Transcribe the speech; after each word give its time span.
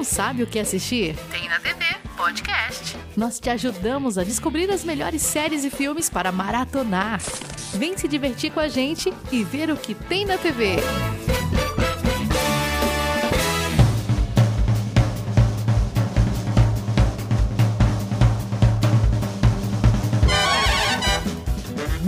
Não 0.00 0.04
sabe 0.04 0.42
o 0.42 0.46
que 0.46 0.58
assistir? 0.58 1.14
Tem 1.30 1.46
na 1.46 1.60
TV 1.60 1.84
Podcast. 2.16 2.96
Nós 3.14 3.38
te 3.38 3.50
ajudamos 3.50 4.16
a 4.16 4.24
descobrir 4.24 4.70
as 4.70 4.82
melhores 4.82 5.20
séries 5.20 5.62
e 5.62 5.68
filmes 5.68 6.08
para 6.08 6.32
maratonar. 6.32 7.20
Vem 7.74 7.98
se 7.98 8.08
divertir 8.08 8.50
com 8.50 8.60
a 8.60 8.68
gente 8.68 9.12
e 9.30 9.44
ver 9.44 9.70
o 9.70 9.76
que 9.76 9.94
tem 9.94 10.24
na 10.24 10.38
TV. 10.38 10.76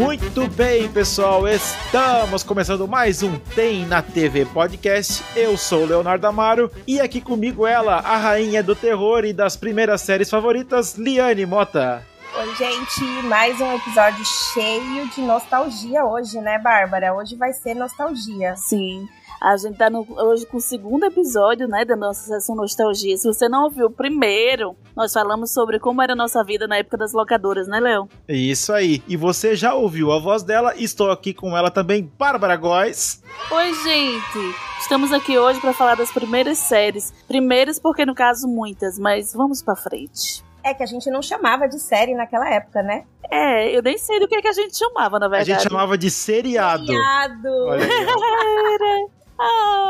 Muito 0.03 0.49
bem, 0.49 0.89
pessoal, 0.89 1.47
estamos 1.47 2.43
começando 2.43 2.89
mais 2.89 3.23
um 3.23 3.39
Tem 3.55 3.87
na 3.87 4.03
TV 4.03 4.45
Podcast. 4.45 5.23
Eu 5.37 5.57
sou 5.57 5.85
o 5.85 5.87
Leonardo 5.87 6.27
Amaro 6.27 6.69
e 6.89 7.01
aqui 7.01 7.21
comigo 7.21 7.65
ela, 7.65 7.99
a 7.99 8.17
rainha 8.17 8.65
do 8.65 8.75
terror 8.75 9.25
e 9.25 9.33
das 9.33 9.57
primeiras 9.57 10.01
séries 10.01 10.29
favoritas, 10.29 10.97
Liane 10.97 11.47
Mota. 11.47 12.05
Oi, 12.37 12.55
gente, 12.57 13.05
mais 13.29 13.61
um 13.61 13.77
episódio 13.77 14.25
cheio 14.53 15.09
de 15.11 15.21
nostalgia 15.21 16.05
hoje, 16.05 16.41
né, 16.41 16.59
Bárbara? 16.59 17.15
Hoje 17.15 17.37
vai 17.37 17.53
ser 17.53 17.75
nostalgia. 17.75 18.57
Sim. 18.57 19.09
A 19.43 19.57
gente 19.57 19.77
tá 19.77 19.91
no, 19.91 20.07
hoje 20.09 20.47
com 20.47 20.59
o 20.59 20.61
segundo 20.61 21.05
episódio, 21.05 21.67
né, 21.67 21.85
da 21.85 21.97
nossa 21.97 22.23
sessão 22.23 22.55
Nostalgia. 22.55 23.17
Se 23.17 23.27
você 23.27 23.49
não 23.49 23.65
ouviu 23.65 23.87
o 23.87 23.91
primeiro, 23.91 24.77
nós 24.95 25.13
falamos 25.13 25.53
sobre 25.53 25.81
como 25.81 26.01
era 26.01 26.13
a 26.13 26.17
nossa 26.17 26.45
vida 26.45 26.69
na 26.69 26.77
época 26.77 26.97
das 26.97 27.13
locadoras, 27.13 27.67
né, 27.67 27.81
Léo? 27.81 28.09
Isso 28.29 28.73
aí. 28.73 29.03
E 29.09 29.17
você 29.17 29.57
já 29.57 29.75
ouviu 29.75 30.13
a 30.13 30.21
voz 30.21 30.45
dela, 30.45 30.77
estou 30.77 31.11
aqui 31.11 31.35
com 31.35 31.57
ela 31.57 31.73
também, 31.73 32.09
Bárbara 32.17 32.55
Góes. 32.55 33.21
Oi, 33.51 33.75
gente! 33.83 34.57
Estamos 34.79 35.13
aqui 35.13 35.37
hoje 35.37 35.61
para 35.61 35.73
falar 35.73 35.97
das 35.97 36.13
primeiras 36.13 36.59
séries. 36.59 37.13
Primeiras 37.27 37.81
porque, 37.81 38.07
no 38.07 38.15
caso, 38.15 38.47
muitas, 38.47 38.97
mas 38.97 39.33
vamos 39.33 39.61
para 39.61 39.75
frente. 39.75 40.45
É 40.63 40.73
que 40.73 40.85
a 40.85 40.87
gente 40.87 41.11
não 41.11 41.21
chamava 41.21 41.69
de 41.69 41.81
série 41.81 42.15
naquela 42.15 42.49
época, 42.49 42.81
né? 42.81 43.07
É, 43.29 43.77
eu 43.77 43.83
nem 43.83 43.99
sei 43.99 44.21
do 44.21 44.29
que, 44.29 44.37
é 44.37 44.41
que 44.41 44.47
a 44.47 44.53
gente 44.53 44.79
chamava, 44.79 45.19
na 45.19 45.27
verdade. 45.27 45.51
A 45.51 45.55
gente 45.59 45.69
chamava 45.69 45.99
de 45.99 46.09
seriado. 46.13 46.87
Seriado! 46.87 47.49
Olha 47.67 47.85
aí. 47.85 49.09
Oh. 49.43 49.83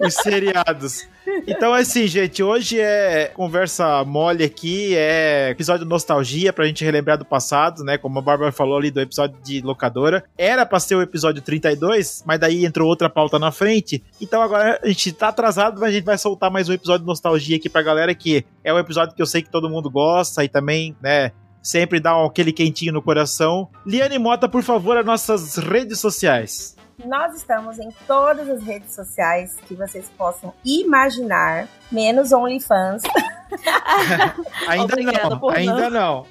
Os 0.00 0.14
seriados. 0.14 1.06
Então, 1.46 1.72
assim, 1.72 2.06
gente, 2.06 2.42
hoje 2.42 2.80
é 2.80 3.30
conversa 3.34 4.04
mole 4.04 4.44
aqui, 4.44 4.94
é 4.96 5.50
episódio 5.50 5.86
nostalgia 5.86 6.52
pra 6.52 6.66
gente 6.66 6.84
relembrar 6.84 7.18
do 7.18 7.24
passado, 7.24 7.84
né? 7.84 7.98
Como 7.98 8.18
a 8.18 8.22
Bárbara 8.22 8.52
falou 8.52 8.76
ali 8.76 8.90
do 8.90 9.00
episódio 9.00 9.36
de 9.42 9.60
locadora. 9.60 10.24
Era 10.36 10.66
pra 10.66 10.80
ser 10.80 10.96
o 10.96 11.02
episódio 11.02 11.42
32, 11.42 12.22
mas 12.26 12.38
daí 12.38 12.64
entrou 12.64 12.88
outra 12.88 13.08
pauta 13.08 13.38
na 13.38 13.50
frente. 13.50 14.02
Então 14.20 14.42
agora 14.42 14.80
a 14.82 14.88
gente 14.88 15.12
tá 15.12 15.28
atrasado, 15.28 15.80
mas 15.80 15.90
a 15.90 15.92
gente 15.92 16.04
vai 16.04 16.18
soltar 16.18 16.50
mais 16.50 16.68
um 16.68 16.72
episódio 16.72 17.00
de 17.00 17.06
nostalgia 17.06 17.56
aqui 17.56 17.68
pra 17.68 17.82
galera, 17.82 18.14
que 18.14 18.44
é 18.62 18.72
um 18.72 18.78
episódio 18.78 19.14
que 19.14 19.22
eu 19.22 19.26
sei 19.26 19.42
que 19.42 19.50
todo 19.50 19.70
mundo 19.70 19.90
gosta 19.90 20.44
e 20.44 20.48
também, 20.48 20.96
né? 21.02 21.32
Sempre 21.62 21.98
dá 21.98 22.22
aquele 22.24 22.52
quentinho 22.52 22.92
no 22.92 23.00
coração. 23.00 23.70
Liane 23.86 24.18
Mota, 24.18 24.48
por 24.48 24.62
favor, 24.62 24.98
as 24.98 25.06
nossas 25.06 25.56
redes 25.56 25.98
sociais. 25.98 26.76
Nós 27.02 27.34
estamos 27.34 27.78
em 27.78 27.90
todas 28.06 28.48
as 28.48 28.62
redes 28.62 28.94
sociais 28.94 29.56
que 29.66 29.74
vocês 29.74 30.08
possam 30.16 30.54
imaginar, 30.64 31.68
menos 31.90 32.32
OnlyFans. 32.32 33.02
Ainda 34.68 34.84
Obrigada 34.84 35.30
não, 35.30 35.38
por 35.38 35.54
ainda 35.54 35.90
não. 35.90 36.26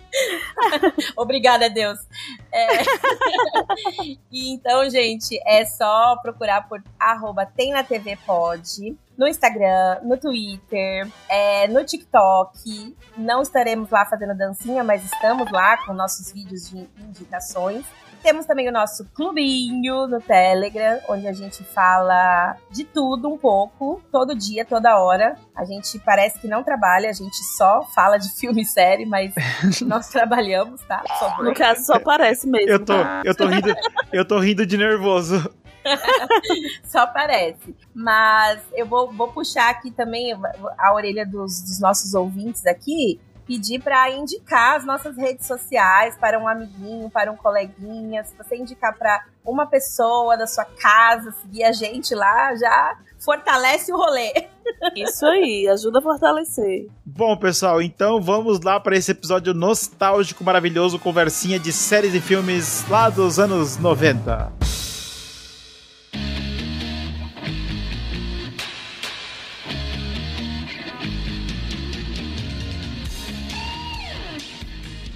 Obrigada, 1.16 1.70
Deus. 1.70 2.00
É. 2.52 2.84
E 4.32 4.54
então, 4.54 4.90
gente, 4.90 5.40
é 5.46 5.66
só 5.66 6.18
procurar 6.22 6.68
por 6.68 6.84
arroba 7.00 7.46
tem 7.46 7.72
na 7.72 7.84
TV 7.84 8.18
pode. 8.26 8.98
No 9.18 9.28
Instagram, 9.28 10.00
no 10.04 10.18
Twitter, 10.18 11.08
é, 11.30 11.68
no 11.68 11.84
TikTok. 11.86 12.96
Não 13.16 13.42
estaremos 13.42 13.90
lá 13.90 14.06
fazendo 14.06 14.36
dancinha, 14.36 14.84
mas 14.84 15.04
estamos 15.04 15.52
lá 15.52 15.78
com 15.86 15.94
nossos 15.94 16.32
vídeos 16.32 16.70
de 16.70 16.90
indicações. 17.00 17.86
Temos 18.24 18.46
também 18.46 18.70
o 18.70 18.72
nosso 18.72 19.06
clubinho 19.14 20.08
no 20.08 20.22
Telegram, 20.22 20.98
onde 21.10 21.28
a 21.28 21.34
gente 21.34 21.62
fala 21.62 22.56
de 22.72 22.86
tudo 22.86 23.28
um 23.28 23.38
pouco, 23.38 24.02
todo 24.10 24.34
dia, 24.34 24.64
toda 24.64 24.98
hora. 24.98 25.36
A 25.54 25.66
gente 25.66 26.00
parece 26.00 26.40
que 26.40 26.48
não 26.48 26.64
trabalha, 26.64 27.10
a 27.10 27.14
gente 27.14 27.36
só 27.58 27.84
fala 27.94 28.18
de 28.18 28.30
filme 28.40 28.62
e 28.62 28.66
série, 28.66 29.06
mas 29.06 29.34
nós 29.86 30.08
trabalhamos, 30.08 30.82
tá? 30.84 31.04
Favor. 31.20 31.44
No 31.44 31.54
caso, 31.54 31.86
só 31.86 32.00
parece 32.00 32.48
mesmo. 32.48 32.70
Eu 32.70 32.86
tô, 32.86 32.94
eu 33.26 33.36
tô 33.36 33.46
rindo, 33.46 33.76
eu 34.14 34.26
tô 34.26 34.40
rindo 34.40 34.66
de 34.66 34.78
nervoso. 34.78 35.54
Só 36.86 37.06
parece. 37.08 37.76
Mas 37.94 38.62
eu 38.74 38.86
vou, 38.86 39.12
vou 39.12 39.28
puxar 39.28 39.70
aqui 39.70 39.92
também 39.92 40.34
a 40.78 40.94
orelha 40.94 41.26
dos, 41.26 41.62
dos 41.62 41.80
nossos 41.82 42.14
ouvintes 42.14 42.66
aqui. 42.66 43.20
Pedir 43.46 43.82
para 43.82 44.10
indicar 44.12 44.78
as 44.78 44.86
nossas 44.86 45.18
redes 45.18 45.46
sociais 45.46 46.18
para 46.18 46.40
um 46.40 46.48
amiguinho, 46.48 47.10
para 47.10 47.32
um 47.32 47.36
coleguinha. 47.36 48.24
Se 48.24 48.36
você 48.38 48.56
indicar 48.56 48.98
para 48.98 49.24
uma 49.46 49.66
pessoa 49.66 50.38
da 50.38 50.48
sua 50.48 50.66
casa, 50.66 51.32
seguir 51.42 51.64
a 51.64 51.72
gente 51.72 52.16
lá, 52.16 52.56
já 52.56 52.98
fortalece 53.20 53.92
o 53.92 53.98
rolê. 53.98 54.32
Isso 54.96 55.26
aí, 55.26 55.68
ajuda 55.68 56.00
a 56.00 56.02
fortalecer. 56.02 56.88
Bom, 57.06 57.36
pessoal, 57.38 57.82
então 57.82 58.22
vamos 58.22 58.62
lá 58.62 58.80
para 58.80 58.96
esse 58.96 59.12
episódio 59.12 59.54
nostálgico, 59.54 60.44
maravilhoso, 60.44 61.00
conversinha 61.00 61.60
de 61.60 61.72
séries 61.72 62.14
e 62.14 62.22
filmes 62.22 62.88
lá 62.90 63.10
dos 63.10 63.40
anos 63.40 63.78
90. 63.78 64.83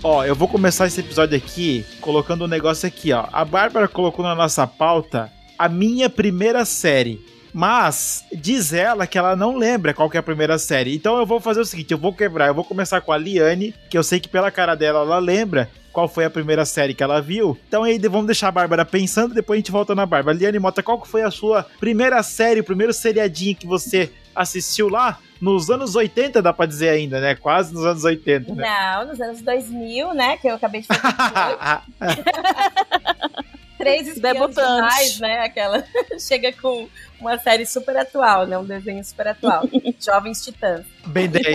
Ó, 0.09 0.23
eu 0.23 0.33
vou 0.33 0.47
começar 0.47 0.87
esse 0.87 1.01
episódio 1.01 1.35
aqui 1.35 1.85
colocando 1.99 2.45
um 2.45 2.47
negócio 2.47 2.87
aqui, 2.87 3.11
ó. 3.11 3.25
A 3.29 3.43
Bárbara 3.43 3.89
colocou 3.89 4.23
na 4.23 4.33
nossa 4.33 4.65
pauta 4.65 5.29
a 5.59 5.67
minha 5.67 6.09
primeira 6.09 6.63
série. 6.63 7.19
Mas 7.53 8.23
diz 8.31 8.71
ela 8.71 9.05
que 9.05 9.17
ela 9.17 9.35
não 9.35 9.57
lembra 9.57 9.93
qual 9.93 10.09
que 10.09 10.15
é 10.15 10.19
a 10.21 10.23
primeira 10.23 10.57
série. 10.57 10.95
Então 10.95 11.17
eu 11.17 11.25
vou 11.25 11.41
fazer 11.41 11.59
o 11.59 11.65
seguinte, 11.65 11.91
eu 11.91 11.97
vou 11.97 12.13
quebrar, 12.13 12.47
eu 12.47 12.53
vou 12.53 12.63
começar 12.63 13.01
com 13.01 13.11
a 13.11 13.17
Liane, 13.17 13.75
que 13.89 13.97
eu 13.97 14.03
sei 14.03 14.17
que 14.17 14.29
pela 14.29 14.49
cara 14.49 14.75
dela 14.75 15.01
ela 15.01 15.19
lembra 15.19 15.69
qual 15.97 16.07
foi 16.07 16.25
a 16.25 16.29
primeira 16.29 16.63
série 16.63 16.93
que 16.93 17.01
ela 17.01 17.19
viu. 17.19 17.57
Então 17.67 17.81
aí 17.81 17.97
vamos 17.97 18.27
deixar 18.27 18.49
a 18.49 18.51
Bárbara 18.51 18.85
pensando, 18.85 19.33
depois 19.33 19.57
a 19.57 19.61
gente 19.61 19.71
volta 19.71 19.95
na 19.95 20.05
Bárbara. 20.05 20.37
Liane 20.37 20.59
Mota, 20.59 20.83
qual 20.83 21.01
que 21.01 21.07
foi 21.07 21.23
a 21.23 21.31
sua 21.31 21.65
primeira 21.79 22.21
série, 22.21 22.59
o 22.59 22.63
primeiro 22.63 22.93
seriadinho 22.93 23.55
que 23.55 23.65
você 23.65 24.11
assistiu 24.35 24.89
lá? 24.89 25.17
Nos 25.41 25.71
anos 25.71 25.95
80, 25.95 26.39
dá 26.39 26.53
pra 26.53 26.67
dizer 26.67 26.89
ainda, 26.89 27.19
né? 27.19 27.33
Quase 27.33 27.73
nos 27.73 27.83
anos 27.83 28.03
80, 28.03 28.53
né? 28.53 28.63
Não, 28.63 29.07
nos 29.07 29.19
anos 29.19 29.41
2000, 29.41 30.13
né? 30.13 30.37
Que 30.37 30.47
eu 30.47 30.53
acabei 30.53 30.81
de 30.81 30.87
falar. 30.87 31.83
Três 33.79 34.07
espiãs 34.07 34.33
Debutante. 34.33 34.75
demais, 34.75 35.19
né? 35.19 35.39
Aquela 35.45 35.83
chega 36.19 36.53
com 36.53 36.87
uma 37.19 37.39
série 37.39 37.65
super 37.65 37.97
atual, 37.97 38.45
né? 38.45 38.55
Um 38.55 38.65
desenho 38.65 39.03
super 39.03 39.29
atual. 39.29 39.63
Jovens 39.99 40.43
Titãs. 40.43 40.85
Bem 41.07 41.27
10. 41.27 41.45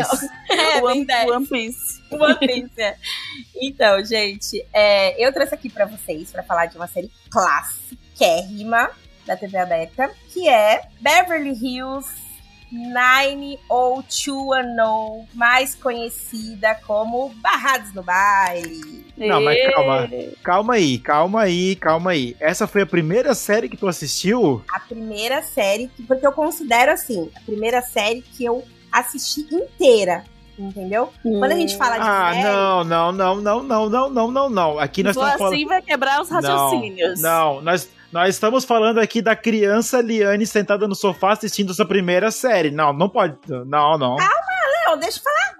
É, 0.50 0.56
bem 0.56 0.82
One, 0.82 1.04
10. 1.04 1.30
One 1.30 1.46
Piece. 1.46 1.91
Piece, 2.38 2.80
é. 2.80 2.96
Então, 3.60 4.04
gente, 4.04 4.64
é, 4.72 5.24
eu 5.24 5.32
trouxe 5.32 5.54
aqui 5.54 5.68
pra 5.70 5.86
vocês 5.86 6.30
pra 6.30 6.42
falar 6.42 6.66
de 6.66 6.76
uma 6.76 6.86
série 6.86 7.10
clássica 7.30 7.96
da 9.26 9.36
TV 9.36 9.56
aberta, 9.58 10.10
que 10.32 10.48
é 10.48 10.82
Beverly 11.00 11.50
Hills 11.52 12.08
90210, 14.22 15.26
mais 15.34 15.74
conhecida 15.74 16.74
como 16.86 17.28
Barrados 17.36 17.92
no 17.92 18.02
Baile. 18.02 19.04
Não, 19.16 19.40
mas 19.42 19.58
calma. 19.74 20.08
Calma 20.42 20.74
aí, 20.74 20.98
calma 20.98 21.42
aí, 21.42 21.76
calma 21.76 22.10
aí. 22.12 22.36
Essa 22.40 22.66
foi 22.66 22.82
a 22.82 22.86
primeira 22.86 23.34
série 23.34 23.68
que 23.68 23.76
tu 23.76 23.86
assistiu? 23.86 24.64
A 24.72 24.80
primeira 24.80 25.42
série, 25.42 25.88
que- 25.88 26.02
porque 26.02 26.26
eu 26.26 26.32
considero 26.32 26.92
assim, 26.92 27.30
a 27.36 27.40
primeira 27.40 27.82
série 27.82 28.22
que 28.22 28.44
eu 28.44 28.64
assisti 28.90 29.40
inteira, 29.54 30.24
entendeu? 30.68 31.12
Quando 31.22 31.52
a 31.52 31.56
gente 31.56 31.76
fala 31.76 31.98
de 31.98 32.02
Ah, 32.06 32.30
série, 32.32 32.44
não, 32.44 32.84
não, 32.84 33.12
não, 33.12 33.36
não, 33.36 33.62
não, 33.62 33.88
não, 33.88 34.10
não, 34.10 34.30
não, 34.30 34.50
não. 34.50 34.78
Aqui 34.78 35.02
nós 35.02 35.16
estamos 35.16 35.34
assim 35.34 35.38
falando. 35.38 35.68
vai 35.68 35.82
quebrar 35.82 36.20
os 36.20 36.28
raciocínios. 36.28 37.20
Não, 37.20 37.60
nós, 37.60 37.88
nós 38.12 38.34
estamos 38.34 38.64
falando 38.64 38.98
aqui 38.98 39.20
da 39.22 39.34
criança 39.36 40.00
Liane 40.00 40.46
sentada 40.46 40.86
no 40.88 40.94
sofá 40.94 41.32
assistindo 41.32 41.74
sua 41.74 41.86
primeira 41.86 42.30
série. 42.30 42.70
Não, 42.70 42.92
não 42.92 43.08
pode. 43.08 43.36
Não, 43.48 43.98
não. 43.98 44.16
Não, 44.86 44.98
deixa 44.98 45.18
eu 45.18 45.22
falar. 45.22 45.52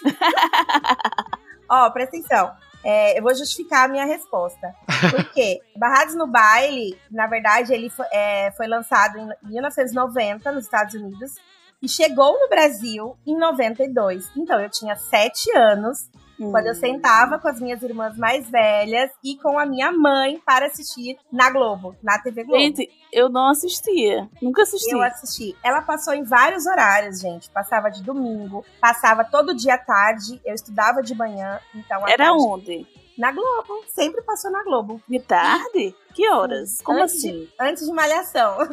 Ó, 1.68 1.90
presta 1.90 2.16
atenção. 2.16 2.52
É, 2.82 3.18
eu 3.18 3.22
vou 3.22 3.34
justificar 3.34 3.84
a 3.84 3.88
minha 3.88 4.06
resposta. 4.06 4.74
Por 5.10 5.24
quê? 5.32 5.60
Barrados 5.76 6.14
no 6.14 6.26
Baile, 6.26 6.98
na 7.10 7.26
verdade, 7.26 7.74
ele 7.74 7.90
foi, 7.90 8.06
é, 8.10 8.50
foi 8.56 8.66
lançado 8.66 9.18
em 9.18 9.28
1990 9.50 10.50
nos 10.52 10.64
Estados 10.64 10.94
Unidos 10.94 11.34
e 11.82 11.88
chegou 11.88 12.38
no 12.38 12.48
Brasil 12.48 13.16
em 13.26 13.36
92. 13.36 14.30
Então, 14.36 14.60
eu 14.60 14.70
tinha 14.70 14.96
sete 14.96 15.50
anos 15.56 16.08
Hum. 16.40 16.50
Quando 16.52 16.68
eu 16.68 16.74
sentava 16.74 17.38
com 17.38 17.48
as 17.48 17.60
minhas 17.60 17.82
irmãs 17.82 18.16
mais 18.16 18.48
velhas 18.48 19.10
e 19.22 19.36
com 19.36 19.58
a 19.58 19.66
minha 19.66 19.92
mãe 19.92 20.40
para 20.40 20.66
assistir 20.66 21.18
na 21.30 21.50
Globo, 21.50 21.94
na 22.02 22.18
TV 22.18 22.44
Globo. 22.44 22.58
Gente, 22.62 22.90
eu 23.12 23.28
não 23.28 23.50
assistia. 23.50 24.26
Nunca 24.40 24.62
assisti. 24.62 24.90
Eu 24.90 25.02
assisti. 25.02 25.54
Ela 25.62 25.82
passou 25.82 26.14
em 26.14 26.22
vários 26.24 26.64
horários, 26.64 27.20
gente. 27.20 27.50
Passava 27.50 27.90
de 27.90 28.02
domingo, 28.02 28.64
passava 28.80 29.22
todo 29.22 29.54
dia 29.54 29.74
à 29.74 29.78
tarde. 29.78 30.40
Eu 30.42 30.54
estudava 30.54 31.02
de 31.02 31.14
manhã, 31.14 31.60
então 31.74 32.08
Era 32.08 32.24
tarde- 32.24 32.38
onde? 32.42 32.86
Na 33.20 33.30
Globo. 33.32 33.84
Sempre 33.94 34.22
passou 34.22 34.50
na 34.50 34.64
Globo. 34.64 35.00
De 35.06 35.20
tarde? 35.20 35.94
Que 36.14 36.26
horas? 36.30 36.78
Como 36.82 36.98
Antes 37.02 37.16
assim? 37.16 37.32
De, 37.32 37.48
antes 37.60 37.86
de 37.86 37.92
Malhação. 37.92 38.56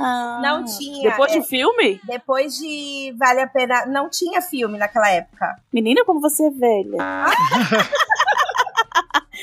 Ah, 0.00 0.40
Não 0.42 0.64
tinha, 0.64 1.10
Depois 1.10 1.32
é. 1.34 1.40
de 1.40 1.46
filme? 1.46 2.00
Depois 2.04 2.54
de 2.56 3.12
Vale 3.18 3.40
a 3.40 3.46
Pena. 3.48 3.84
Não 3.86 4.08
tinha 4.08 4.40
filme 4.40 4.78
naquela 4.78 5.10
época. 5.10 5.56
Menina, 5.72 6.04
como 6.04 6.20
você 6.20 6.44
é 6.46 6.50
velha. 6.50 6.98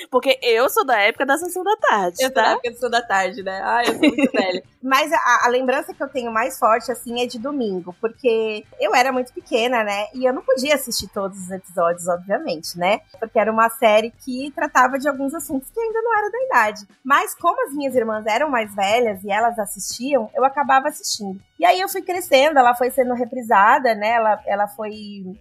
Porque 0.10 0.40
eu 0.42 0.70
sou 0.70 0.86
da 0.86 1.00
época 1.00 1.26
da 1.26 1.38
sessão 1.38 1.64
da 1.64 1.76
tarde, 1.78 2.18
Eu 2.20 2.28
sou 2.28 2.36
da 2.36 2.44
tá? 2.44 2.52
época 2.52 2.72
do 2.72 2.78
Sul 2.78 2.90
da 2.90 3.02
Tarde, 3.02 3.44
né? 3.44 3.62
Ah, 3.64 3.82
eu 3.86 3.94
sou 3.94 4.02
muito 4.02 4.32
velha. 4.32 4.64
Mas 4.82 5.12
a, 5.12 5.46
a 5.46 5.50
lembrança 5.50 5.94
que 5.94 6.04
eu 6.04 6.08
tenho 6.08 6.32
mais 6.32 6.60
forte, 6.60 6.92
assim, 6.92 7.22
é 7.22 7.26
de 7.26 7.40
domingo. 7.40 7.96
Porque 8.00 8.64
eu 8.80 8.94
era 8.94 9.12
muito 9.12 9.34
pequena, 9.34 9.84
né? 9.84 10.08
E 10.14 10.26
eu 10.26 10.34
não 10.34 10.44
podia 10.44 10.76
assistir 10.76 11.08
todos 11.08 11.40
os 11.40 11.52
episódios, 11.52 12.08
obviamente, 12.08 12.78
né? 12.78 13.02
Porque 13.20 13.40
era 13.40 13.52
uma 13.52 13.68
série 13.70 14.12
que 14.24 14.52
tratava 14.52 15.00
de 15.00 15.08
alguns 15.08 15.34
assuntos 15.34 15.70
que 15.72 15.80
ainda 15.80 16.02
não 16.02 16.18
era 16.18 16.30
da 16.30 16.44
idade. 16.44 16.88
Mas 17.04 17.34
como 17.34 17.66
as 17.68 17.74
minhas 17.74 17.96
irmãs 17.96 18.26
eram 18.28 18.50
mais 18.50 18.74
velhas 18.76 19.24
e 19.24 19.32
elas 19.32 19.58
assistiam, 19.58 20.30
eu 20.36 20.46
acabava 20.46 20.88
assistindo. 20.88 21.40
E 21.58 21.64
aí 21.66 21.80
eu 21.80 21.88
fui 21.88 22.02
crescendo, 22.02 22.60
ela 22.60 22.76
foi 22.76 22.92
sendo 22.92 23.14
reprisada, 23.14 23.96
né? 23.96 24.10
Ela, 24.10 24.42
ela 24.46 24.68
foi 24.68 24.92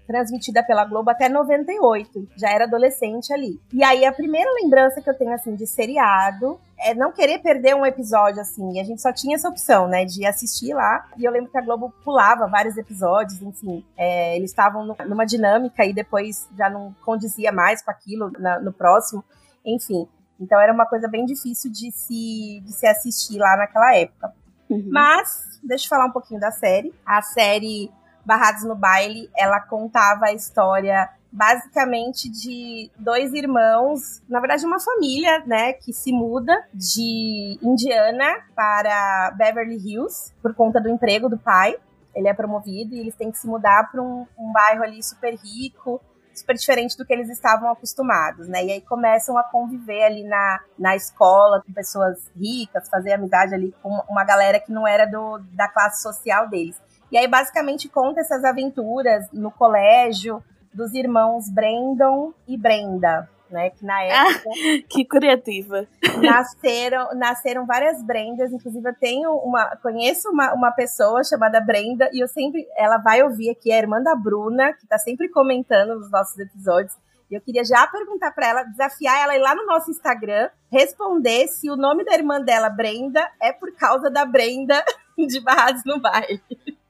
transmitida 0.07 0.63
pela 0.63 0.85
Globo 0.85 1.11
até 1.11 1.29
98. 1.29 2.29
Já 2.37 2.51
era 2.51 2.65
adolescente 2.65 3.33
ali. 3.33 3.61
E 3.73 3.83
aí 3.83 4.05
a 4.05 4.13
primeira 4.13 4.49
lembrança 4.53 5.01
que 5.01 5.11
eu 5.11 5.19
tenho, 5.19 5.33
assim, 5.33 5.57
de 5.57 5.67
seriado 5.67 6.61
é 6.79 6.95
não 6.95 7.11
querer 7.11 7.41
perder 7.41 7.75
um 7.75 7.85
episódio, 7.85 8.41
assim. 8.41 8.75
E 8.77 8.81
a 8.81 8.85
gente 8.85 9.03
só 9.03 9.13
tinha 9.13 9.35
essa 9.35 9.49
opção, 9.49 9.89
né? 9.89 10.05
De 10.05 10.25
assistir 10.25 10.73
lá. 10.73 11.05
E 11.17 11.25
eu 11.25 11.33
lembro 11.33 11.51
que 11.51 11.59
a 11.59 11.63
Globo 11.63 11.93
pulava 12.05 12.47
vários 12.47 12.77
episódios, 12.77 13.43
enfim. 13.43 13.85
É, 13.97 14.37
eles 14.37 14.51
estavam 14.51 14.85
nu- 14.87 14.97
numa 15.09 15.25
dinâmica 15.25 15.85
e 15.85 15.93
depois 15.93 16.49
já 16.57 16.71
não 16.71 16.95
condizia 17.05 17.51
mais 17.51 17.83
com 17.83 17.91
aquilo 17.91 18.31
na- 18.39 18.61
no 18.61 18.73
próximo. 18.73 19.25
Enfim. 19.65 20.07
Então 20.41 20.61
era 20.61 20.73
uma 20.73 20.87
coisa 20.87 21.09
bem 21.09 21.25
difícil 21.25 21.73
de 21.73 21.91
se, 21.91 22.61
de 22.65 22.73
se 22.73 22.87
assistir 22.87 23.39
lá 23.39 23.57
naquela 23.57 23.97
época. 23.97 24.33
Uhum. 24.69 24.89
Mas, 24.91 25.61
deixa 25.63 25.85
eu 25.85 25.89
falar 25.89 26.07
um 26.07 26.13
pouquinho 26.13 26.41
da 26.41 26.51
série. 26.51 26.95
A 27.05 27.23
série 27.23 27.91
Barrados 28.25 28.65
no 28.65 28.75
Baile, 28.75 29.31
ela 29.37 29.61
contava 29.61 30.27
a 30.27 30.33
história 30.33 31.11
basicamente 31.31 32.31
de 32.31 32.89
dois 32.97 33.33
irmãos, 33.33 34.23
na 34.29 34.39
verdade 34.39 34.65
uma 34.65 34.79
família, 34.79 35.43
né, 35.45 35.73
que 35.73 35.93
se 35.93 36.13
muda 36.13 36.57
de 36.73 37.59
Indiana 37.61 38.37
para 38.55 39.33
Beverly 39.37 39.77
Hills 39.77 40.33
por 40.41 40.55
conta 40.55 40.81
do 40.81 40.89
emprego 40.89 41.29
do 41.29 41.37
pai. 41.37 41.77
Ele 42.15 42.29
é 42.29 42.33
promovido 42.33 42.95
e 42.95 43.01
eles 43.01 43.17
têm 43.17 43.33
que 43.33 43.39
se 43.39 43.49
mudar 43.49 43.91
para 43.91 44.01
um, 44.01 44.25
um 44.39 44.53
bairro 44.53 44.85
ali 44.85 45.03
super 45.03 45.35
rico, 45.35 46.01
super 46.35 46.55
diferente 46.55 46.97
do 46.97 47.05
que 47.05 47.13
eles 47.13 47.29
estavam 47.29 47.71
acostumados, 47.71 48.49
né? 48.49 48.65
E 48.65 48.73
aí 48.73 48.81
começam 48.81 49.37
a 49.39 49.43
conviver 49.43 50.05
ali 50.05 50.25
na, 50.25 50.61
na 50.79 50.97
escola 50.97 51.63
com 51.65 51.73
pessoas 51.73 52.31
ricas, 52.37 52.89
fazer 52.89 53.13
amizade 53.13 53.55
ali 53.55 53.75
com 53.83 53.91
uma 54.09 54.25
galera 54.25 54.61
que 54.61 54.73
não 54.73 54.87
era 54.87 55.07
do, 55.07 55.39
da 55.53 55.69
classe 55.69 56.03
social 56.03 56.49
deles. 56.49 56.81
E 57.11 57.19
aí 57.19 57.29
basicamente 57.29 57.89
conta 57.89 58.21
essas 58.21 58.45
aventuras 58.45 59.27
no 59.33 59.51
colégio 59.51 60.43
dos 60.73 60.93
irmãos 60.93 61.49
Brandon 61.49 62.33
e 62.49 62.57
Brenda, 62.59 63.29
né? 63.55 63.71
Que 63.71 63.85
na 63.85 64.03
época 64.03 64.51
Que 64.91 65.05
criativa. 65.05 65.87
nasceram, 66.21 67.15
nasceram 67.15 67.65
várias 67.65 68.03
Brendas, 68.03 68.53
inclusive 68.53 68.87
eu 68.87 68.95
tenho 68.95 69.31
uma, 69.37 69.77
conheço 69.77 70.29
uma, 70.29 70.53
uma 70.53 70.73
pessoa 70.73 71.23
chamada 71.23 71.61
Brenda 71.61 72.11
e 72.13 72.23
eu 72.23 72.27
sempre, 72.29 72.67
ela 72.77 72.99
vai 72.99 73.23
ouvir 73.23 73.51
aqui, 73.51 73.73
a 73.73 73.79
irmã 73.79 74.03
da 74.03 74.17
Bruna, 74.17 74.73
que 74.73 74.87
tá 74.87 74.99
sempre 74.99 75.29
comentando 75.29 75.95
nos 75.95 76.11
nossos 76.11 76.37
episódios. 76.39 76.95
E 77.31 77.35
eu 77.35 77.41
queria 77.41 77.65
já 77.65 77.87
perguntar 77.87 78.33
para 78.33 78.49
ela, 78.49 78.63
desafiar 78.65 79.23
ela 79.23 79.33
a 79.33 79.37
ir 79.37 79.41
lá 79.41 79.55
no 79.55 79.65
nosso 79.65 79.91
Instagram, 79.91 80.51
responder 80.71 81.49
se 81.49 81.71
o 81.71 81.77
nome 81.77 82.05
da 82.05 82.13
irmã 82.13 82.41
dela, 82.41 82.69
Brenda, 82.69 83.27
é 83.41 83.53
por 83.53 83.73
causa 83.77 84.11
da 84.11 84.27
Brenda 84.27 84.85
de 85.17 85.41
Barrados 85.41 85.83
no 85.87 86.01
Baile. 86.01 86.43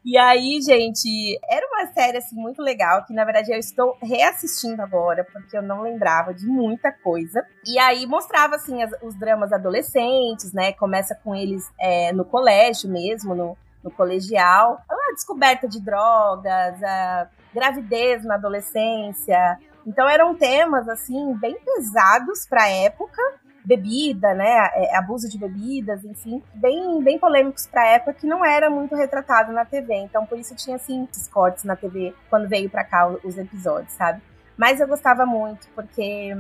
E 0.05 0.19
aí, 0.19 0.61
gente, 0.61 1.09
era 1.51 1.67
uma 1.67 1.87
série 1.95 2.19
assim 2.19 2.37
muito 2.37 2.61
legal 2.61 3.05
que 3.07 3.15
na 3.15 3.25
verdade 3.25 3.51
eu 3.51 3.59
estou 3.59 3.97
reassistindo 4.03 4.83
agora 4.83 5.25
porque 5.33 5.57
eu 5.57 5.63
não 5.63 5.81
lembrava 5.81 6.35
de 6.35 6.47
muita 6.47 6.93
coisa. 6.93 7.43
E 7.67 7.79
aí 7.79 8.07
mostrava 8.07 8.57
assim 8.57 8.83
as- 8.83 8.93
os 9.03 9.15
dramas 9.15 9.51
adolescentes, 9.51 10.53
né? 10.53 10.73
Começa 10.75 11.15
com 11.25 11.35
eles 11.35 11.65
é, 11.81 12.13
no 12.13 12.25
colégio 12.25 12.91
mesmo, 12.91 13.35
no, 13.35 13.57
no 13.83 13.91
colegial, 13.91 14.79
a 14.91 15.13
descoberta 15.15 15.67
de 15.67 15.81
drogas, 15.81 16.83
a 16.83 17.29
gravidez 17.55 18.25
na 18.25 18.35
adolescência. 18.35 19.59
Então 19.87 20.07
eram 20.07 20.35
temas 20.35 20.87
assim 20.87 21.33
bem 21.35 21.57
pesados 21.65 22.47
para 22.47 22.65
a 22.65 22.69
época 22.69 23.23
bebida, 23.65 24.35
né, 24.35 24.71
é, 24.75 24.97
abuso 24.97 25.29
de 25.29 25.39
bebidas, 25.39 26.05
enfim, 26.05 26.43
bem, 26.55 27.03
bem 27.03 27.19
polêmicos 27.19 27.67
pra 27.67 27.87
época 27.87 28.13
que 28.15 28.27
não 28.27 28.45
era 28.45 28.69
muito 28.69 28.95
retratado 28.95 29.53
na 29.53 29.65
TV. 29.65 29.95
Então, 29.95 30.27
por 30.27 30.39
isso 30.39 30.55
tinha 30.55 30.77
assim 30.77 31.09
cortes 31.33 31.65
na 31.65 31.75
TV 31.75 32.15
quando 32.29 32.49
veio 32.49 32.69
pra 32.69 32.85
cá 32.85 33.09
os 33.25 33.39
episódios, 33.39 33.93
sabe? 33.95 34.21
Mas 34.57 34.81
eu 34.81 34.87
gostava 34.87 35.25
muito 35.25 35.67
porque 35.75 36.37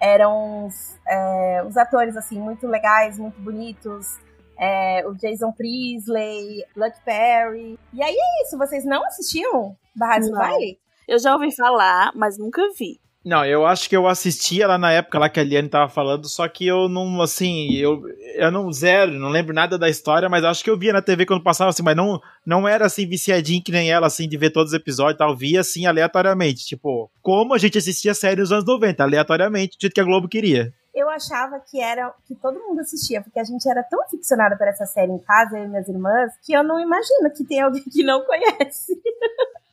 eram 0.00 0.66
os, 0.66 0.98
é, 1.08 1.64
os 1.66 1.76
atores 1.76 2.16
assim 2.16 2.38
muito 2.38 2.66
legais, 2.66 3.18
muito 3.18 3.40
bonitos. 3.40 4.18
é, 4.58 5.04
o 5.06 5.14
Jason 5.14 5.52
Priestley, 5.52 6.64
Luke 6.76 6.98
Perry. 7.04 7.78
E 7.92 8.02
aí 8.02 8.16
é 8.16 8.42
isso, 8.42 8.56
vocês 8.58 8.84
não 8.84 9.04
assistiam 9.06 9.76
Barrados 9.94 10.28
do? 10.30 10.36
Eu 11.06 11.18
já 11.18 11.34
ouvi 11.34 11.54
falar, 11.54 12.12
mas 12.14 12.38
nunca 12.38 12.62
vi. 12.78 13.00
Não, 13.24 13.42
eu 13.42 13.64
acho 13.64 13.88
que 13.88 13.96
eu 13.96 14.06
assistia 14.06 14.66
lá 14.66 14.76
na 14.76 14.92
época 14.92 15.18
lá 15.18 15.30
que 15.30 15.40
a 15.40 15.42
Liane 15.42 15.66
tava 15.66 15.88
falando, 15.88 16.28
só 16.28 16.46
que 16.46 16.66
eu 16.66 16.90
não, 16.90 17.22
assim, 17.22 17.72
eu, 17.72 18.02
eu 18.34 18.52
não, 18.52 18.70
zero, 18.70 19.12
não 19.12 19.30
lembro 19.30 19.54
nada 19.54 19.78
da 19.78 19.88
história, 19.88 20.28
mas 20.28 20.44
acho 20.44 20.62
que 20.62 20.68
eu 20.68 20.78
via 20.78 20.92
na 20.92 21.00
TV 21.00 21.24
quando 21.24 21.42
passava, 21.42 21.70
assim, 21.70 21.82
mas 21.82 21.96
não, 21.96 22.20
não 22.44 22.68
era 22.68 22.84
assim 22.84 23.08
viciadinho 23.08 23.64
que 23.64 23.72
nem 23.72 23.90
ela, 23.90 24.08
assim, 24.08 24.28
de 24.28 24.36
ver 24.36 24.50
todos 24.50 24.72
os 24.72 24.78
episódios 24.78 25.14
e 25.14 25.18
tal, 25.18 25.34
via 25.34 25.60
assim 25.60 25.86
aleatoriamente, 25.86 26.66
tipo, 26.66 27.10
como 27.22 27.54
a 27.54 27.58
gente 27.58 27.78
assistia 27.78 28.12
série 28.12 28.42
nos 28.42 28.52
anos 28.52 28.66
90, 28.66 29.02
aleatoriamente, 29.02 29.78
do 29.78 29.80
jeito 29.80 29.94
que 29.94 30.00
a 30.02 30.04
Globo 30.04 30.28
queria. 30.28 30.70
eu 30.94 31.08
achava 31.08 31.58
que 31.60 31.80
era 31.80 32.12
que 32.26 32.34
todo 32.34 32.60
mundo 32.60 32.80
assistia, 32.80 33.22
porque 33.22 33.38
a 33.38 33.44
gente 33.44 33.66
era 33.66 33.82
tão 33.84 34.02
aficionada 34.02 34.54
por 34.54 34.68
essa 34.68 34.84
série 34.84 35.12
em 35.12 35.18
casa, 35.18 35.56
eu 35.56 35.64
e 35.64 35.68
minhas 35.68 35.88
irmãs, 35.88 36.30
que 36.44 36.52
eu 36.52 36.62
não 36.62 36.78
imagino 36.78 37.32
que 37.34 37.42
tem 37.42 37.62
alguém 37.62 37.82
que 37.84 38.04
não 38.04 38.22
conhece. 38.26 38.92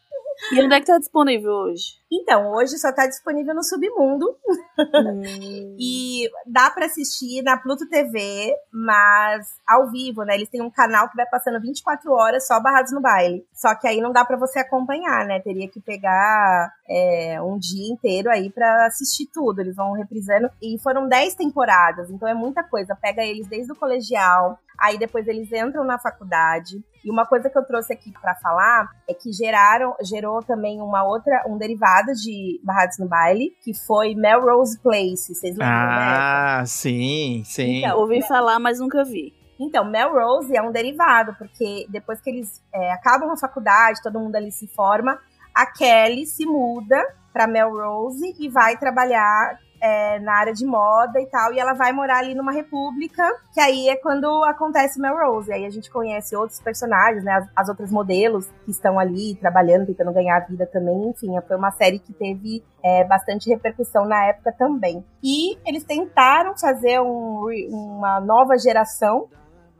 E 0.51 0.62
onde 0.62 0.75
é 0.75 0.79
que 0.79 0.88
tá 0.88 0.98
disponível 0.98 1.51
hoje? 1.51 2.01
Então, 2.12 2.51
hoje 2.51 2.77
só 2.77 2.91
tá 2.91 3.07
disponível 3.07 3.55
no 3.55 3.63
Submundo 3.63 4.36
Hum, 4.77 5.75
e 5.79 6.29
dá 6.45 6.69
pra 6.69 6.86
assistir 6.86 7.41
na 7.41 7.57
Pluto 7.57 7.88
TV, 7.88 8.53
mas 8.71 9.48
ao 9.67 9.89
vivo, 9.89 10.24
né? 10.24 10.36
Eles 10.36 10.50
têm 10.50 10.62
um 10.62 10.71
canal 10.71 11.10
que 11.10 11.15
vai 11.15 11.25
passando 11.25 11.62
24 11.62 12.12
horas 12.12 12.48
só 12.48 12.60
barrados 12.60 12.91
no 12.91 13.01
baile. 13.01 13.45
Só 13.53 13.74
que 13.75 13.88
aí 13.88 14.01
não 14.01 14.12
dá 14.12 14.25
pra 14.25 14.38
você 14.38 14.60
acompanhar, 14.60 15.25
né? 15.25 15.39
Teria 15.39 15.69
que 15.69 15.79
pegar 15.79 16.74
é, 16.89 17.41
um 17.41 17.57
dia 17.57 17.91
inteiro 17.91 18.29
aí 18.29 18.50
pra 18.50 18.88
assistir 18.88 19.27
tudo. 19.27 19.60
Eles 19.62 19.75
vão 19.75 19.93
reprisando. 19.93 20.50
E 20.62 20.77
foram 20.79 21.07
10 21.07 21.36
temporadas, 21.36 22.10
então 22.10 22.27
é 22.27 22.33
muita 22.33 22.63
coisa. 22.63 22.95
Pega 22.95 23.24
eles 23.24 23.48
desde 23.48 23.71
o 23.71 23.75
colegial, 23.75 24.60
aí 24.79 24.98
depois 24.98 25.27
eles 25.27 25.51
entram 25.51 25.83
na 25.83 26.00
faculdade. 26.00 26.83
E 27.03 27.10
uma 27.10 27.25
coisa 27.25 27.50
que 27.50 27.58
eu 27.58 27.65
trouxe 27.65 27.93
aqui 27.93 28.12
pra 28.22 28.36
falar 28.36 28.89
é 29.10 29.13
que 29.13 29.31
geraram, 29.31 29.96
gerou 30.01 30.41
também 30.43 30.81
uma 30.81 31.03
outra, 31.03 31.43
um 31.48 31.58
derivado 31.58 32.13
de 32.13 32.60
Barrados 32.63 32.98
no 33.00 33.08
Baile, 33.08 33.55
que 33.63 33.74
foi 33.74 34.13
Melrose 34.13 34.79
Place. 34.79 35.34
Vocês 35.34 35.58
lembram, 35.58 35.67
né? 35.67 36.17
Ah, 36.20 36.63
sim, 36.65 37.43
sim. 37.46 37.79
Então, 37.79 38.00
ouvi 38.00 38.22
falar, 38.22 38.60
mas 38.60 38.79
nunca 38.79 39.03
vi. 39.03 39.34
Então, 39.60 39.86
Melrose 39.86 40.55
é 40.55 40.62
um 40.62 40.72
derivado, 40.72 41.36
porque 41.38 41.86
depois 41.89 42.20
que 42.20 42.29
eles 42.29 42.62
é, 42.74 42.91
acabam 42.93 43.31
a 43.31 43.38
faculdade, 43.38 44.01
todo 44.01 44.20
mundo 44.20 44.36
ali 44.36 44.51
se 44.51 44.67
forma, 44.67 45.20
a 45.53 45.65
Kelly 45.65 46.25
se 46.25 46.46
muda 46.46 46.98
pra 47.31 47.48
Melrose 47.48 48.36
e 48.39 48.50
vai 48.50 48.77
trabalhar 48.77 49.60
é, 49.81 50.19
na 50.19 50.33
área 50.33 50.53
de 50.53 50.65
moda 50.65 51.19
e 51.19 51.25
tal, 51.25 51.51
e 51.53 51.59
ela 51.59 51.73
vai 51.73 51.91
morar 51.91 52.19
ali 52.19 52.35
numa 52.35 52.51
república, 52.51 53.27
que 53.51 53.59
aí 53.59 53.89
é 53.89 53.95
quando 53.95 54.27
acontece 54.43 55.01
Melrose. 55.01 55.51
Aí 55.51 55.65
a 55.65 55.69
gente 55.71 55.89
conhece 55.89 56.35
outros 56.35 56.59
personagens, 56.59 57.23
né? 57.23 57.33
As, 57.33 57.47
as 57.55 57.69
outras 57.69 57.91
modelos 57.91 58.47
que 58.63 58.71
estão 58.71 59.00
ali 59.00 59.35
trabalhando, 59.35 59.88
tentando 59.88 60.13
ganhar 60.13 60.38
a 60.38 60.45
vida 60.45 60.67
também. 60.67 61.09
Enfim, 61.09 61.33
foi 61.47 61.57
uma 61.57 61.71
série 61.71 61.97
que 61.97 62.13
teve 62.13 62.63
é, 62.83 63.03
bastante 63.03 63.50
repercussão 63.50 64.05
na 64.05 64.27
época 64.27 64.51
também. 64.51 65.03
E 65.23 65.57
eles 65.65 65.83
tentaram 65.83 66.55
fazer 66.57 67.01
um 67.01 67.31
uma 67.69 68.19
nova 68.19 68.57
geração 68.57 69.27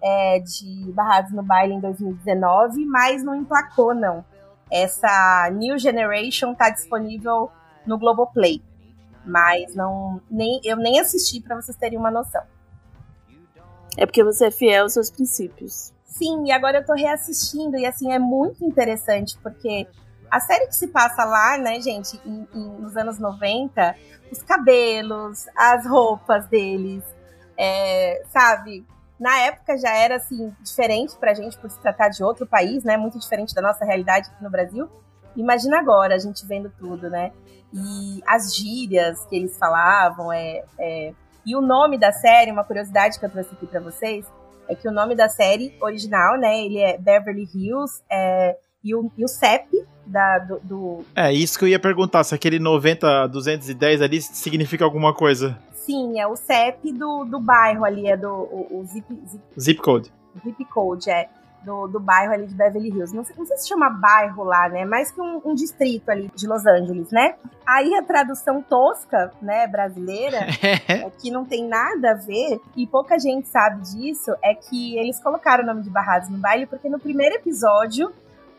é, 0.01 0.39
de 0.39 0.91
Barrados 0.93 1.31
no 1.31 1.43
Baile 1.43 1.74
em 1.75 1.79
2019, 1.79 2.86
mas 2.86 3.24
não 3.24 3.36
emplacou, 3.36 3.93
não. 3.93 4.25
Essa 4.72 5.50
New 5.51 5.77
Generation 5.77 6.55
tá 6.55 6.70
disponível 6.70 7.51
no 7.86 7.98
Globoplay. 7.98 8.62
Mas 9.25 9.75
não, 9.75 10.22
nem, 10.30 10.60
eu 10.63 10.78
nem 10.78 11.00
assisti 11.00 11.42
para 11.42 11.56
vocês 11.56 11.78
terem 11.78 11.98
uma 11.98 12.12
noção. 12.12 12.42
É 13.98 14.06
porque 14.06 14.24
você 14.24 14.46
é 14.46 14.51
fiel 14.51 14.84
aos 14.84 14.94
seus 14.94 15.10
princípios. 15.10 15.94
Sim, 16.06 16.46
e 16.46 16.51
agora 16.51 16.80
eu 16.80 16.86
tô 16.86 16.94
reassistindo, 16.94 17.78
e 17.78 17.86
assim, 17.86 18.12
é 18.12 18.20
muito 18.20 18.66
interessante, 18.66 19.38
porque 19.42 19.88
a 20.30 20.40
série 20.40 20.68
que 20.68 20.75
se 20.75 20.88
passa 20.88 21.25
lá, 21.25 21.58
né, 21.58 21.80
gente, 21.82 22.20
em, 22.25 22.48
em, 22.54 22.70
nos 22.80 22.96
anos 22.96 23.20
90, 23.20 23.96
os 24.32 24.42
cabelos, 24.44 25.46
as 25.56 25.86
roupas 25.86 26.48
deles, 26.48 27.04
é, 27.58 28.24
sabe? 28.30 28.86
Na 29.20 29.38
época 29.40 29.78
já 29.78 29.94
era, 29.94 30.16
assim, 30.16 30.56
diferente 30.62 31.16
pra 31.18 31.34
gente 31.34 31.58
por 31.58 31.70
se 31.70 31.80
tratar 31.80 32.10
de 32.10 32.24
outro 32.24 32.48
país, 32.48 32.84
né? 32.84 32.98
Muito 32.98 33.20
diferente 33.20 33.54
da 33.54 33.62
nossa 33.62 33.86
realidade 33.86 34.30
aqui 34.30 34.44
no 34.44 34.50
Brasil. 34.50 34.90
Imagina 35.36 35.80
agora 35.80 36.16
a 36.16 36.20
gente 36.20 36.46
vendo 36.46 36.72
tudo, 36.78 37.10
né? 37.10 37.32
E 37.74 38.22
as 38.28 38.56
gírias 38.56 39.26
que 39.26 39.36
eles 39.36 39.58
falavam, 39.58 40.32
é, 40.32 40.64
é... 40.80 41.14
e 41.46 41.56
o 41.56 41.62
nome 41.62 41.98
da 41.98 42.12
série, 42.12 42.52
uma 42.52 42.64
curiosidade 42.64 43.18
que 43.18 43.26
eu 43.26 43.30
trouxe 43.30 43.54
aqui 43.54 43.66
para 43.66 43.80
vocês, 43.80 44.26
é 44.68 44.76
que 44.76 44.88
o 44.88 44.92
nome 44.92 45.16
da 45.16 45.30
série 45.30 45.74
original, 45.82 46.38
né, 46.38 46.64
ele 46.64 46.80
é 46.80 46.98
Beverly 46.98 47.48
Hills, 47.54 48.02
é, 48.10 48.58
e, 48.84 48.96
o, 48.96 49.12
e 49.18 49.24
o 49.24 49.28
CEP 49.28 49.86
da, 50.06 50.40
do, 50.40 50.60
do, 50.60 51.06
É, 51.16 51.32
isso 51.32 51.58
que 51.58 51.66
eu 51.66 51.70
ia 51.70 51.80
perguntar, 51.80 52.24
se 52.24 52.34
aquele 52.34 52.60
90, 52.60 53.28
210 53.28 54.02
ali 54.02 54.22
significa 54.22 54.84
alguma 54.84 55.14
coisa. 55.14 55.58
Sim, 55.74 56.20
é 56.20 56.28
o 56.28 56.36
CEP 56.36 56.92
do, 56.94 57.26
do 57.26 57.40
bairro 57.40 57.86
ali, 57.86 58.08
é 58.08 58.18
do 58.18 58.30
o, 58.30 58.80
o 58.80 58.86
zip, 58.86 59.06
zip, 59.28 59.44
zip 59.60 59.82
Code. 59.82 60.12
Zip 60.44 60.66
Code, 60.66 61.10
é 61.10 61.30
do, 61.63 61.88
do 61.88 62.00
bairro 62.00 62.34
ali 62.34 62.48
de 62.48 62.56
Beverly 62.56 62.89
Hills. 62.89 63.15
Não 63.15 63.24
sei, 63.24 63.36
não 63.38 63.46
sei 63.46 63.58
se 63.58 63.68
chama 63.68 63.89
bairro 63.89 64.44
lá, 64.44 64.68
né? 64.70 64.86
Mais 64.86 65.12
que 65.12 65.22
um, 65.22 65.41
um, 65.46 65.53
distrito 65.53 66.10
ali 66.10 66.32
de 66.36 66.48
Los 66.48 66.65
Angeles, 66.65 67.12
né? 67.12 67.36
Aí 67.65 67.94
a 67.96 68.03
tradução 68.03 68.62
tosca, 68.62 69.32
né, 69.41 69.68
brasileira, 69.68 70.38
é 70.88 71.10
que 71.10 71.32
não 71.32 71.46
tem 71.46 71.68
nada 71.68 72.12
a 72.12 72.15
ver, 72.15 72.60
e 72.75 72.88
pouca 72.88 73.20
gente 73.20 73.48
sabe 73.48 73.82
disso, 73.82 74.36
é 74.44 74.53
que 74.53 74.98
eles 74.98 75.20
colocaram 75.20 75.63
o 75.63 75.68
nome 75.68 75.82
de 75.82 75.89
Barrados 75.89 76.30
no 76.30 76.38
baile, 76.38 76.65
porque 76.65 76.89
no 76.89 77.00
primeiro 77.00 77.36
episódio, 77.36 78.12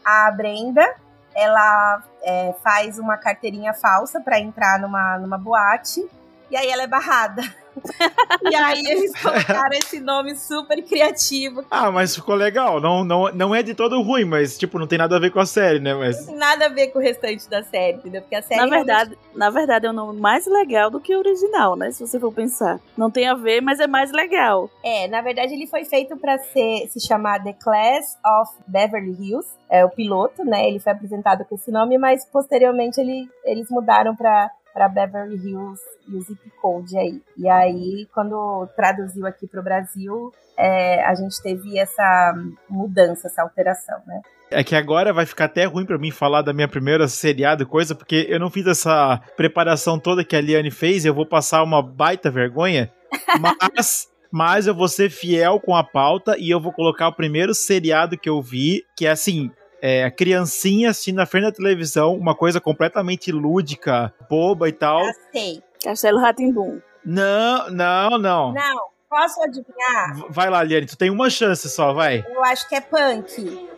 a 0.04 0.30
Brenda, 0.30 0.94
ela 1.35 2.02
é, 2.23 2.54
faz 2.62 2.99
uma 2.99 3.16
carteirinha 3.16 3.75
falsa 3.75 4.21
para 4.21 4.38
entrar 4.38 4.78
numa, 4.78 5.18
numa 5.18 5.38
boate, 5.38 6.09
e 6.50 6.56
aí 6.56 6.68
ela 6.68 6.82
é 6.82 6.87
barrada. 6.87 7.42
e 8.50 8.55
aí 8.55 8.87
eles 8.87 9.12
colocaram 9.21 9.76
esse 9.76 10.00
nome 10.00 10.37
super 10.37 10.83
criativo. 10.83 11.64
Ah, 11.71 11.91
mas 11.91 12.14
ficou 12.14 12.35
legal. 12.35 12.81
Não, 12.81 13.05
não, 13.05 13.33
não 13.33 13.55
é 13.55 13.62
de 13.62 13.75
todo 13.75 14.00
ruim, 14.02 14.25
mas, 14.25 14.59
tipo, 14.59 14.79
não 14.79 14.87
tem 14.87 14.99
nada 14.99 15.17
a 15.17 15.21
ver 15.21 15.31
com 15.31 15.41
a 15.41 15.47
série, 15.47 15.79
né? 15.79 15.95
Mas... 15.95 16.19
Não 16.21 16.26
tem 16.26 16.37
nada 16.37 16.67
a 16.67 16.69
ver 16.69 16.88
com 16.88 16.99
o 16.99 17.02
restante 17.02 17.49
da 17.49 17.62
série, 17.62 17.99
entendeu? 17.99 18.23
Porque 18.23 18.35
a 18.35 18.43
série. 18.43 18.61
Na 18.61 18.67
verdade, 18.67 19.11
realmente... 19.11 19.38
na 19.38 19.50
verdade, 19.50 19.87
é 19.87 19.91
um 19.91 19.95
nome 19.95 20.21
mais 20.21 20.47
legal 20.47 20.91
do 20.91 21.00
que 21.00 21.14
o 21.14 21.19
original, 21.19 21.76
né? 21.76 21.91
Se 21.91 22.07
você 22.07 22.19
for 22.19 22.33
pensar. 22.33 22.81
Não 22.97 23.11
tem 23.11 23.29
a 23.29 23.35
ver, 23.35 23.61
mas 23.61 23.81
é 23.81 23.87
mais 23.87 24.12
legal. 24.12 24.71
É, 24.83 25.09
na 25.09 25.21
verdade, 25.21 25.55
ele 25.55 25.67
foi 25.67 25.85
feito 25.85 26.17
para 26.17 26.38
ser 26.38 26.88
se 26.88 27.00
chamar 27.00 27.43
The 27.43 27.55
Class 27.55 28.19
of 28.25 28.52
Beverly 28.67 29.17
Hills. 29.19 29.49
É 29.71 29.85
o 29.85 29.91
piloto, 29.91 30.45
né? 30.45 30.69
Ele 30.69 30.79
foi 30.79 30.93
apresentado 30.93 31.45
com 31.45 31.55
esse 31.55 31.71
nome, 31.71 31.97
mas 31.97 32.26
posteriormente 32.26 33.00
ele, 33.00 33.29
eles 33.45 33.71
mudaram 33.71 34.14
para 34.14 34.50
para 34.73 34.88
Beverly 34.88 35.37
Hills 35.37 35.81
e 36.09 36.17
o 36.17 36.21
zip 36.21 36.50
code 36.61 36.97
aí. 36.97 37.23
E 37.37 37.49
aí, 37.49 38.09
quando 38.12 38.69
traduziu 38.75 39.26
aqui 39.26 39.47
para 39.47 39.61
o 39.61 39.64
Brasil, 39.64 40.33
é, 40.57 41.05
a 41.05 41.14
gente 41.14 41.41
teve 41.43 41.79
essa 41.79 42.35
mudança, 42.69 43.29
essa 43.29 43.43
alteração, 43.43 43.99
né? 44.07 44.21
É 44.50 44.62
que 44.62 44.76
agora 44.76 45.12
vai 45.12 45.25
ficar 45.25 45.47
até 45.47 45.64
ruim 45.64 45.87
para 45.87 45.99
mim 45.99 46.11
falar 46.11 46.43
da 46.43 46.52
minha 46.52 46.69
primeira 46.69 47.09
seriado 47.09 47.67
coisa, 47.67 47.95
porque 47.95 48.26
eu 48.29 48.38
não 48.38 48.50
fiz 48.50 48.67
essa 48.67 49.21
preparação 49.37 49.99
toda 49.99 50.25
que 50.25 50.37
a 50.37 50.41
Liane 50.41 50.71
fez, 50.71 51.05
eu 51.05 51.14
vou 51.14 51.26
passar 51.26 51.62
uma 51.62 51.83
baita 51.83 52.31
vergonha, 52.31 52.93
mas 53.41 54.12
mas 54.35 54.67
eu 54.67 54.75
vou 54.75 54.88
ser 54.88 55.11
fiel 55.11 55.61
com 55.61 55.76
a 55.76 55.85
pauta 55.85 56.38
e 56.38 56.49
eu 56.49 56.59
vou 56.59 56.73
colocar 56.73 57.09
o 57.09 57.12
primeiro 57.12 57.55
seriado 57.55 58.17
que 58.17 58.31
eu 58.31 58.41
vi, 58.41 58.83
que 58.97 59.07
é 59.07 59.11
assim, 59.11 59.50
é, 59.82 60.04
a 60.04 60.10
criancinha 60.12 60.90
assistindo 60.90 61.16
na 61.16 61.26
frente 61.26 61.44
da 61.44 61.52
televisão, 61.52 62.14
uma 62.14 62.36
coisa 62.36 62.60
completamente 62.60 63.32
lúdica, 63.32 64.14
boba 64.30 64.68
e 64.68 64.72
tal. 64.72 65.04
Já 65.04 65.12
sei. 65.32 65.62
Castelo 65.82 66.20
Ratimbum. 66.20 66.80
Não, 67.04 67.68
não, 67.68 68.10
não. 68.16 68.52
Não, 68.52 68.80
posso 69.10 69.42
adivinhar? 69.42 70.24
Vai 70.30 70.48
lá, 70.48 70.62
Liane, 70.62 70.86
tu 70.86 70.96
tem 70.96 71.10
uma 71.10 71.28
chance 71.28 71.68
só, 71.68 71.92
vai. 71.92 72.24
Eu 72.32 72.44
acho 72.44 72.68
que 72.68 72.76
é 72.76 72.80
punk. 72.80 73.68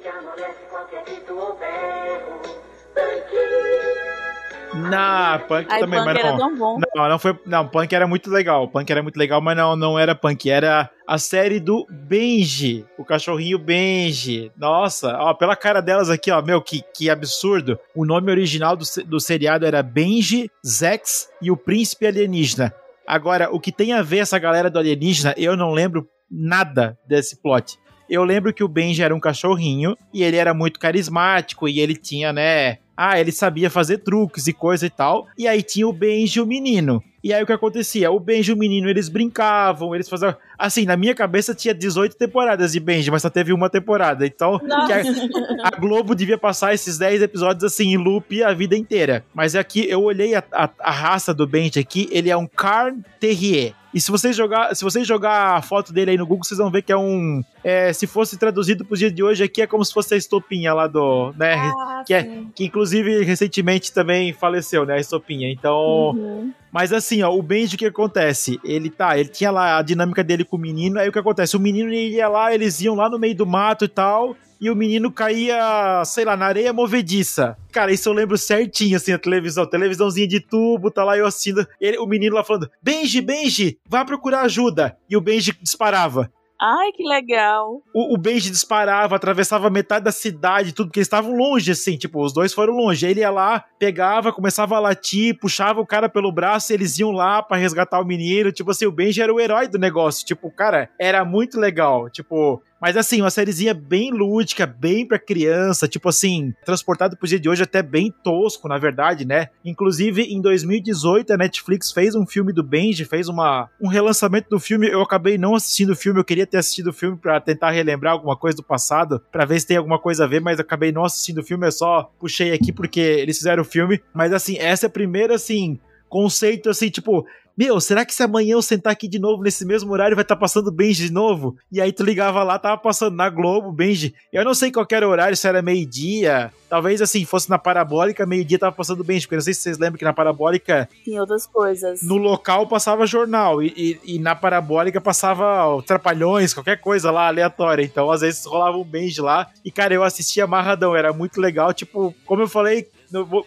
Na 4.75 5.39
Punk 5.39 5.67
Aí, 5.71 5.81
também, 5.81 5.99
punk 6.01 6.07
mas 6.07 6.19
era 6.19 6.31
não. 6.33 6.39
tão 6.39 6.57
bom. 6.57 6.79
Não, 6.95 7.09
não 7.09 7.19
foi. 7.19 7.39
Não, 7.47 7.69
Punk 7.69 7.93
era 7.93 8.07
muito 8.07 8.31
legal. 8.31 8.69
Punk 8.69 8.91
era 8.91 9.03
muito 9.03 9.17
legal, 9.17 9.41
mas 9.41 9.57
não, 9.57 9.77
não 9.77 9.99
era 9.99 10.15
Punk. 10.15 10.51
Era 10.51 10.91
a 11.07 11.19
série 11.19 11.61
do 11.61 11.87
Benji. 11.89 12.85
O 12.99 13.05
cachorrinho 13.05 13.59
Benji. 13.59 14.51
Nossa, 14.57 15.17
ó, 15.19 15.35
pela 15.35 15.55
cara 15.55 15.81
delas 15.81 16.11
aqui, 16.11 16.31
ó, 16.31 16.43
meu, 16.43 16.61
que, 16.61 16.83
que 16.95 17.09
absurdo. 17.09 17.79
O 17.95 18.05
nome 18.05 18.31
original 18.31 18.77
do, 18.77 18.85
do 19.07 19.21
seriado 19.21 19.65
era 19.65 19.83
Benji, 19.83 20.51
Zex 20.67 21.29
e 21.41 21.51
o 21.51 21.57
Príncipe 21.57 22.07
Alienígena. 22.07 22.75
Agora, 23.07 23.51
o 23.51 23.61
que 23.61 23.71
tem 23.71 23.93
a 23.93 24.03
ver 24.03 24.19
essa 24.19 24.39
galera 24.39 24.71
do 24.71 24.79
alienígena, 24.79 25.35
eu 25.37 25.57
não 25.57 25.73
lembro 25.73 26.09
nada 26.31 26.99
desse 27.07 27.41
plot. 27.41 27.79
Eu 28.09 28.25
lembro 28.25 28.53
que 28.53 28.65
o 28.65 28.69
Benji 28.69 29.03
era 29.03 29.15
um 29.15 29.21
cachorrinho 29.21 29.97
e 30.13 30.23
ele 30.23 30.37
era 30.37 30.55
muito 30.55 30.79
carismático 30.79 31.69
e 31.69 31.81
ele 31.81 31.97
tinha, 31.97 32.33
né, 32.33 32.79
ah, 32.97 33.19
ele 33.19 33.33
sabia 33.33 33.69
fazer 33.69 33.99
truques 33.99 34.47
e 34.47 34.53
coisa 34.53 34.87
e 34.87 34.91
tal. 34.91 35.27
E 35.37 35.49
aí 35.49 35.63
tinha 35.63 35.87
o 35.87 35.93
Benji 35.93 36.41
o 36.41 36.47
menino. 36.47 37.03
E 37.23 37.33
aí 37.33 37.43
o 37.43 37.47
que 37.47 37.53
acontecia? 37.53 38.11
O 38.11 38.21
Benji 38.21 38.51
e 38.51 38.55
o 38.55 38.57
menino, 38.57 38.87
eles 38.87 39.09
brincavam, 39.09 39.95
eles 39.95 40.09
faziam. 40.09 40.37
Assim, 40.59 40.85
na 40.85 40.95
minha 40.95 41.15
cabeça 41.15 41.55
tinha 41.55 41.73
18 41.73 42.17
temporadas 42.17 42.73
de 42.73 42.81
Benji, 42.81 43.11
mas 43.11 43.23
só 43.23 43.31
teve 43.31 43.51
uma 43.51 43.71
temporada. 43.71 44.27
Então, 44.27 44.61
a, 44.71 45.69
a, 45.69 45.81
Globo 45.81 46.15
devia 46.15 46.37
passar 46.37 46.75
esses 46.75 46.99
10 46.99 47.23
episódios 47.23 47.65
assim, 47.65 47.95
em 47.95 47.97
loop 47.97 48.43
a 48.43 48.53
vida 48.53 48.77
inteira. 48.77 49.25
Mas 49.35 49.57
aqui, 49.57 49.89
eu 49.89 50.03
olhei 50.03 50.35
a, 50.35 50.45
a, 50.53 50.69
a 50.79 50.91
raça 50.91 51.33
do 51.33 51.47
Benji 51.47 51.81
aqui, 51.81 52.09
ele 52.13 52.29
é 52.29 52.37
um 52.37 52.47
Carn 52.47 53.03
Terrier. 53.19 53.73
E 53.95 54.01
se 54.01 54.11
vocês 54.11 54.35
jogar, 54.35 54.75
se 54.75 54.83
vocês 54.83 55.07
jogar 55.07 55.57
a 55.57 55.63
foto 55.63 55.93
dele 55.93 56.11
aí 56.11 56.17
no 56.17 56.27
Google, 56.27 56.43
vocês 56.43 56.59
vão 56.59 56.69
ver 56.69 56.83
que 56.83 56.91
é 56.91 56.97
um. 56.97 57.45
É, 57.63 57.93
se 57.93 58.09
fosse 58.09 58.37
traduzido 58.37 58.85
pro 58.85 58.97
dia 58.97 59.09
de 59.09 59.23
hoje 59.23 59.45
aqui, 59.45 59.63
é 59.63 59.69
como 59.69 59.85
se 59.85 59.95
fosse 59.95 60.15
a 60.15 60.17
estopinha 60.17 60.75
lá 60.75 60.89
do. 60.89 61.33
Né? 61.37 61.55
Ah, 61.55 62.03
que, 62.05 62.13
é, 62.13 62.43
que 62.53 62.65
inclusive 62.65 63.23
recentemente 63.23 63.93
também 63.93 64.33
faleceu, 64.33 64.85
né? 64.85 64.95
A 64.95 64.99
estopinha. 64.99 65.49
Então. 65.49 66.11
Uhum. 66.11 66.53
Mas 66.73 66.93
assim, 66.93 67.23
ó, 67.23 67.33
o 67.33 67.41
Benji, 67.41 67.77
o 67.77 67.79
que 67.79 67.87
acontece? 67.87 68.59
Ele 68.65 68.91
tá, 68.91 69.17
ele 69.17 69.29
tinha 69.29 69.53
lá 69.53 69.79
a 69.79 69.83
dinâmica 69.83 70.25
dele 70.25 70.45
com 70.45 70.57
o 70.57 70.61
menino, 70.61 70.99
aí 70.99 71.09
o 71.09 71.13
que 71.13 71.19
acontece? 71.21 71.57
O 71.57 71.61
menino 71.61 71.93
ia 71.93 72.27
lá, 72.27 72.53
eles 72.53 72.81
iam 72.81 72.97
lá 72.97 73.09
no 73.09 73.17
meio 73.17 73.37
do 73.37 73.47
mato 73.47 73.85
e 73.85 73.89
tal, 73.89 74.37
e 74.65 74.71
o 74.71 74.75
menino 74.75 75.13
caía, 75.13 76.03
sei 76.07 76.25
lá, 76.25 76.35
na 76.35 76.47
areia 76.47 76.73
movediça. 76.73 77.55
Cara, 77.71 77.93
isso 77.93 78.09
eu 78.09 78.15
lembro 78.15 78.39
certinho, 78.39 78.97
assim, 78.97 79.13
a 79.13 79.19
televisão. 79.19 79.67
Televisãozinha 79.67 80.27
de 80.27 80.41
tubo, 80.41 80.91
tá 80.91 81.05
lá 81.05 81.19
eu 81.19 81.27
assistindo. 81.27 81.67
Ele, 81.79 81.99
o 81.99 82.07
menino 82.07 82.35
lá 82.35 82.43
falando: 82.43 82.71
Benji, 82.83 83.21
Benji, 83.21 83.79
vá 83.87 84.07
procurar 84.07 84.41
ajuda. 84.41 84.97
E 85.09 85.19
o 85.19 85.21
Benji 85.21 85.53
disparava. 85.61 86.33
Ai, 86.59 86.93
que 86.93 87.03
legal. 87.03 87.83
O, 87.95 88.15
o 88.15 88.17
Benji 88.17 88.49
disparava, 88.49 89.17
atravessava 89.17 89.69
metade 89.69 90.07
da 90.07 90.13
cidade, 90.13 90.73
tudo, 90.73 90.87
porque 90.87 91.01
eles 91.01 91.09
estavam 91.09 91.37
longe, 91.37 91.71
assim, 91.71 91.99
tipo, 91.99 92.25
os 92.25 92.33
dois 92.33 92.55
foram 92.55 92.73
longe. 92.73 93.05
Aí 93.05 93.13
ele 93.13 93.21
ia 93.21 93.31
lá, 93.31 93.65
pegava, 93.79 94.33
começava 94.33 94.77
a 94.77 94.81
latir, 94.81 95.39
puxava 95.39 95.83
o 95.83 95.87
cara 95.87 96.09
pelo 96.09 96.33
braço, 96.33 96.73
e 96.73 96.75
eles 96.75 96.99
iam 96.99 97.11
lá 97.11 97.43
para 97.43 97.59
resgatar 97.59 98.01
o 98.01 98.07
menino. 98.07 98.51
Tipo 98.51 98.71
assim, 98.71 98.87
o 98.87 98.93
Benji 98.93 99.21
era 99.21 99.35
o 99.35 99.39
herói 99.39 99.69
do 99.69 99.79
negócio. 99.79 100.25
Tipo, 100.25 100.51
cara, 100.51 100.89
era 100.99 101.23
muito 101.23 101.61
legal. 101.61 102.09
Tipo, 102.09 102.63
mas 102.85 102.99
assim, 102.99 103.23
uma 103.23 103.31
sériezinha 103.31 103.73
bem 103.73 104.11
lúdica, 104.11 104.67
bem 104.67 105.09
pra 105.09 105.19
criança, 105.19 105.89
tipo 105.89 106.07
assim, 106.07 106.53
transportado 106.67 107.17
pro 107.17 107.27
dia 107.27 107.41
de 107.41 107.49
hoje 107.49 107.63
até 107.63 107.83
bem 107.83 108.13
tosco, 108.23 108.69
na 108.69 108.77
verdade, 108.77 109.25
né? 109.25 109.49
Inclusive, 109.65 110.21
em 110.25 110.39
2018, 110.39 111.33
a 111.33 111.39
Netflix 111.39 111.91
fez 111.91 112.15
um 112.15 112.27
filme 112.27 112.53
do 112.53 112.63
Benji, 112.63 113.07
fez 113.07 113.27
uma, 113.27 113.71
um 113.81 113.89
relançamento 113.89 114.51
do 114.51 114.61
filme. 114.61 114.87
Eu 114.87 115.01
acabei 115.01 115.39
não 115.39 115.55
assistindo 115.55 115.93
o 115.93 115.97
filme, 115.97 116.21
eu 116.21 116.25
queria 116.27 116.47
ter 116.47 116.59
assistido 116.59 116.89
o 116.89 116.93
filme 116.93 117.17
para 117.17 117.41
tentar 117.41 117.71
relembrar 117.71 118.13
alguma 118.13 118.37
coisa 118.37 118.59
do 118.59 118.63
passado, 118.63 119.19
para 119.33 119.47
ver 119.47 119.61
se 119.61 119.67
tem 119.67 119.79
alguma 119.79 119.99
coisa 119.99 120.25
a 120.25 120.29
ver, 120.29 120.43
mas 120.43 120.61
acabei 120.61 120.93
não 120.93 121.07
assistindo 121.07 121.39
o 121.39 121.43
filme, 121.43 121.67
eu 121.67 121.73
só 121.73 122.13
puxei 122.21 122.53
aqui 122.53 122.71
porque 122.71 123.01
eles 123.01 123.39
fizeram 123.39 123.63
o 123.63 123.67
filme. 123.67 123.99
Mas 124.13 124.31
assim, 124.31 124.59
essa 124.59 124.85
é 124.85 124.89
a 124.89 124.91
primeira, 124.91 125.37
assim, 125.37 125.81
conceito 126.15 126.71
assim, 126.71 126.91
tipo, 126.91 127.27
meu, 127.57 127.81
será 127.81 128.05
que 128.05 128.15
se 128.15 128.23
amanhã 128.23 128.55
eu 128.55 128.63
sentar 128.63 128.93
aqui 128.93 129.07
de 129.07 129.19
novo 129.19 129.43
nesse 129.43 129.65
mesmo 129.65 129.93
horário 129.93 130.17
vai 130.17 130.25
estar 130.25 130.35
tá 130.35 130.41
passando 130.41 130.73
Benji 130.73 131.07
de 131.07 131.13
novo? 131.13 131.57
E 131.71 131.81
aí 131.81 131.93
tu 131.93 132.03
ligava 132.03 132.43
lá, 132.43 132.59
tava 132.59 132.77
passando 132.79 133.15
na 133.15 133.31
Globo, 133.31 133.71
Benji. 133.71 134.15
Eu 134.33 134.45
não 134.45 134.55
sei 134.55 134.73
qual 134.73 134.87
era 134.91 135.07
o 135.07 135.11
horário, 135.11 135.37
se 135.37 135.47
era 135.47 135.63
meio-dia. 135.63 136.53
Talvez 136.69 137.01
assim, 137.01 137.25
fosse 137.25 137.49
na 137.49 137.59
Parabólica, 137.59 138.27
meio-dia 138.27 138.59
tava 138.59 138.75
passando 138.75 139.05
Benji. 139.05 139.27
Porque 139.27 139.37
não 139.37 139.43
sei 139.43 139.55
se 139.55 139.61
vocês 139.61 139.79
lembram 139.79 139.99
que 139.99 140.05
na 140.05 140.13
Parabólica. 140.13 140.89
Tem 141.05 141.21
outras 141.21 141.47
coisas. 141.47 142.03
No 142.03 142.17
local 142.17 142.67
passava 142.67 143.07
jornal. 143.07 143.63
E, 143.63 144.01
e, 144.05 144.17
e 144.17 144.19
na 144.19 144.35
Parabólica 144.35 145.01
passava 145.01 145.45
ó, 145.67 145.81
Trapalhões, 145.81 146.53
qualquer 146.53 146.81
coisa 146.81 147.13
lá 147.13 147.29
aleatória. 147.29 147.85
Então 147.85 148.11
às 148.11 148.23
vezes 148.23 148.45
rolava 148.45 148.77
um 148.77 148.85
Benji 148.85 149.21
lá. 149.21 149.49
E 149.65 149.71
cara, 149.71 149.95
eu 149.95 150.03
assistia 150.03 150.45
amarradão, 150.45 150.97
era 150.97 151.13
muito 151.13 151.41
legal. 151.41 151.73
Tipo, 151.73 152.13
como 152.27 152.43
eu 152.43 152.49
falei, 152.49 152.89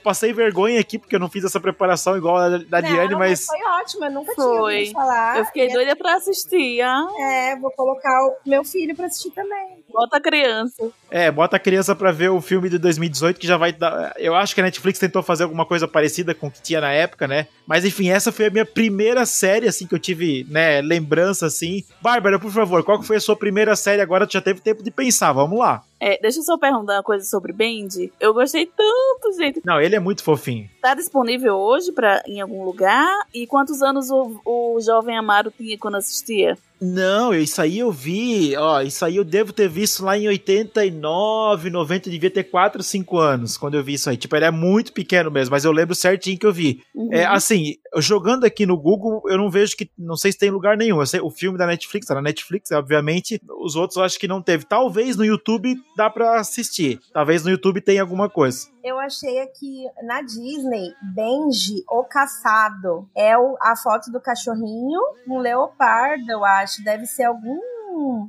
passei 0.03 0.31
vergonha 0.33 0.79
aqui 0.79 0.97
porque 0.97 1.15
eu 1.15 1.19
não 1.19 1.29
fiz 1.29 1.43
essa 1.43 1.59
preparação 1.59 2.15
igual 2.17 2.38
a 2.38 2.50
da, 2.50 2.57
da 2.57 2.81
Não, 2.81 2.89
Diane, 2.89 3.15
mas. 3.15 3.45
foi 3.45 3.59
ótimo, 3.81 4.05
eu 4.05 4.12
nunca 4.12 4.33
tinha 4.33 4.45
Foi. 4.45 4.75
ouvido 4.77 4.91
falar. 4.93 5.38
Eu 5.39 5.45
fiquei 5.45 5.67
E 5.69 5.74
doida 5.74 5.95
pra 5.95 6.15
assistir. 6.15 6.81
Ah, 6.81 7.07
É, 7.19 7.55
vou 7.57 7.71
colocar 7.71 8.12
o 8.27 8.36
meu 8.50 8.63
filho 8.63 8.95
pra 8.95 9.05
assistir 9.07 9.31
também. 9.31 9.77
bota 9.91 10.17
a 10.17 10.21
criança. 10.21 10.89
É, 11.09 11.31
bota 11.31 11.55
a 11.55 11.59
criança 11.59 11.95
pra 11.95 12.12
ver 12.12 12.29
o 12.29 12.39
filme 12.41 12.69
de 12.69 12.77
2018 12.77 13.39
que 13.39 13.47
já 13.47 13.57
vai 13.57 13.71
dar. 13.74 14.13
Eu 14.17 14.36
acho 14.36 14.53
que 14.53 14.62
a 14.62 14.63
Netflix 14.63 15.00
tentou 15.00 15.24
fazer 15.24 15.43
alguma 15.43 15.65
coisa 15.65 15.88
parecida 15.88 16.36
com 16.36 16.47
o 16.47 16.51
que 16.51 16.62
tinha 16.62 16.81
na 16.81 16.91
época, 16.91 17.27
né? 17.27 17.47
Mas 17.65 17.83
enfim, 17.86 18.09
essa 18.09 18.31
foi 18.31 18.47
a 18.47 18.50
minha 18.50 18.65
primeira 18.65 19.25
série, 19.25 19.67
assim, 19.67 19.88
que 19.88 19.95
eu 19.95 20.00
tive, 20.00 20.45
né, 20.50 20.81
lembrança, 20.81 21.45
assim. 21.47 21.83
Bárbara, 22.01 22.38
por 22.39 22.51
favor, 22.51 22.83
qual 22.83 23.00
que 23.00 23.07
foi 23.07 23.17
a 23.17 23.21
sua 23.21 23.36
primeira 23.36 23.75
série 23.75 24.01
agora? 24.01 24.27
Tu 24.27 24.33
já 24.33 24.41
teve 24.41 24.59
tempo 24.62 24.83
de 24.83 24.91
pensar, 24.91 25.31
vamos 25.31 25.57
lá. 25.59 25.81
É, 26.00 26.20
deixa 26.22 26.39
eu 26.39 26.44
só 26.44 26.58
perguntar 26.58 26.94
uma 26.98 27.04
coisa 27.04 27.25
sobre 27.25 27.51
Bendy. 27.51 28.12
Eu 28.20 28.34
gostei 28.34 28.66
tanto, 28.66 29.36
gente. 29.36 29.62
Não, 29.66 29.82
ele 29.82 29.96
é 29.96 30.00
muito 30.00 30.24
fofinho. 30.24 30.70
Tá 30.82 30.94
disponível 30.94 31.56
hoje 31.56 31.92
pra, 31.92 32.22
em 32.27 32.39
algum 32.39 32.63
lugar? 32.63 33.10
E 33.34 33.48
quantos 33.48 33.82
anos 33.82 34.10
o, 34.12 34.39
o 34.46 34.80
jovem 34.80 35.18
Amaro 35.18 35.51
tinha 35.51 35.77
quando 35.77 35.96
assistia? 35.96 36.58
Não, 36.79 37.34
isso 37.34 37.62
aí 37.62 37.79
eu 37.79 37.91
vi, 37.91 38.55
ó, 38.55 38.81
isso 38.81 39.03
aí 39.03 39.15
eu 39.15 39.24
devo 39.24 39.51
ter 39.51 39.67
visto 39.67 40.03
lá 40.03 40.17
em 40.17 40.27
89, 40.27 41.69
90, 41.69 42.10
devia 42.10 42.29
ter 42.29 42.43
4, 42.43 42.84
5 42.84 43.17
anos 43.17 43.57
quando 43.57 43.75
eu 43.75 43.84
vi 43.84 43.93
isso 43.93 44.10
aí. 44.10 44.17
Tipo, 44.17 44.36
ele 44.36 44.46
é 44.46 44.51
muito 44.51 44.93
pequeno 44.93 45.31
mesmo, 45.31 45.51
mas 45.51 45.65
eu 45.65 45.72
lembro 45.72 45.96
certinho 45.96 46.38
que 46.38 46.46
eu 46.46 46.53
vi. 46.53 46.81
Uhum. 46.93 47.10
É, 47.12 47.25
assim, 47.25 47.75
jogando 47.98 48.46
aqui 48.46 48.65
no 48.65 48.77
Google, 48.77 49.24
eu 49.27 49.38
não 49.38 49.50
vejo 49.50 49.75
que, 49.75 49.89
não 49.98 50.15
sei 50.15 50.31
se 50.31 50.38
tem 50.38 50.51
lugar 50.51 50.77
nenhum. 50.77 51.00
Eu 51.00 51.05
sei, 51.05 51.19
o 51.19 51.31
filme 51.31 51.57
da 51.57 51.65
Netflix, 51.65 52.07
tá 52.07 52.15
na 52.15 52.22
Netflix, 52.22 52.72
obviamente. 52.72 53.41
Os 53.63 53.75
outros 53.75 53.98
eu 53.98 54.03
acho 54.03 54.19
que 54.19 54.27
não 54.27 54.41
teve. 54.41 54.65
Talvez 54.65 55.17
no 55.17 55.25
YouTube 55.25 55.75
dá 55.96 56.10
pra 56.10 56.39
assistir. 56.39 57.00
Talvez 57.12 57.43
no 57.43 57.50
YouTube 57.50 57.81
tenha 57.81 58.01
alguma 58.01 58.29
coisa. 58.29 58.67
Eu 58.88 58.98
achei 59.00 59.41
aqui 59.41 59.86
na 60.01 60.22
Disney, 60.22 60.96
Benji, 61.01 61.84
o 61.89 62.06
caçado. 62.06 63.06
É 63.13 63.38
o, 63.38 63.58
a 63.62 63.75
foto 63.75 64.10
do 64.10 64.22
cachorrinho, 64.22 65.01
um 65.27 65.39
leopardo, 65.39 66.32
eu 66.32 66.46
acho. 66.46 66.82
Deve 66.86 67.06
ser 67.06 67.24
algum. 67.24 67.60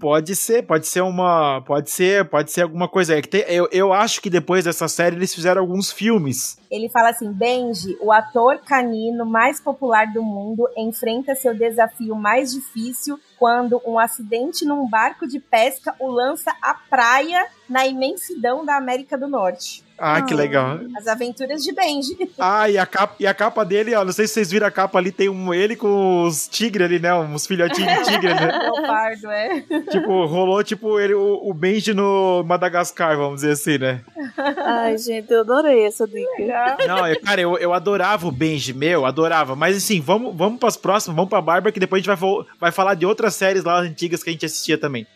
Pode 0.00 0.34
ser, 0.34 0.66
pode 0.66 0.88
ser 0.88 1.02
uma. 1.02 1.62
Pode 1.64 1.88
ser, 1.90 2.28
pode 2.28 2.50
ser 2.50 2.62
alguma 2.62 2.88
coisa. 2.88 3.16
É 3.16 3.22
eu, 3.46 3.68
eu 3.70 3.92
acho 3.92 4.20
que 4.20 4.28
depois 4.28 4.64
dessa 4.64 4.88
série 4.88 5.14
eles 5.14 5.32
fizeram 5.32 5.60
alguns 5.60 5.92
filmes. 5.92 6.58
Ele 6.68 6.88
fala 6.88 7.10
assim: 7.10 7.30
Benji, 7.32 7.96
o 8.00 8.10
ator 8.10 8.58
canino 8.58 9.24
mais 9.24 9.60
popular 9.60 10.12
do 10.12 10.24
mundo, 10.24 10.68
enfrenta 10.76 11.36
seu 11.36 11.54
desafio 11.54 12.16
mais 12.16 12.50
difícil 12.50 13.20
quando 13.38 13.80
um 13.86 13.96
acidente 13.96 14.64
num 14.64 14.88
barco 14.88 15.24
de 15.24 15.38
pesca 15.38 15.94
o 16.00 16.08
lança 16.08 16.50
à 16.60 16.74
praia 16.74 17.46
na 17.68 17.86
imensidão 17.86 18.64
da 18.64 18.76
América 18.76 19.16
do 19.16 19.28
Norte. 19.28 19.86
Ah, 19.98 20.22
que 20.22 20.32
legal. 20.32 20.78
As 20.96 21.06
aventuras 21.08 21.62
de 21.64 21.72
Benji. 21.72 22.16
Ah, 22.38 22.70
e 22.70 22.78
a 22.78 22.86
capa, 22.86 23.14
e 23.18 23.26
a 23.26 23.34
capa 23.34 23.64
dele, 23.64 23.94
ó, 23.94 24.04
não 24.04 24.12
sei 24.12 24.26
se 24.28 24.34
vocês 24.34 24.50
viram 24.50 24.66
a 24.66 24.70
capa 24.70 24.98
ali, 24.98 25.10
tem 25.10 25.28
um 25.28 25.52
ele 25.52 25.74
com 25.74 26.22
os 26.24 26.46
tigres 26.46 26.86
ali, 26.86 26.98
né? 26.98 27.12
Uns 27.14 27.46
filhotinhos 27.46 27.92
de 27.98 28.04
tigre, 28.04 28.32
né? 28.32 28.46
Leopardo, 28.62 29.28
é. 29.30 29.60
tipo, 29.90 30.24
rolou 30.26 30.62
tipo 30.62 31.00
ele, 31.00 31.14
o, 31.14 31.40
o 31.42 31.52
Benji 31.52 31.92
no 31.94 32.44
Madagascar, 32.44 33.16
vamos 33.16 33.40
dizer 33.40 33.52
assim, 33.52 33.78
né? 33.78 34.00
Ai, 34.64 34.96
gente, 34.98 35.32
eu 35.32 35.40
adorei 35.40 35.84
essa 35.84 36.06
dica. 36.06 36.76
Não, 36.86 37.06
eu- 37.06 37.20
cara, 37.20 37.40
eu, 37.40 37.58
eu 37.58 37.72
adorava 37.72 38.26
o 38.28 38.32
Benji, 38.32 38.72
meu, 38.72 39.04
adorava. 39.04 39.56
Mas 39.56 39.76
assim, 39.76 40.00
vamos, 40.00 40.34
vamos 40.36 40.60
pras 40.60 40.76
próximas, 40.76 41.16
vamos 41.16 41.28
pra 41.30 41.40
Bárbara, 41.40 41.72
que 41.72 41.80
depois 41.80 42.00
a 42.00 42.02
gente 42.12 42.16
vai, 42.20 42.44
vai 42.60 42.70
falar 42.70 42.94
de 42.94 43.04
outras 43.04 43.34
séries 43.34 43.64
lá 43.64 43.80
antigas 43.80 44.22
que 44.22 44.30
a 44.30 44.32
gente 44.32 44.46
assistia 44.46 44.78
também. 44.78 45.06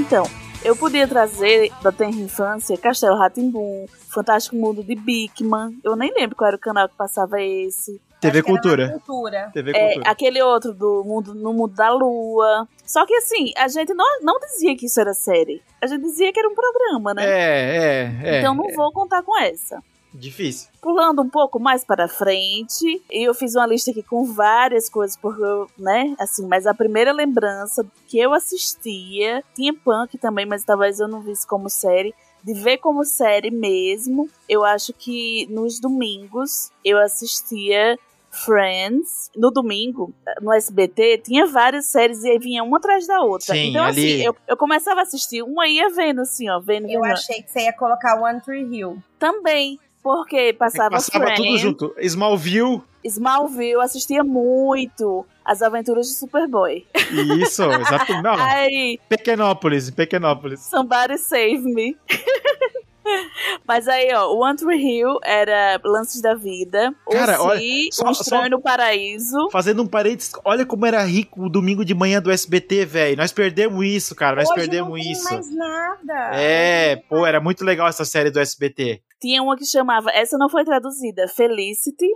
Então, 0.00 0.24
eu 0.64 0.74
podia 0.74 1.06
trazer 1.06 1.70
da 1.82 1.92
tenra 1.92 2.18
infância 2.18 2.76
Castelo 2.78 3.18
Ratimbum, 3.18 3.84
Fantástico 4.08 4.56
Mundo 4.56 4.82
de 4.82 4.94
Bigman. 4.94 5.78
Eu 5.84 5.94
nem 5.94 6.10
lembro 6.14 6.34
qual 6.34 6.48
era 6.48 6.56
o 6.56 6.60
canal 6.60 6.88
que 6.88 6.96
passava 6.96 7.38
esse. 7.38 8.00
TV 8.18 8.42
Cultura. 8.42 8.88
Cultura. 8.92 9.50
TV 9.52 9.72
É, 9.72 9.92
Cultura. 9.92 10.10
aquele 10.10 10.42
outro 10.42 10.72
do 10.72 11.04
mundo 11.04 11.34
no 11.34 11.52
mundo 11.52 11.74
da 11.74 11.90
lua. 11.90 12.66
Só 12.86 13.04
que 13.04 13.14
assim, 13.14 13.52
a 13.58 13.68
gente 13.68 13.92
não, 13.92 14.22
não 14.22 14.38
dizia 14.40 14.74
que 14.74 14.86
isso 14.86 14.98
era 14.98 15.12
série. 15.12 15.62
A 15.82 15.86
gente 15.86 16.00
dizia 16.00 16.32
que 16.32 16.38
era 16.40 16.48
um 16.48 16.54
programa, 16.54 17.12
né? 17.12 17.22
É, 17.26 18.20
é, 18.24 18.36
é. 18.36 18.38
então 18.38 18.54
não 18.54 18.74
vou 18.74 18.90
contar 18.92 19.22
com 19.22 19.38
essa. 19.38 19.82
Difícil. 20.12 20.68
Pulando 20.80 21.22
um 21.22 21.28
pouco 21.28 21.60
mais 21.60 21.84
para 21.84 22.08
frente, 22.08 23.02
eu 23.10 23.32
fiz 23.34 23.54
uma 23.54 23.66
lista 23.66 23.90
aqui 23.90 24.02
com 24.02 24.24
várias 24.24 24.88
coisas, 24.88 25.16
porque 25.16 25.42
eu, 25.42 25.68
né, 25.78 26.14
assim, 26.18 26.46
mas 26.46 26.66
a 26.66 26.74
primeira 26.74 27.12
lembrança 27.12 27.86
que 28.08 28.18
eu 28.18 28.32
assistia, 28.32 29.44
tinha 29.54 29.72
punk 29.74 30.18
também, 30.18 30.46
mas 30.46 30.64
talvez 30.64 30.98
eu 31.00 31.06
não 31.08 31.20
visse 31.20 31.46
como 31.46 31.68
série, 31.70 32.14
de 32.42 32.54
ver 32.54 32.78
como 32.78 33.04
série 33.04 33.50
mesmo, 33.50 34.28
eu 34.48 34.64
acho 34.64 34.92
que 34.94 35.46
nos 35.50 35.78
domingos 35.78 36.70
eu 36.84 36.98
assistia 36.98 37.98
Friends. 38.32 39.28
No 39.36 39.50
domingo, 39.50 40.14
no 40.40 40.52
SBT, 40.52 41.18
tinha 41.18 41.46
várias 41.46 41.86
séries 41.86 42.22
e 42.22 42.30
aí 42.30 42.38
vinha 42.38 42.62
uma 42.62 42.78
atrás 42.78 43.06
da 43.06 43.20
outra. 43.22 43.54
Sim, 43.54 43.70
então, 43.70 43.84
ali- 43.84 44.14
assim, 44.14 44.22
eu, 44.26 44.36
eu 44.48 44.56
começava 44.56 45.00
a 45.00 45.02
assistir, 45.02 45.42
uma 45.42 45.66
ia 45.68 45.90
vendo, 45.90 46.20
assim, 46.20 46.48
ó, 46.48 46.58
vendo, 46.60 46.88
Eu 46.88 47.02
vendo. 47.02 47.12
achei 47.12 47.42
que 47.42 47.50
você 47.50 47.64
ia 47.64 47.72
colocar 47.72 48.20
One 48.22 48.40
Tree 48.40 48.62
Hill. 48.64 48.98
Também, 49.18 49.78
porque 50.02 50.52
passava, 50.52 50.90
Passava 50.90 51.26
tudo 51.26 51.36
Friends, 51.36 51.60
junto. 51.60 51.94
Smallville, 51.98 52.82
Smallville, 53.04 53.80
assistia 53.80 54.22
muito 54.22 55.26
As 55.44 55.62
Aventuras 55.62 56.06
de 56.06 56.14
Superboy. 56.14 56.86
isso, 57.42 57.62
exato. 57.64 58.22
Não, 58.22 58.34
Aí, 58.38 58.98
Pequenópolis, 59.08 59.90
Pequenópolis. 59.90 60.60
Somebody 60.60 61.18
Save 61.18 61.58
Me. 61.58 61.96
Mas 63.66 63.86
aí, 63.88 64.12
ó, 64.14 64.32
o 64.32 64.40
One 64.42 64.56
Tree 64.56 64.78
Hill 64.78 65.18
era 65.24 65.80
Lances 65.84 66.20
da 66.20 66.34
Vida. 66.34 66.94
Cara, 67.10 67.40
o 67.40 67.46
olha, 67.46 67.60
só- 67.92 68.08
Um 68.08 68.10
Estranho 68.10 68.42
só- 68.44 68.48
no 68.50 68.60
Paraíso. 68.60 69.50
Fazendo 69.50 69.82
um 69.82 69.86
parênteses, 69.86 70.32
olha 70.44 70.64
como 70.66 70.86
era 70.86 71.02
rico 71.02 71.44
o 71.46 71.50
domingo 71.50 71.84
de 71.84 71.94
manhã 71.94 72.20
do 72.20 72.30
SBT, 72.30 72.84
velho. 72.84 73.16
Nós 73.16 73.32
perdemos 73.32 73.84
isso, 73.84 74.14
cara. 74.14 74.36
Nós 74.36 74.48
Hoje 74.50 74.60
perdemos 74.60 74.88
não 74.90 74.96
tem 74.96 75.12
isso. 75.12 75.24
mais 75.24 75.54
nada. 75.54 76.30
É, 76.34 76.96
pô, 77.08 77.26
era 77.26 77.40
muito 77.40 77.64
legal 77.64 77.88
essa 77.88 78.04
série 78.04 78.30
do 78.30 78.38
SBT. 78.40 79.02
Tinha 79.20 79.42
uma 79.42 79.56
que 79.56 79.66
chamava, 79.66 80.10
essa 80.12 80.38
não 80.38 80.48
foi 80.48 80.64
traduzida, 80.64 81.28
Felicity. 81.28 82.08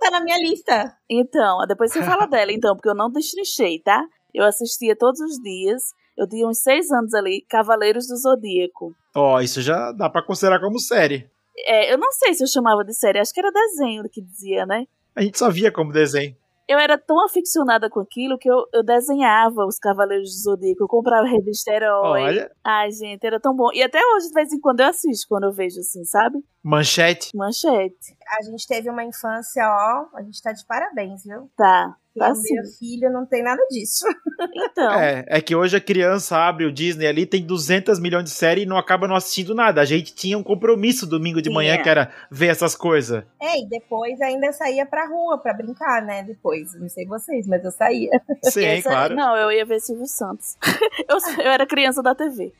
Tá 0.00 0.10
na 0.10 0.20
minha 0.20 0.36
lista. 0.38 0.94
Então, 1.08 1.58
depois 1.66 1.92
você 1.92 2.02
fala 2.02 2.26
dela, 2.26 2.52
então, 2.52 2.74
porque 2.74 2.88
eu 2.88 2.94
não 2.94 3.10
destrinchei, 3.10 3.78
tá? 3.78 4.04
Eu 4.34 4.44
assistia 4.44 4.96
todos 4.96 5.20
os 5.20 5.38
dias. 5.40 5.80
Eu 6.18 6.28
tinha 6.28 6.46
uns 6.46 6.60
seis 6.60 6.90
anos 6.90 7.14
ali, 7.14 7.44
Cavaleiros 7.48 8.06
do 8.08 8.16
Zodíaco. 8.16 8.94
Ó, 9.14 9.40
isso 9.40 9.60
já 9.60 9.92
dá 9.92 10.08
pra 10.08 10.24
considerar 10.24 10.60
como 10.60 10.78
série. 10.78 11.30
É, 11.66 11.92
eu 11.92 11.98
não 11.98 12.10
sei 12.12 12.34
se 12.34 12.42
eu 12.42 12.48
chamava 12.48 12.84
de 12.84 12.94
série, 12.94 13.18
acho 13.18 13.32
que 13.32 13.40
era 13.40 13.52
desenho 13.52 14.04
que 14.10 14.22
dizia, 14.22 14.64
né? 14.64 14.86
A 15.14 15.22
gente 15.22 15.38
só 15.38 15.50
via 15.50 15.70
como 15.70 15.92
desenho. 15.92 16.34
Eu 16.68 16.78
era 16.78 16.96
tão 16.96 17.22
aficionada 17.24 17.90
com 17.90 18.00
aquilo 18.00 18.38
que 18.38 18.50
eu, 18.50 18.64
eu 18.72 18.82
desenhava 18.82 19.66
os 19.66 19.78
Cavaleiros 19.78 20.30
do 20.30 20.42
Zodíaco, 20.42 20.84
eu 20.84 20.88
comprava 20.88 21.26
a 21.26 21.30
revista 21.30 21.70
Herói. 21.72 22.22
Olha, 22.22 22.50
Ai, 22.64 22.90
gente, 22.90 23.26
era 23.26 23.38
tão 23.38 23.54
bom. 23.54 23.70
E 23.74 23.82
até 23.82 23.98
hoje, 23.98 24.28
de 24.28 24.32
vez 24.32 24.52
em 24.52 24.60
quando, 24.60 24.80
eu 24.80 24.86
assisto, 24.86 25.26
quando 25.28 25.44
eu 25.44 25.52
vejo 25.52 25.80
assim, 25.80 26.04
sabe? 26.04 26.38
manchete. 26.62 27.36
Manchete. 27.36 28.16
A 28.38 28.42
gente 28.44 28.66
teve 28.66 28.88
uma 28.88 29.04
infância, 29.04 29.62
ó. 29.66 30.16
A 30.16 30.22
gente 30.22 30.40
tá 30.40 30.52
de 30.52 30.64
parabéns, 30.64 31.24
viu? 31.24 31.50
Tá, 31.56 31.94
tá 32.18 32.30
o 32.30 32.34
sim. 32.34 32.54
meu 32.54 32.64
filho 32.78 33.10
não 33.12 33.24
tem 33.26 33.42
nada 33.42 33.62
disso. 33.70 34.04
Então, 34.54 34.92
É, 34.94 35.24
é 35.28 35.40
que 35.40 35.54
hoje 35.54 35.76
a 35.76 35.80
criança 35.80 36.36
abre 36.36 36.64
o 36.64 36.72
Disney 36.72 37.06
ali, 37.06 37.24
tem 37.26 37.44
200 37.46 38.00
milhões 38.00 38.24
de 38.24 38.30
séries 38.30 38.64
e 38.64 38.66
não 38.66 38.76
acaba 38.76 39.06
não 39.06 39.14
assistindo 39.14 39.54
nada. 39.54 39.80
A 39.80 39.84
gente 39.84 40.12
tinha 40.14 40.36
um 40.36 40.42
compromisso 40.42 41.06
domingo 41.06 41.40
de 41.40 41.48
Sim, 41.48 41.54
manhã 41.54 41.74
é. 41.74 41.78
que 41.78 41.88
era 41.88 42.10
ver 42.30 42.48
essas 42.48 42.74
coisas. 42.74 43.22
É, 43.40 43.60
e 43.60 43.66
depois 43.68 44.20
ainda 44.20 44.52
saía 44.52 44.84
pra 44.84 45.06
rua 45.06 45.38
pra 45.38 45.52
brincar, 45.54 46.02
né? 46.02 46.22
Depois. 46.24 46.74
Não 46.78 46.88
sei 46.88 47.06
vocês, 47.06 47.46
mas 47.46 47.64
eu 47.64 47.70
saía. 47.70 48.10
Sim, 48.44 48.64
essa- 48.64 48.90
claro. 48.90 49.14
Não, 49.14 49.36
eu 49.36 49.52
ia 49.52 49.64
ver 49.64 49.80
Silvio 49.80 50.06
Santos. 50.06 50.56
eu, 51.08 51.18
eu 51.44 51.50
era 51.50 51.66
criança 51.66 52.02
da 52.02 52.14
TV. 52.14 52.52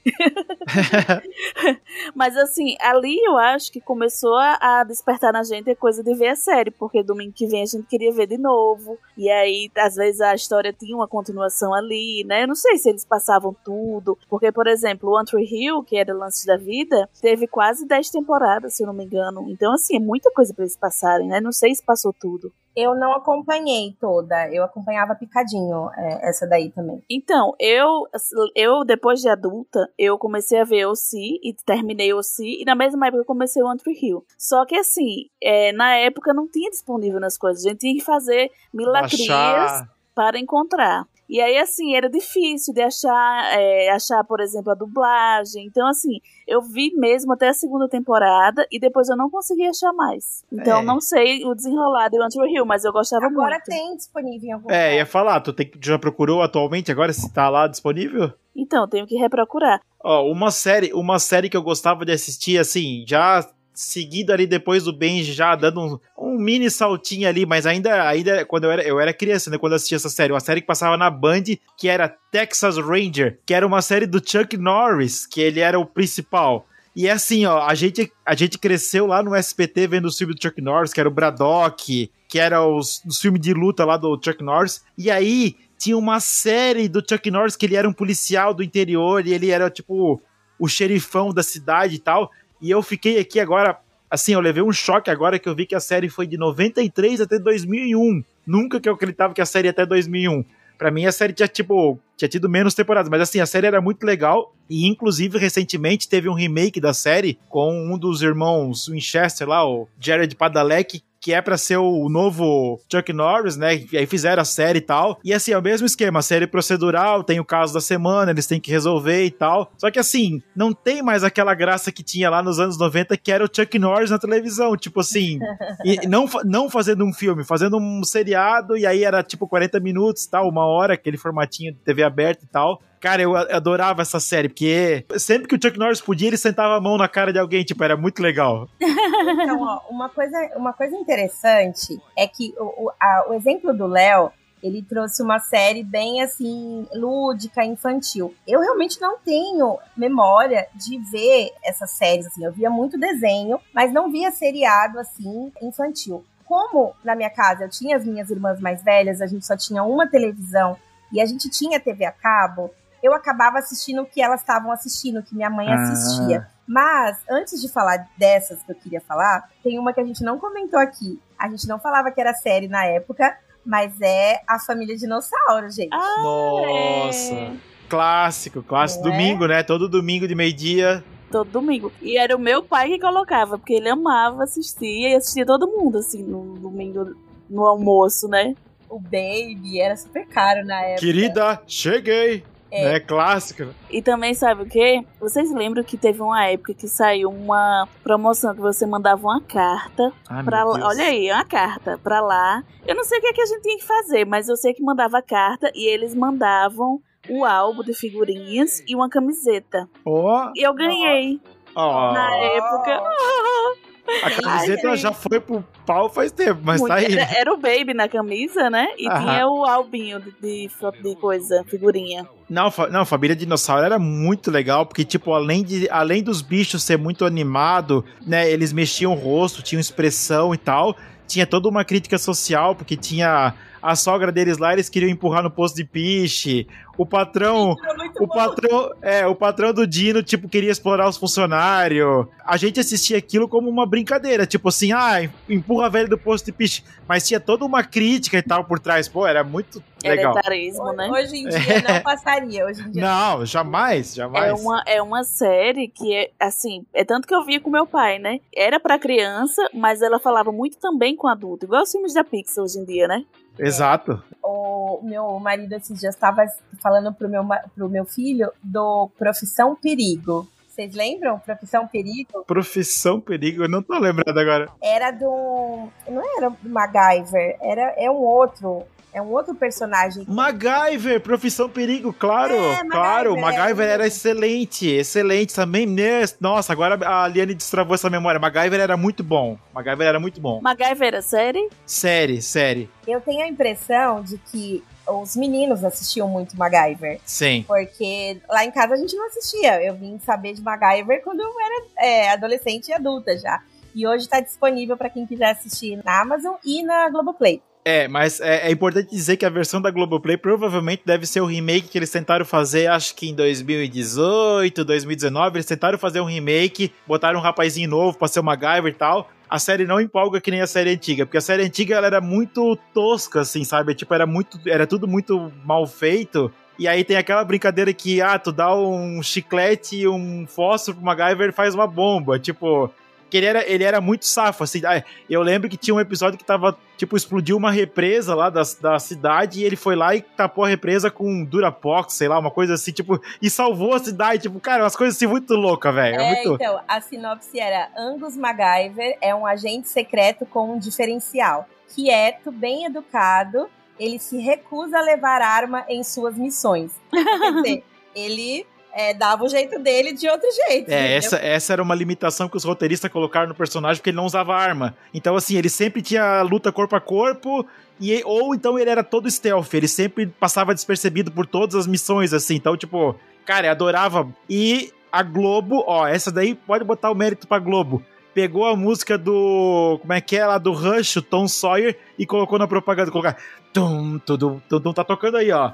Mas 2.15 2.37
assim, 2.37 2.77
ali 2.81 3.17
eu 3.25 3.37
acho 3.39 3.73
que 3.73 3.81
começou 3.81 4.37
a, 4.37 4.59
a 4.61 4.85
despertar 4.85 5.33
na 5.33 5.43
gente 5.43 5.71
a 5.71 5.77
coisa 5.77 6.03
de 6.03 6.15
ver 6.15 6.29
a 6.29 6.37
série, 6.37 6.71
porque 6.71 7.03
domingo 7.03 7.33
que 7.33 7.47
vem 7.47 7.63
a 7.63 7.67
gente 7.67 7.87
queria 7.87 8.13
ver 8.13 8.27
de 8.27 8.39
novo. 8.39 8.99
E 9.17 9.29
aí, 9.31 9.42
às 9.77 9.95
vezes, 9.95 10.21
a 10.21 10.35
história 10.35 10.73
tinha 10.73 10.97
uma 10.97 11.09
continuação 11.09 11.75
ali, 11.75 12.25
né? 12.25 12.45
Eu 12.45 12.49
não 12.49 12.55
sei 12.55 12.79
se 12.79 12.89
eles 12.89 13.05
passavam 13.05 13.55
tudo. 13.65 14.19
Porque, 14.29 14.51
por 14.53 14.67
exemplo, 14.67 15.11
o 15.11 15.25
Tree 15.25 15.45
Hill, 15.45 15.83
que 15.83 15.97
era 15.97 16.15
Lance 16.15 16.47
da 16.47 16.57
Vida, 16.57 17.09
teve 17.21 17.47
quase 17.47 17.87
10 17.87 18.11
temporadas, 18.11 18.75
se 18.75 18.83
eu 18.83 18.87
não 18.87 18.95
me 18.95 19.05
engano. 19.05 19.47
Então, 19.49 19.73
assim, 19.73 19.97
é 19.97 20.01
muita 20.01 20.31
coisa 20.33 20.53
pra 20.55 20.65
eles 20.65 20.77
passarem, 20.77 21.29
né? 21.29 21.41
Não 21.41 21.53
sei 21.53 21.75
se 21.75 21.85
passou 21.85 22.13
tudo. 22.13 22.53
Eu 22.75 22.95
não 22.95 23.13
acompanhei 23.13 23.97
toda. 24.01 24.49
Eu 24.51 24.65
acompanhava 24.65 25.15
picadinho 25.15 25.91
é, 25.97 26.29
essa 26.29 26.47
daí 26.47 26.71
também. 26.71 27.03
Então, 27.09 27.55
eu, 27.59 28.09
eu, 28.55 28.85
depois 28.85 29.21
de 29.21 29.29
adulta, 29.29 29.89
eu 29.99 30.19
comecei 30.19 30.61
a 30.61 30.65
ver 30.65 30.87
OC 30.87 31.41
e 31.43 31.55
terminei 31.65 32.13
OC, 32.13 32.61
e 32.61 32.65
na 32.65 32.75
mesma 32.75 33.07
época 33.07 33.23
eu 33.23 33.27
comecei 33.27 33.63
o 33.63 33.77
Tree 33.77 33.99
Hill. 34.01 34.25
Só 34.39 34.65
que 34.65 34.77
assim, 34.77 35.27
é, 35.43 35.73
na 35.73 35.95
época 35.97 36.33
não 36.33 36.49
tinha 36.49 36.71
disponível 36.71 37.21
nas 37.21 37.37
coisas, 37.37 37.65
a 37.65 37.69
gente 37.71 37.81
tinha 37.81 37.95
que 37.95 38.05
fazer 38.05 38.51
milagrias 38.73 39.31
Achar. 39.31 39.89
para 40.15 40.39
encontrar. 40.39 41.07
E 41.33 41.41
aí, 41.41 41.57
assim, 41.57 41.97
era 41.97 42.11
difícil 42.11 42.75
de 42.75 42.83
achar, 42.83 43.59
é, 43.59 43.89
achar, 43.89 44.23
por 44.23 44.39
exemplo, 44.39 44.71
a 44.71 44.75
dublagem. 44.75 45.65
Então, 45.67 45.89
assim, 45.89 46.21
eu 46.47 46.61
vi 46.61 46.93
mesmo 46.95 47.33
até 47.33 47.49
a 47.49 47.55
segunda 47.55 47.89
temporada 47.89 48.67
e 48.71 48.79
depois 48.79 49.09
eu 49.09 49.17
não 49.17 49.31
consegui 49.31 49.67
achar 49.67 49.95
mais. 49.95 50.45
Então, 50.53 50.81
É. 50.81 50.83
não 50.85 51.01
sei 51.01 51.43
o 51.47 51.55
desenrolar 51.55 52.11
de 52.11 52.21
One 52.21 52.29
Tree 52.29 52.53
Hill, 52.55 52.67
mas 52.67 52.85
eu 52.85 52.93
gostava 52.93 53.25
Agora 53.25 53.53
muito. 53.53 53.65
tem 53.65 53.97
disponível 53.97 54.47
em 54.47 54.53
algum 54.53 54.71
É, 54.71 54.75
lugar. 54.91 54.95
ia 54.97 55.07
falar, 55.07 55.41
tu 55.41 55.55
tem, 55.55 55.71
já 55.83 55.99
procurou 55.99 56.43
atualmente 56.43 56.93
agora 56.93 57.11
se 57.15 57.33
tá 57.33 57.49
lá 57.49 57.67
disponível? 57.67 58.31
Então, 58.55 58.87
tenho 58.87 59.07
que 59.07 59.17
reprocurar. 59.17 59.81
Ó, 60.05 60.31
uma 60.31 60.51
série, 60.51 60.93
uma 60.93 61.19
série 61.19 61.49
que 61.49 61.57
eu 61.57 61.63
gostava 61.63 62.05
de 62.05 62.13
assistir, 62.13 62.59
assim, 62.59 63.07
já 63.09 63.43
seguido 63.83 64.33
ali 64.33 64.47
depois 64.47 64.85
do 64.85 64.93
Benji, 64.93 65.33
já 65.33 65.55
dando 65.55 65.81
um, 65.81 65.99
um 66.17 66.39
mini 66.39 66.71
saltinho 66.71 67.29
ali, 67.29 67.45
mas 67.45 67.67
ainda, 67.67 68.09
ainda 68.09 68.45
quando 68.45 68.65
eu 68.65 68.71
era, 68.71 68.83
eu 68.83 69.01
era 69.01 69.13
criança, 69.13 69.51
né, 69.51 69.59
quando 69.59 69.73
eu 69.73 69.77
assistia 69.77 69.97
essa 69.97 70.09
série, 70.09 70.33
uma 70.33 70.41
série 70.41 70.61
que 70.61 70.67
passava 70.67 70.97
na 70.97 71.11
Band, 71.11 71.43
que 71.77 71.89
era 71.89 72.09
Texas 72.31 72.79
Ranger, 72.79 73.39
que 73.45 73.55
era 73.55 73.67
uma 73.67 73.83
série 73.83 74.07
do 74.07 74.23
Chuck 74.25 74.57
Norris, 74.57 75.27
que 75.27 75.41
ele 75.41 75.61
era 75.61 75.79
o 75.79 75.87
principal. 75.87 76.67
E 76.95 77.07
é 77.07 77.11
assim, 77.13 77.47
ó, 77.47 77.63
a 77.63 77.75
gente, 77.75 78.13
a 78.25 78.35
gente 78.35 78.59
cresceu 78.59 79.07
lá 79.07 79.23
no 79.23 79.35
SPT 79.35 79.87
vendo 79.87 80.07
o 80.07 80.13
filme 80.13 80.35
do 80.35 80.43
Chuck 80.43 80.61
Norris, 80.61 80.93
que 80.93 81.01
era 81.01 81.09
o 81.09 81.13
Braddock, 81.13 82.11
que 82.29 82.39
era 82.39 82.65
os, 82.65 83.03
os 83.07 83.19
filmes 83.19 83.41
de 83.41 83.55
luta 83.55 83.85
lá 83.85 83.97
do 83.97 84.21
Chuck 84.23 84.43
Norris. 84.43 84.83
E 84.97 85.11
aí 85.11 85.57
tinha 85.79 85.97
uma 85.97 86.21
série 86.21 86.89
do 86.89 87.03
Chuck 87.07 87.31
Norris 87.31 87.57
que 87.57 87.67
ele 87.67 87.77
era 87.77 87.89
um 87.89 87.93
policial 87.93 88.55
do 88.55 88.63
interior 88.63 89.27
e 89.27 89.33
ele 89.33 89.51
era 89.51 89.71
tipo 89.71 90.23
o 90.59 90.69
xerifão 90.69 91.35
da 91.35 91.43
cidade 91.43 91.97
e 91.97 91.99
tal. 91.99 92.31
E 92.63 92.71
eu 92.71 92.81
fiquei 92.81 93.19
aqui 93.19 93.41
agora, 93.41 93.77
assim, 94.09 94.35
eu 94.35 94.41
levei 94.41 94.63
um 94.63 94.73
choque 94.73 95.11
agora 95.11 95.37
que 95.37 95.49
eu 95.49 95.55
vi 95.55 95.67
que 95.67 95.75
a 95.75 95.81
série 95.81 96.09
foi 96.09 96.29
de 96.29 96.39
93 96.39 97.21
até 97.21 97.37
2001. 97.37 98.23
Nunca 98.47 98.81
que 98.81 98.89
eu 98.89 98.95
acreditava 98.95 99.35
que 99.35 99.41
a 99.41 99.47
série 99.47 99.67
ia 99.67 99.73
até 99.73 99.85
2001. 99.85 100.45
Pra 100.79 100.91
mim, 100.91 101.05
a 101.05 101.13
série 101.13 101.33
tinha, 101.33 101.49
tipo, 101.49 101.99
tinha 102.17 102.29
tido 102.29 102.49
menos 102.49 102.73
temporadas, 102.73 103.11
mas 103.11 103.21
assim, 103.21 103.41
a 103.41 103.47
série 103.47 103.67
era 103.67 103.81
muito 103.81 104.05
legal. 104.05 104.55
E, 104.71 104.87
inclusive, 104.87 105.39
recentemente 105.39 106.09
teve 106.09 106.29
um 106.29 106.35
remake 106.35 106.81
da 106.81 106.95
série 106.95 107.37
com 107.49 107.93
um 107.93 107.99
dos 107.99 108.23
irmãos 108.23 108.87
Winchester 108.87 109.49
lá, 109.49 109.69
o 109.69 109.89
Jared 109.99 110.35
Padalecki, 110.37 111.03
que 111.23 111.33
é 111.33 111.41
pra 111.41 111.57
ser 111.57 111.77
o 111.77 112.09
novo 112.09 112.81
Chuck 112.91 113.13
Norris, 113.13 113.57
né? 113.57 113.77
E 113.93 113.97
aí 113.97 114.07
fizeram 114.07 114.43
a 114.43 114.45
série 114.45 114.81
e 114.81 114.83
tal. 114.83 115.21
E 115.25 115.33
assim, 115.33 115.53
é 115.53 115.59
o 115.59 115.63
mesmo 115.63 115.87
esquema, 115.87 116.21
série 116.21 116.49
procedural, 116.49 117.23
tem 117.23 117.39
o 117.39 117.45
caso 117.45 117.73
da 117.73 117.81
semana, 117.81 118.33
eles 118.33 118.47
têm 118.47 118.61
que 118.61 118.73
resolver 118.73 119.25
e 119.25 119.31
tal. 119.31 119.73
Só 119.79 119.89
que 119.89 120.01
assim, 120.01 120.43
não 120.55 120.73
tem 120.73 121.01
mais 121.01 121.23
aquela 121.23 121.55
graça 121.55 121.93
que 121.93 122.03
tinha 122.03 122.29
lá 122.29 122.43
nos 122.43 122.59
anos 122.59 122.77
90, 122.77 123.17
que 123.17 123.31
era 123.31 123.45
o 123.45 123.49
Chuck 123.51 123.79
Norris 123.79 124.11
na 124.11 124.19
televisão. 124.19 124.77
Tipo 124.77 124.99
assim, 124.99 125.39
e 125.85 126.09
não, 126.09 126.29
não 126.45 126.69
fazendo 126.69 127.05
um 127.05 127.13
filme, 127.13 127.45
fazendo 127.45 127.77
um 127.79 128.03
seriado, 128.03 128.77
e 128.77 128.85
aí 128.85 129.05
era 129.05 129.23
tipo 129.23 129.47
40 129.47 129.79
minutos, 129.79 130.27
tal, 130.27 130.49
uma 130.49 130.67
hora, 130.67 130.95
aquele 130.95 131.17
formatinho 131.17 131.73
de 131.73 131.79
TV 131.79 132.03
aberta 132.03 132.45
e 132.45 132.49
tal. 132.49 132.83
Cara, 133.03 133.21
eu 133.21 133.37
adorava 133.37 134.01
essa 134.01 134.21
série, 134.21 134.49
porque 134.49 135.05
sempre 135.19 135.49
que 135.49 135.57
o 135.57 135.59
Chuck 135.61 135.77
Norris 135.79 136.01
podia, 136.01 136.29
ele 136.29 136.37
sentava 136.39 136.77
a 136.77 136.81
mão 136.81 136.97
na 136.97 137.09
cara 137.09 137.33
de 137.33 137.39
alguém, 137.39 137.65
tipo, 137.65 137.83
era 137.83 137.97
muito 137.97 138.23
legal. 138.23 138.69
Então, 139.23 139.61
ó, 139.63 139.81
uma 139.91 140.09
coisa, 140.09 140.37
uma 140.57 140.73
coisa 140.73 140.97
interessante 140.97 142.01
é 142.19 142.27
que 142.27 142.53
o, 142.59 142.87
o, 142.87 142.91
a- 143.01 143.27
o 143.29 143.35
exemplo 143.35 143.73
do 143.73 143.87
Léo, 143.87 144.31
ele 144.63 144.83
trouxe 144.83 145.23
uma 145.23 145.39
série 145.39 145.83
bem 145.85 146.23
assim, 146.23 146.87
lúdica, 146.95 147.65
infantil. 147.65 148.35
Eu 148.47 148.61
realmente 148.61 149.01
não 149.01 149.19
tenho 149.19 149.79
memória 149.97 150.67
de 150.75 150.99
ver 151.11 151.51
essas 151.65 151.91
séries, 151.93 152.27
assim. 152.27 152.45
Eu 152.45 152.53
via 152.53 152.69
muito 152.71 152.99
desenho, 152.99 153.59
mas 153.75 153.93
não 153.93 154.11
via 154.11 154.31
seriado 154.31 154.99
assim, 154.99 155.53
infantil. 155.63 156.25
Como 156.45 156.95
na 157.05 157.15
minha 157.15 157.31
casa 157.31 157.65
eu 157.65 157.71
tinha 157.71 157.97
as 157.97 158.05
minhas 158.05 158.29
irmãs 158.31 158.61
mais 158.61 158.83
velhas, 158.83 159.21
a 159.21 159.27
gente 159.27 159.47
só 159.47 159.57
tinha 159.57 159.83
uma 159.83 160.07
televisão 160.07 160.77
e 161.13 161.21
a 161.21 161.27
gente 161.27 161.49
tinha 161.51 161.81
TV 161.81 162.05
a 162.05 162.13
cabo, 162.13 162.71
eu 163.03 163.15
acabava 163.15 163.59
assistindo 163.59 164.03
o 164.03 164.07
que 164.07 164.23
elas 164.23 164.41
estavam 164.41 164.71
assistindo, 164.73 165.19
o 165.21 165.23
que 165.23 165.35
minha 165.35 165.51
mãe 165.51 165.67
Ah. 165.69 165.75
assistia. 165.83 166.47
Mas, 166.67 167.19
antes 167.29 167.61
de 167.61 167.69
falar 167.69 168.09
dessas 168.17 168.63
que 168.63 168.71
eu 168.73 168.77
queria 168.77 169.01
falar, 169.01 169.49
tem 169.63 169.79
uma 169.79 169.93
que 169.93 170.01
a 170.01 170.05
gente 170.05 170.23
não 170.23 170.39
comentou 170.39 170.79
aqui. 170.79 171.21
A 171.39 171.49
gente 171.49 171.67
não 171.67 171.79
falava 171.79 172.11
que 172.11 172.21
era 172.21 172.33
série 172.35 172.69
na 172.69 172.85
época, 172.87 173.37
mas 173.67 174.01
é 174.01 174.41
A 174.47 174.59
Família 174.59 174.97
Dinossauro, 174.97 175.69
gente. 175.71 175.93
Ah, 175.93 176.23
Nossa. 176.23 177.35
é. 177.35 177.53
Clássico, 177.89 178.63
clássico. 178.63 179.05
Não 179.05 179.13
é? 179.13 179.17
Domingo, 179.19 179.47
né? 179.47 179.63
Todo 179.63 179.89
domingo 179.89 180.27
de 180.27 180.35
meio-dia. 180.35 181.05
Todo 181.31 181.51
domingo. 181.51 181.93
E 182.01 182.17
era 182.17 182.37
o 182.37 182.39
meu 182.39 182.63
pai 182.63 182.89
que 182.89 182.99
colocava, 183.01 183.59
porque 183.59 183.75
ele 183.75 183.89
amava 183.89 184.45
assistir 184.45 185.09
e 185.11 185.15
assistia 185.17 185.45
todo 185.45 185.67
mundo, 185.67 185.99
assim, 185.99 186.23
no 186.23 186.55
domingo, 186.59 187.15
no 187.51 187.67
almoço, 187.67 188.29
né? 188.29 188.55
O 188.89 188.99
Baby 189.01 189.81
era 189.81 189.97
super 189.97 190.27
caro 190.27 190.65
na 190.65 190.81
época. 190.83 191.01
Querida, 191.01 191.63
cheguei! 191.67 192.45
É. 192.73 192.99
Clássico. 193.01 193.67
E 193.91 194.01
também, 194.01 194.33
sabe 194.33 194.63
o 194.63 194.67
quê? 194.67 195.05
Vocês 195.21 195.53
lembram 195.53 195.85
que 195.85 195.97
teve 195.99 196.23
uma 196.23 196.47
época 196.47 196.73
que 196.73 196.89
saiu 196.89 197.29
uma 197.31 197.87
promoção 198.03 198.55
que 198.55 198.61
você 198.61 198.87
mandava 198.87 199.23
uma 199.23 199.41
carta 199.43 200.11
Ai, 200.29 200.43
pra 200.43 200.65
meu 200.65 200.73
lá. 200.75 200.89
Olha 200.89 201.05
aí, 201.05 201.31
uma 201.31 201.45
carta 201.45 201.99
pra 202.03 202.21
lá. 202.21 202.65
Eu 202.87 202.95
não 202.95 203.05
sei 203.05 203.19
o 203.19 203.21
que, 203.21 203.27
é 203.29 203.33
que 203.35 203.43
a 203.43 203.47
gente 203.47 203.63
tinha 203.63 203.77
que 203.79 203.85
fazer, 203.85 204.25
mas 204.25 204.49
eu 204.49 204.57
sei 204.57 204.73
que 204.73 204.83
mandava 204.83 205.19
a 205.19 205.23
carta 205.23 205.71
e 205.75 205.87
eles 205.87 206.15
mandavam 206.15 207.01
o 207.29 207.45
álbum 207.45 207.83
de 207.83 207.93
figurinhas 207.95 208.83
e 208.89 208.97
uma 208.97 209.09
camiseta. 209.09 209.89
Ó, 210.05 210.51
E 210.57 210.67
eu 210.67 210.75
ganhei 210.75 211.41
ó. 211.77 212.13
na 212.13 212.37
época. 212.37 213.03
A 214.23 214.31
camiseta 214.31 214.91
Ai, 214.91 214.97
já 214.97 215.13
foi 215.13 215.41
pro 215.41 215.65
pau 215.87 216.11
faz 216.11 216.31
tempo, 216.33 216.61
mas 216.63 216.81
Muito- 216.81 216.93
tá 216.93 216.99
aí. 216.99 217.13
era, 217.13 217.39
era 217.39 217.53
o 217.53 217.57
Baby 217.57 217.95
na 217.95 218.09
camisa, 218.09 218.69
né? 218.69 218.89
E 218.99 219.09
Aham. 219.09 219.21
tinha 219.21 219.49
o 219.49 219.65
albinho 219.65 220.21
de, 220.21 220.33
de, 220.41 220.69
foto 220.69 221.01
de 221.03 221.15
coisa, 221.17 221.65
figurinha. 221.69 222.27
Não, 222.51 222.71
fa- 222.71 222.89
não, 222.89 223.07
Família 223.07 223.35
Dinossauro 223.37 223.85
era 223.85 223.99
muito 223.99 224.51
legal, 224.51 224.85
porque, 224.85 225.05
tipo, 225.05 225.33
além, 225.33 225.63
de, 225.63 225.89
além 225.91 226.23
dos 226.23 226.43
bichos 226.43 226.83
ser 226.83 226.99
muito 226.99 227.25
animado, 227.25 228.05
né, 228.27 228.51
eles 228.51 228.73
mexiam 228.73 229.13
o 229.13 229.17
rosto, 229.17 229.63
tinham 229.63 229.81
expressão 229.81 230.53
e 230.53 230.59
tal, 230.59 230.97
tinha 231.27 231.47
toda 231.47 231.69
uma 231.69 231.85
crítica 231.85 232.19
social, 232.19 232.75
porque 232.75 232.97
tinha 232.97 233.55
a 233.81 233.97
sogra 233.97 234.31
deles 234.31 234.59
lá, 234.59 234.73
eles 234.73 234.89
queriam 234.89 235.11
empurrar 235.11 235.43
no 235.43 235.51
posto 235.51 235.75
de 235.77 235.85
piche, 235.85 236.69
o 236.97 237.05
patrão... 237.07 237.75
Era 238.15 238.25
O 238.25 238.27
bom. 238.27 238.35
patrão, 238.35 238.93
é, 239.03 239.27
o 239.27 239.35
patrão 239.35 239.73
do 239.73 239.87
Dino, 239.87 240.23
tipo, 240.23 240.49
queria 240.49 240.71
explorar 240.71 241.09
os 241.09 241.17
funcionários. 241.17 242.27
A 242.45 242.57
gente 242.57 242.79
assistia 242.81 243.19
aquilo 243.19 243.49
como 243.49 243.69
uma 243.69 243.87
brincadeira, 243.87 244.47
tipo 244.47 244.69
assim, 244.69 244.93
ah, 244.93 245.29
empurra 245.49 245.87
a 245.87 245.89
velha 245.89 246.09
do 246.09 246.19
posto 246.19 246.47
de 246.47 246.53
piche. 246.53 246.83
Mas 247.09 247.27
tinha 247.27 247.41
toda 247.41 247.65
uma 247.65 247.83
crítica 247.83 248.39
e 248.39 248.43
tal 248.43 248.65
por 248.65 248.79
trás. 248.79 249.09
Pô, 249.09 249.27
era 249.27 249.43
muito 249.45 249.83
legal. 250.05 250.33
Heretarismo, 250.33 250.93
né? 250.93 251.11
Hoje 251.11 251.37
em 251.37 251.49
dia 251.49 251.83
não 251.89 252.01
passaria. 252.03 252.65
Hoje 252.67 252.81
em 252.83 252.91
dia 252.91 253.03
Não, 253.03 253.45
jamais, 253.47 254.15
jamais. 254.15 254.51
É 254.51 254.55
uma, 254.55 254.83
é 254.87 255.03
uma 255.03 255.25
série 255.25 255.89
que 255.89 256.15
é 256.15 256.31
assim, 256.41 256.85
é 256.93 257.05
tanto 257.05 257.27
que 257.29 257.35
eu 257.35 257.45
via 257.45 257.61
com 257.61 257.71
meu 257.71 257.87
pai, 257.87 258.19
né? 258.19 258.41
Era 258.55 258.81
pra 258.81 258.99
criança, 258.99 259.63
mas 259.75 260.03
ela 260.03 260.19
falava 260.19 260.51
muito 260.53 260.79
também 260.79 261.15
com 261.17 261.29
adulto, 261.29 261.67
igual 261.67 261.83
os 261.83 261.91
filmes 261.93 262.15
da 262.15 262.25
Pixar 262.25 262.65
hoje 262.65 262.79
em 262.79 262.85
dia, 262.85 263.07
né? 263.07 263.25
Exato. 263.59 264.23
o 264.43 265.01
meu 265.03 265.39
marido 265.39 265.73
esses 265.75 265.99
dias 265.99 266.15
estava 266.15 266.45
falando 266.81 267.13
pro 267.13 267.29
meu, 267.29 267.45
pro 267.75 267.89
meu 267.89 268.05
filho 268.05 268.51
do 268.63 269.09
Profissão 269.19 269.75
Perigo. 269.75 270.49
Vocês 270.73 270.95
lembram? 270.95 271.39
Profissão 271.39 271.87
Perigo? 271.87 272.45
Profissão 272.47 273.21
Perigo, 273.21 273.65
eu 273.65 273.69
não 273.69 273.83
tô 273.83 273.99
lembrado 273.99 274.39
agora. 274.39 274.71
Era 274.81 275.11
do. 275.11 275.89
Não 276.09 276.39
era 276.39 276.49
do 276.49 276.69
MacGyver, 276.71 277.59
era, 277.61 277.95
é 277.99 278.11
um 278.11 278.17
outro. 278.17 278.83
É 279.13 279.21
um 279.21 279.31
outro 279.31 279.55
personagem. 279.55 280.25
MacGyver, 280.27 281.21
Profissão 281.21 281.69
Perigo, 281.69 282.13
claro, 282.13 282.55
É, 282.55 282.85
claro. 282.89 283.37
MacGyver, 283.37 283.41
MacGyver 283.59 283.87
é. 283.87 283.91
era 283.93 284.07
excelente, 284.07 284.89
excelente 284.89 285.55
também. 285.55 285.87
né? 285.87 286.23
Nossa, 286.41 286.73
agora 286.73 286.99
a 287.07 287.29
Liane 287.29 287.55
destravou 287.55 287.95
essa 287.95 288.09
memória. 288.09 288.41
MacGyver 288.41 288.81
era 288.81 288.97
muito 288.97 289.23
bom. 289.23 289.59
MacGyver 289.75 290.07
era 290.07 290.19
muito 290.19 290.41
bom. 290.41 290.61
MacGyver 290.63 291.09
era 291.09 291.23
série? 291.23 291.69
Série, 291.85 292.41
série. 292.41 292.89
Eu 293.07 293.21
tenho 293.21 293.45
a 293.45 293.49
impressão 293.49 294.23
de 294.23 294.39
que 294.39 294.83
os 295.07 295.37
meninos 295.37 295.85
assistiam 295.85 296.29
muito 296.29 296.57
MacGyver. 296.57 297.21
Sim. 297.25 297.65
Porque 297.67 298.41
lá 298.49 298.65
em 298.65 298.71
casa 298.71 298.95
a 298.95 298.97
gente 298.97 299.15
não 299.15 299.27
assistia. 299.27 299.83
Eu 299.83 299.95
vim 299.95 300.19
saber 300.25 300.55
de 300.55 300.63
MacGyver 300.63 301.23
quando 301.23 301.41
eu 301.41 301.51
era 301.61 301.85
é, 301.99 302.31
adolescente 302.31 302.89
e 302.89 302.93
adulta 302.95 303.37
já. 303.37 303.61
E 303.95 304.07
hoje 304.07 304.27
tá 304.27 304.41
disponível 304.41 304.97
para 304.97 305.11
quem 305.11 305.27
quiser 305.27 305.51
assistir 305.51 306.01
na 306.03 306.23
Amazon 306.23 306.55
e 306.65 306.83
na 306.83 307.11
Globoplay. 307.11 307.61
É, 307.85 308.07
mas 308.07 308.41
é, 308.41 308.69
é 308.69 308.71
importante 308.71 309.11
dizer 309.11 309.37
que 309.37 309.45
a 309.45 309.51
versão 309.51 309.81
da 309.81 309.91
Globoplay 309.91 310.37
provavelmente 310.37 311.03
deve 311.05 311.27
ser 311.27 311.41
o 311.41 311.47
remake 311.47 311.89
que 311.89 311.99
eles 311.99 312.11
tentaram 312.11 312.45
fazer, 312.45 312.87
acho 312.87 313.15
que 313.17 313.29
em 313.29 313.35
2018, 313.35 314.85
2019. 314.85 315.57
Eles 315.57 315.67
tentaram 315.67 315.99
fazer 315.99 316.21
um 316.21 316.27
remake, 316.27 316.93
botaram 317.07 317.41
um 317.41 317.43
rapazinho 317.43 317.91
novo 317.91 318.17
pra 318.17 318.29
ser 318.29 318.39
o 318.39 318.45
MacGyver 318.45 318.93
e 318.93 318.97
tal. 318.97 319.29
A 319.51 319.59
série 319.59 319.85
não 319.85 320.01
empolga 320.01 320.41
que 320.41 320.51
nem 320.51 320.61
a 320.61 320.67
série 320.67 320.91
antiga, 320.91 321.27
porque 321.27 321.39
a 321.39 321.43
série 321.43 321.65
antiga 321.65 321.97
ela 321.97 322.07
era 322.07 322.21
muito 322.21 322.79
tosca, 322.95 323.41
assim, 323.41 323.65
sabe? 323.65 323.95
Tipo, 323.95 324.15
era 324.15 324.27
muito. 324.27 324.61
Era 324.67 324.87
tudo 324.87 325.09
muito 325.09 325.53
mal 325.65 325.87
feito. 325.87 326.53
E 326.79 326.89
aí 326.89 327.05
tem 327.05 327.17
aquela 327.17 327.45
brincadeira 327.45 327.93
que, 327.93 328.23
ah, 328.23 328.39
tu 328.39 328.51
dá 328.51 328.75
um 328.75 329.23
chiclete 329.23 329.97
e 329.97 330.09
um 330.09 330.47
fósforo 330.47 330.97
pro 330.97 331.05
MacGyver 331.05 331.51
e 331.51 331.53
faz 331.53 331.75
uma 331.75 331.87
bomba. 331.87 332.39
Tipo, 332.39 332.91
Que 333.33 333.39
ele 333.39 333.47
era, 333.47 333.67
ele 333.67 333.83
era 333.83 333.99
muito 333.99 334.27
safo, 334.27 334.63
assim. 334.63 334.83
Ah, 334.85 335.03
Eu 335.27 335.41
lembro 335.41 335.67
que 335.67 335.79
tinha 335.79 335.95
um 335.95 335.99
episódio 335.99 336.39
que 336.39 336.45
tava, 336.45 336.77
tipo, 336.99 337.17
explodiu 337.17 337.57
uma 337.57 337.71
represa 337.71 338.35
lá 338.35 338.51
da, 338.51 338.61
da 338.79 338.99
cidade 338.99 339.61
e 339.61 339.65
ele 339.65 339.75
foi 339.75 339.97
lá 339.97 340.15
e 340.15 340.21
tapou 340.21 340.67
a 340.67 340.69
represa 340.69 341.11
com 341.11 341.43
Durapox, 341.43 342.13
sei 342.13 342.29
lá, 342.29 342.39
uma 342.39 342.51
coisa 342.51 342.75
assim, 342.75 342.93
tipo, 342.93 343.19
e 343.41 343.49
salvou 343.49 343.95
a 343.95 343.99
cidade. 344.01 344.43
Tipo, 344.43 344.61
cara, 344.61 344.83
umas 344.83 344.95
coisas 344.95 345.17
assim 345.17 345.27
muito 345.27 345.55
loucas, 345.55 345.95
velho. 345.95 346.21
É, 346.21 346.25
É, 346.25 346.35
muito. 346.35 346.63
então, 346.63 346.79
a 346.87 347.01
sinopse 347.01 347.59
era 347.59 347.89
Angus 347.97 348.37
MacGyver 348.37 349.17
é 349.23 349.35
um 349.35 349.47
agente 349.47 349.89
secreto 349.89 350.45
com 350.45 350.75
um 350.75 350.79
diferencial. 350.79 351.67
Quieto, 351.95 352.53
bem 352.53 352.85
educado, 352.85 353.67
ele 353.99 354.19
se 354.19 354.37
recusa 354.37 354.99
a 354.99 355.01
levar 355.01 355.41
arma 355.41 355.87
em 355.89 356.05
suas 356.05 356.37
missões. 356.37 356.93
Quer 357.11 357.53
dizer, 357.55 357.85
ele 358.15 358.67
é, 358.93 359.15
dava 359.15 359.45
o 359.45 359.49
jeito 359.49 359.79
dele 359.79 360.13
de 360.13 360.29
outro 360.29 360.49
jeito. 360.51 360.91
É, 360.91 361.01
entendeu? 361.01 361.17
essa, 361.17 361.37
essa 361.37 361.73
era 361.73 361.83
uma 361.83 361.95
limitação 361.95 362.49
que 362.49 362.57
os 362.57 362.65
roteiristas 362.65 363.11
colocaram 363.11 363.49
no 363.49 363.55
personagem, 363.55 363.99
porque 363.99 364.11
ele 364.11 364.17
não 364.17 364.27
usava 364.27 364.55
arma. 364.55 364.95
Então, 365.15 365.35
assim, 365.35 365.57
ele 365.57 365.71
sempre 365.71 366.03
tinha 366.03 366.43
luta 366.43 366.71
corpo 366.71 366.95
a 366.95 367.01
corpo, 367.01 367.67
e, 368.01 368.23
ou 368.25 368.55
então 368.55 368.79
ele 368.79 368.91
era 368.91 369.03
todo 369.03 369.31
stealth, 369.31 369.73
ele 369.75 369.89
sempre 369.89 370.27
passava 370.27 370.75
despercebido 370.75 371.31
por 371.31 371.47
todas 371.47 371.75
as 371.75 371.87
missões, 371.87 372.33
assim. 372.35 372.57
Então, 372.57 372.77
tipo, 372.77 373.17
cara, 373.47 373.69
eu 373.69 373.71
adorava. 373.71 374.29
E 374.49 374.93
a 375.11 375.23
Globo, 375.23 375.85
ó, 375.87 376.07
essa 376.07 376.31
daí 376.31 376.55
pode 376.55 376.85
botar 376.85 377.11
o 377.11 377.15
mérito 377.15 377.47
pra 377.47 377.59
Globo. 377.59 378.03
Pegou 378.35 378.67
a 378.67 378.75
música 378.75 379.19
do. 379.19 379.99
Como 380.01 380.13
é 380.13 380.21
que 380.21 380.37
é 380.37 380.47
lá? 380.47 380.57
Do 380.57 380.73
Rush, 380.73 381.17
o 381.17 381.23
Tom 381.23 381.47
Sawyer, 381.47 381.99
e 382.19 382.25
colocou 382.25 382.59
na 382.59 382.67
propaganda. 382.67 383.11
Colocar. 383.11 383.37
Tum, 383.75 384.19
tum, 384.19 384.59
tum, 384.69 384.81
tum, 384.81 384.93
tá 384.93 385.05
tocando 385.05 385.37
aí, 385.37 385.51
ó. 385.51 385.73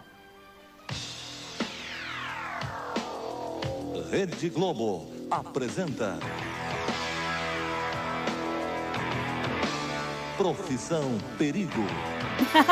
Rede 4.10 4.48
Globo 4.48 5.06
apresenta. 5.30 6.18
Profissão 10.38 11.18
Perigo. 11.36 11.84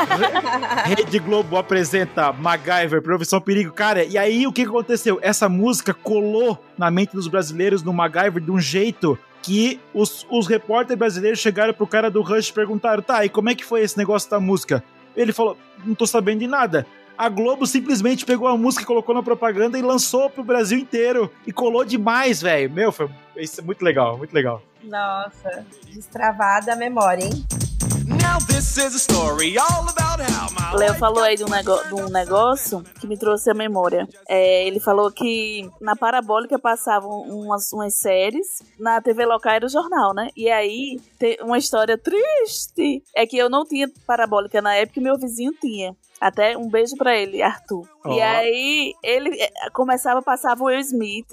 Rede 0.85 1.19
Globo 1.19 1.57
apresenta 1.57 2.33
MacGyver, 2.33 3.03
Profissão 3.03 3.39
Perigo. 3.39 3.71
Cara, 3.71 4.03
e 4.03 4.17
aí 4.17 4.47
o 4.47 4.51
que 4.51 4.63
aconteceu? 4.63 5.19
Essa 5.21 5.47
música 5.47 5.93
colou 5.93 6.57
na 6.75 6.89
mente 6.89 7.13
dos 7.13 7.27
brasileiros 7.27 7.83
no 7.83 7.93
MacGyver 7.93 8.41
de 8.41 8.49
um 8.49 8.59
jeito 8.59 9.17
que 9.43 9.79
os, 9.93 10.25
os 10.31 10.47
repórteres 10.47 10.97
brasileiros 10.97 11.39
chegaram 11.39 11.73
pro 11.73 11.85
cara 11.85 12.09
do 12.09 12.23
Rush 12.23 12.49
e 12.49 12.53
perguntaram: 12.53 13.03
tá, 13.03 13.23
e 13.23 13.29
como 13.29 13.49
é 13.49 13.55
que 13.55 13.63
foi 13.63 13.81
esse 13.81 13.95
negócio 13.95 14.27
da 14.27 14.39
música? 14.39 14.83
Ele 15.15 15.31
falou: 15.31 15.55
não 15.85 15.93
tô 15.93 16.07
sabendo 16.07 16.39
de 16.39 16.47
nada. 16.47 16.87
A 17.17 17.29
Globo 17.29 17.65
simplesmente 17.65 18.25
pegou 18.25 18.47
a 18.47 18.55
música, 18.55 18.85
colocou 18.85 19.15
na 19.15 19.23
propaganda 19.23 19.77
e 19.77 19.81
lançou 19.81 20.29
pro 20.29 20.43
Brasil 20.43 20.77
inteiro. 20.77 21.31
E 21.47 21.51
colou 21.51 21.83
demais, 21.83 22.41
velho. 22.41 22.69
Meu, 22.71 22.91
foi 22.91 23.09
isso 23.35 23.59
é 23.59 23.63
muito 23.63 23.83
legal, 23.83 24.17
muito 24.17 24.33
legal. 24.33 24.61
Nossa, 24.83 25.65
destravada 25.91 26.73
a 26.73 26.75
memória, 26.75 27.23
hein? 27.23 27.45
Now 28.05 28.37
this 28.47 28.77
is 28.77 28.93
a 28.93 28.97
story 28.97 29.57
all 29.57 29.89
about 29.89 30.06
Léo 30.77 30.93
falou 30.95 31.23
aí 31.23 31.35
de 31.35 31.43
um, 31.43 31.49
nego- 31.49 31.83
de 31.87 31.93
um 31.95 32.07
negócio 32.09 32.83
que 32.99 33.07
me 33.07 33.17
trouxe 33.17 33.49
a 33.49 33.53
memória. 33.53 34.07
É, 34.29 34.65
ele 34.67 34.79
falou 34.79 35.11
que 35.11 35.67
na 35.81 35.95
Parabólica 35.95 36.59
passavam 36.59 37.21
umas, 37.21 37.71
umas 37.73 37.95
séries, 37.95 38.45
na 38.79 39.01
TV 39.01 39.25
local 39.25 39.53
era 39.53 39.65
o 39.65 39.69
jornal, 39.69 40.13
né? 40.13 40.29
E 40.35 40.49
aí, 40.49 40.99
tem 41.17 41.37
uma 41.41 41.57
história 41.57 41.97
triste 41.97 43.03
é 43.15 43.25
que 43.25 43.37
eu 43.37 43.49
não 43.49 43.65
tinha 43.65 43.89
Parabólica 44.05 44.61
na 44.61 44.75
época 44.75 44.99
e 44.99 45.03
meu 45.03 45.17
vizinho 45.17 45.51
tinha. 45.59 45.95
Até 46.21 46.57
um 46.57 46.69
beijo 46.69 46.95
pra 46.95 47.15
ele, 47.15 47.41
Arthur. 47.41 47.87
E 48.05 48.09
Ó. 48.19 48.23
aí, 48.23 48.93
ele 49.03 49.39
eh, 49.41 49.51
começava, 49.73 50.21
passava 50.21 50.63
o 50.63 50.67
Will 50.67 50.79
Smith, 50.79 51.27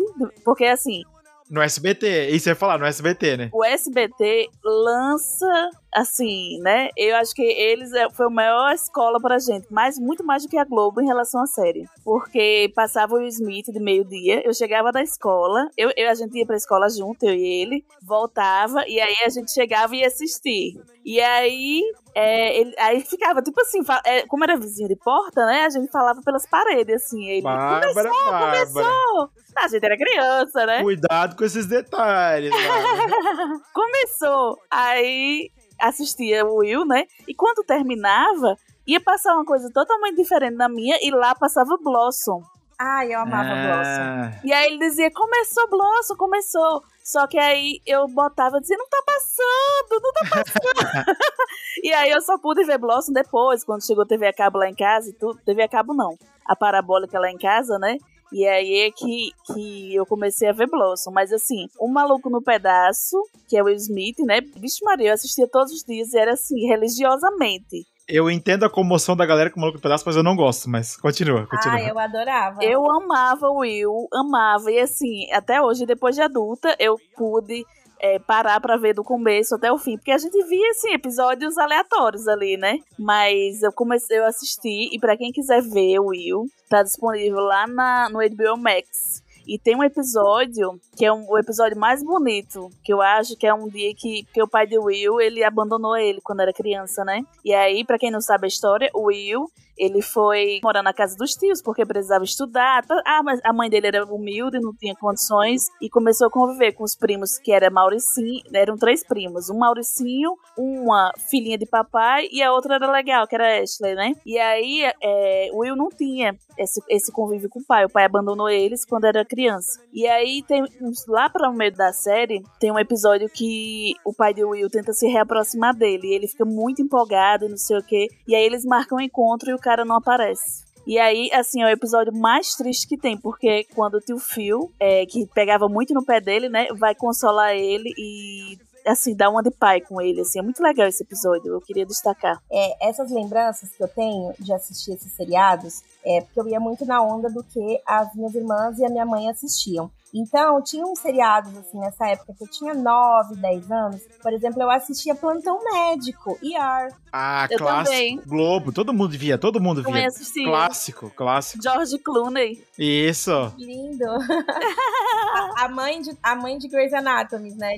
porque 0.45 0.65
assim, 0.67 1.03
No 1.51 1.61
SBT, 1.63 2.29
isso 2.31 2.49
eu 2.49 2.53
ia 2.53 2.57
falar, 2.57 2.79
no 2.79 2.87
SBT, 2.87 3.37
né? 3.37 3.49
o 3.53 3.63
SBT 3.65 4.49
lança 4.63 5.71
assim, 5.95 6.59
né? 6.61 6.89
Eu 6.97 7.17
acho 7.17 7.35
que 7.35 7.43
eles 7.43 7.93
é, 7.93 8.11
foi 8.11 8.27
a 8.27 8.31
maior 8.31 8.73
escola 8.73 9.21
pra 9.21 9.39
gente, 9.39 9.67
mas 9.71 9.99
muito 9.99 10.25
mais 10.25 10.43
do 10.43 10.49
que 10.49 10.59
a 10.59 10.65
Globo 10.65 11.01
em 11.01 11.07
relação 11.07 11.41
à 11.43 11.47
série. 11.47 11.85
Porque 12.05 12.73
passava 12.75 13.15
o 13.15 13.23
Smith 13.23 13.67
de 13.67 13.81
meio-dia, 13.81 14.43
eu 14.45 14.53
chegava 14.53 14.91
da 14.91 15.03
escola, 15.03 15.69
eu, 15.77 15.91
eu- 15.97 16.11
a 16.11 16.15
gente 16.15 16.37
ia 16.37 16.47
pra 16.47 16.57
escola 16.57 16.89
junto, 16.91 17.25
eu 17.25 17.35
e 17.35 17.63
ele, 17.63 17.85
voltava, 18.03 18.85
e 18.89 19.01
aí 19.01 19.15
a 19.25 19.29
gente 19.29 19.53
chegava 19.53 19.95
e 19.95 20.01
ia 20.01 20.07
assistir. 20.09 20.75
E 21.05 21.21
aí, 21.21 21.83
é, 22.15 22.59
ele, 22.59 22.75
aí 22.79 23.01
ficava, 23.03 23.43
tipo 23.43 23.61
assim, 23.61 23.81
é, 24.07 24.27
como 24.27 24.43
era 24.43 24.57
vizinho 24.57 24.89
de 24.89 24.97
porta, 24.97 25.45
né? 25.45 25.65
A 25.67 25.69
gente 25.69 25.91
falava 25.91 26.23
pelas 26.23 26.47
paredes, 26.47 27.05
assim. 27.05 27.27
Ele 27.29 27.43
Bárbara, 27.43 27.93
Bárbara. 28.11 28.67
começou! 28.67 29.29
A 29.57 29.69
gente 29.69 29.85
era 29.85 29.97
criança, 29.99 30.65
né? 30.67 30.83
Cuidado 30.83 31.37
com 31.37 31.45
esses 31.45 31.67
detalhes. 31.67 32.51
Começou. 33.73 34.59
Aí 34.71 35.51
assistia 35.81 36.45
o 36.45 36.57
Will, 36.57 36.85
né? 36.85 37.05
E 37.27 37.35
quando 37.35 37.65
terminava, 37.65 38.57
ia 38.87 39.01
passar 39.01 39.35
uma 39.35 39.45
coisa 39.45 39.71
totalmente 39.73 40.17
diferente 40.17 40.57
da 40.57 40.69
minha 40.69 40.99
e 41.03 41.11
lá 41.11 41.35
passava 41.35 41.77
Blossom. 41.83 42.43
Ai, 42.79 43.15
eu 43.15 43.21
amava 43.21 43.51
Blossom. 43.51 44.03
Ah, 44.03 44.41
E 44.45 44.53
aí 44.53 44.67
ele 44.67 44.79
dizia, 44.79 45.11
começou 45.13 45.69
Blossom, 45.69 46.17
começou. 46.17 46.83
Só 47.03 47.27
que 47.27 47.39
aí 47.39 47.81
eu 47.87 48.09
botava 48.09 48.57
e 48.57 48.61
dizia, 48.61 48.77
não 48.77 48.89
tá 48.89 49.03
passando, 49.07 50.03
não 50.03 50.13
tá 50.13 50.31
passando. 50.31 51.17
e 51.85 51.93
aí 51.93 52.11
eu 52.11 52.21
só 52.21 52.39
pude 52.39 52.65
ver 52.65 52.79
Blossom 52.79 53.13
depois, 53.13 53.65
quando 53.65 53.87
chegou 53.87 54.07
TV 54.07 54.27
a 54.27 54.33
cabo 54.33 54.59
lá 54.59 54.69
em 54.69 54.75
casa 54.75 55.11
e 55.11 55.13
tudo. 55.13 55.39
TV 55.45 55.63
a 55.63 55.69
cabo 55.69 55.95
não, 55.95 56.17
a 56.45 56.57
parabólica 56.57 57.19
lá 57.19 57.31
em 57.31 57.39
casa, 57.39 57.79
né? 57.79 57.97
E 58.35 58.45
aí 58.49 58.81
é 58.81 58.91
que, 58.91 59.31
que 59.47 59.95
eu 59.95 60.05
comecei 60.05 60.49
a 60.49 60.53
ver 60.53 60.69
Blossom. 60.69 61.13
Mas 61.13 61.33
assim, 61.33 61.69
O 61.79 61.87
Maluco 61.87 62.29
no 62.29 62.43
Pedaço, 62.43 63.17
que 63.49 63.57
é 63.57 63.63
o 63.63 63.67
Will 63.67 63.77
Smith, 63.77 64.19
né? 64.27 64.41
Vixe 64.57 64.85
Maria, 64.85 65.11
eu 65.11 65.15
assistia 65.15 65.47
todos 65.47 65.73
os 65.73 65.85
dias 65.85 66.13
e 66.13 66.19
era 66.19 66.33
assim, 66.33 66.67
religiosamente. 66.67 67.87
Eu 68.09 68.29
entendo 68.29 68.65
a 68.65 68.71
comoção 68.71 69.17
da 69.17 69.25
galera 69.25 69.51
com 69.51 69.59
o 69.59 69.61
maluco 69.61 69.79
no 69.79 69.83
pedaço, 69.83 70.03
mas 70.05 70.17
eu 70.17 70.23
não 70.25 70.35
gosto. 70.35 70.69
Mas 70.69 70.97
continua, 70.97 71.47
continua. 71.47 71.77
Ai, 71.77 71.89
eu 71.89 71.99
adorava. 71.99 72.59
Eu 72.63 72.85
amava 72.91 73.49
o 73.49 73.61
Will, 73.61 74.09
amava. 74.13 74.71
E 74.71 74.81
assim, 74.81 75.31
até 75.33 75.63
hoje, 75.63 75.87
depois 75.87 76.17
de 76.17 76.21
adulta, 76.21 76.75
eu 76.81 76.97
pude 77.17 77.65
é, 78.05 78.19
parar 78.19 78.61
pra 78.61 78.77
ver 78.77 78.93
do 78.93 79.03
começo 79.03 79.55
até 79.55 79.73
o 79.73 79.79
fim. 79.79 79.97
Porque 79.97 80.11
a 80.11 80.19
gente 80.19 80.39
via, 80.45 80.71
assim, 80.73 80.93
episódios 80.93 81.57
aleatórios 81.57 82.29
ali, 82.29 82.59
né? 82.59 82.79
Mas 82.99 83.63
eu 83.63 83.73
comecei, 83.73 84.19
eu 84.19 84.27
assisti. 84.27 84.95
E 84.95 84.99
pra 84.99 85.17
quem 85.17 85.33
quiser 85.33 85.63
ver 85.63 85.99
o 86.01 86.09
Will, 86.09 86.45
tá 86.69 86.83
disponível 86.83 87.41
lá 87.41 87.67
na, 87.67 88.11
no 88.11 88.19
HBO 88.19 88.59
Max. 88.59 89.24
E 89.47 89.59
tem 89.59 89.77
um 89.77 89.85
episódio 89.85 90.79
que 90.97 91.05
é 91.05 91.13
um, 91.13 91.27
o 91.29 91.39
episódio 91.39 91.79
mais 91.79 92.03
bonito, 92.03 92.71
que 92.83 92.93
eu 92.93 93.01
acho 93.01 93.37
que 93.37 93.47
é 93.47 93.55
um 93.55 93.69
dia 93.69 93.93
que, 93.95 94.25
que 94.33 94.43
o 94.43 94.49
pai 94.49 94.67
de 94.67 94.79
Will, 94.79 95.21
ele 95.21 95.45
abandonou 95.45 95.97
ele 95.97 96.21
quando 96.23 96.41
era 96.41 96.53
criança, 96.53 97.05
né? 97.05 97.23
E 97.45 97.53
aí, 97.53 97.85
pra 97.85 97.99
quem 97.99 98.11
não 98.11 98.21
sabe 98.21 98.47
a 98.47 98.49
história, 98.49 98.91
o 98.95 99.07
Will, 99.07 99.47
ele 99.77 100.01
foi 100.03 100.61
morar 100.63 100.83
na 100.83 100.93
casa 100.93 101.17
dos 101.17 101.33
tios 101.33 101.61
porque 101.61 101.85
precisava 101.85 102.25
estudar. 102.25 102.85
Ah, 103.05 103.23
mas 103.23 103.41
a 103.45 103.53
mãe 103.53 103.69
dele 103.69 103.89
era 103.89 104.05
humilde, 104.05 104.61
não 104.61 104.73
tinha 104.73 104.95
condições 104.95 105.65
e 105.81 105.89
começou 105.89 106.29
a 106.29 106.31
conviver 106.31 106.73
com 106.73 106.85
os 106.85 106.95
primos 106.95 107.39
que 107.39 107.53
era 107.53 107.71
Mauricinho, 107.71 108.43
eram 108.53 108.77
três 108.77 109.05
primos, 109.05 109.51
um 109.51 109.59
Mauricinho, 109.59 110.37
uma 110.57 111.13
filhinha 111.29 111.59
de 111.59 111.67
papai 111.67 112.29
e 112.31 112.43
a 112.43 112.53
outra 112.53 112.77
era 112.77 112.91
legal, 112.91 113.27
que 113.27 113.35
era 113.35 113.63
Ashley, 113.63 113.95
né? 113.95 114.15
E 114.25 114.39
aí 114.39 114.83
é, 115.03 115.51
Will 115.53 115.77
não 115.77 115.89
tinha 115.89 116.37
esse, 116.57 116.81
esse 116.89 117.13
convívio 117.13 117.49
com 117.49 117.61
o 117.61 117.65
pai, 117.65 117.85
o 117.85 117.91
pai 117.91 118.05
abandonou 118.05 118.49
eles 118.49 118.85
quando 118.85 119.05
era 119.05 119.25
criança. 119.35 119.81
E 119.93 120.07
aí 120.07 120.43
tem 120.47 120.65
lá 121.09 121.29
para 121.29 121.51
o 121.51 121.55
meio 121.55 121.73
da 121.73 121.93
série 121.93 122.43
tem 122.61 122.71
um 122.71 122.79
episódio 122.79 123.29
que 123.29 123.95
o 124.05 124.13
pai 124.13 124.33
de 124.33 124.45
Will 124.45 124.71
tenta 124.71 124.93
se 124.93 125.07
reaproximar 125.07 125.75
dele 125.75 126.09
e 126.09 126.15
ele 126.15 126.29
fica 126.29 126.45
muito 126.45 126.81
empolgado, 126.81 127.47
e 127.47 127.49
não 127.49 127.57
sei 127.57 127.79
o 127.79 127.83
que. 127.83 128.09
E 128.27 128.35
aí 128.35 128.45
eles 128.45 128.65
marcam 128.65 128.99
um 128.99 129.01
encontro 129.01 129.51
e 129.51 129.55
o 129.55 129.59
cara 129.59 129.85
não 129.85 129.97
aparece. 129.97 130.65
E 130.87 130.99
aí, 130.99 131.31
assim, 131.33 131.63
é 131.63 131.67
o 131.67 131.71
episódio 131.71 132.13
mais 132.15 132.55
triste 132.55 132.87
que 132.87 132.99
tem, 132.99 133.17
porque 133.17 133.65
quando 133.75 133.95
o 133.95 134.01
tio 134.01 134.19
Phil, 134.19 134.71
é, 134.79 135.07
que 135.07 135.27
pegava 135.35 135.67
muito 135.67 135.95
no 135.95 136.05
pé 136.05 136.21
dele, 136.21 136.51
né, 136.51 136.67
vai 136.75 136.95
consolar 136.95 137.55
ele 137.55 137.91
e, 137.97 138.59
assim, 138.87 139.15
dar 139.15 139.31
uma 139.31 139.43
de 139.43 139.51
pai 139.51 139.81
com 139.81 140.01
ele, 140.01 140.21
assim. 140.21 140.39
É 140.39 140.43
muito 140.43 140.63
legal 140.63 140.87
esse 140.87 141.03
episódio, 141.03 141.53
eu 141.53 141.61
queria 141.61 141.87
destacar. 141.87 142.39
É, 142.51 142.89
essas 142.89 143.11
lembranças 143.11 143.71
que 143.71 143.83
eu 143.83 143.89
tenho 143.89 144.33
de 144.39 144.53
assistir 144.53 144.93
esses 144.93 145.13
seriados 145.13 145.83
é 146.05 146.21
porque 146.21 146.41
eu 146.41 146.49
ia 146.49 146.61
muito 146.61 146.85
na 146.85 147.03
onda 147.03 147.31
do 147.31 147.43
que 147.43 147.81
as 147.87 148.15
minhas 148.15 148.35
irmãs 148.35 148.79
e 148.79 148.85
a 148.85 148.89
minha 148.89 149.07
mãe 149.07 149.29
assistiam. 149.29 149.91
Então, 150.17 150.63
tinha 150.63 150.85
uns 150.87 151.01
seriados, 151.01 151.57
assim, 151.57 151.77
nessa 151.79 152.07
época 152.07 152.33
que 152.39 152.45
eu 152.45 152.49
tinha 152.49 152.73
9, 152.73 153.35
10 153.35 153.71
anos. 153.73 154.01
Por 154.23 154.33
exemplo, 154.33 154.63
eu 154.63 154.71
assistia 154.71 155.13
Plantão 155.15 155.59
Médico, 155.65 156.39
ER. 156.41 156.95
Ah, 157.13 157.49
Eu 157.51 157.59
clássico. 157.59 157.85
também. 157.91 158.21
Globo, 158.25 158.73
todo 158.73 158.93
mundo 158.95 159.11
via, 159.19 159.37
todo 159.37 159.61
mundo 159.61 159.83
Também 159.83 160.03
via. 160.03 160.09
assisti. 160.09 160.45
Clássico, 160.45 161.11
clássico. 161.11 161.61
George 161.63 161.99
Clooney. 161.99 162.65
Isso. 162.79 163.53
Lindo. 163.59 164.05
a, 165.59 165.65
a 165.65 165.69
mãe 165.69 166.01
de, 166.01 166.17
a 166.23 166.37
mãe 166.37 166.59
de 166.59 166.69
Grey's 166.69 166.93
Anatomy, 166.95 167.53
né? 167.57 167.75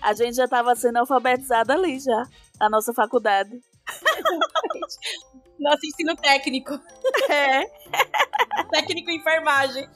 A 0.00 0.14
gente 0.14 0.34
já 0.36 0.48
tava 0.48 0.74
sendo 0.74 0.98
alfabetizada 1.00 1.74
ali 1.74 2.00
já, 2.00 2.22
a 2.58 2.70
nossa 2.70 2.94
faculdade. 2.94 3.60
Nosso 5.60 5.86
ensino 5.86 6.16
técnico. 6.16 6.72
É. 7.30 7.62
técnico 8.70 9.10
em 9.10 9.18
enfermagem. 9.18 9.88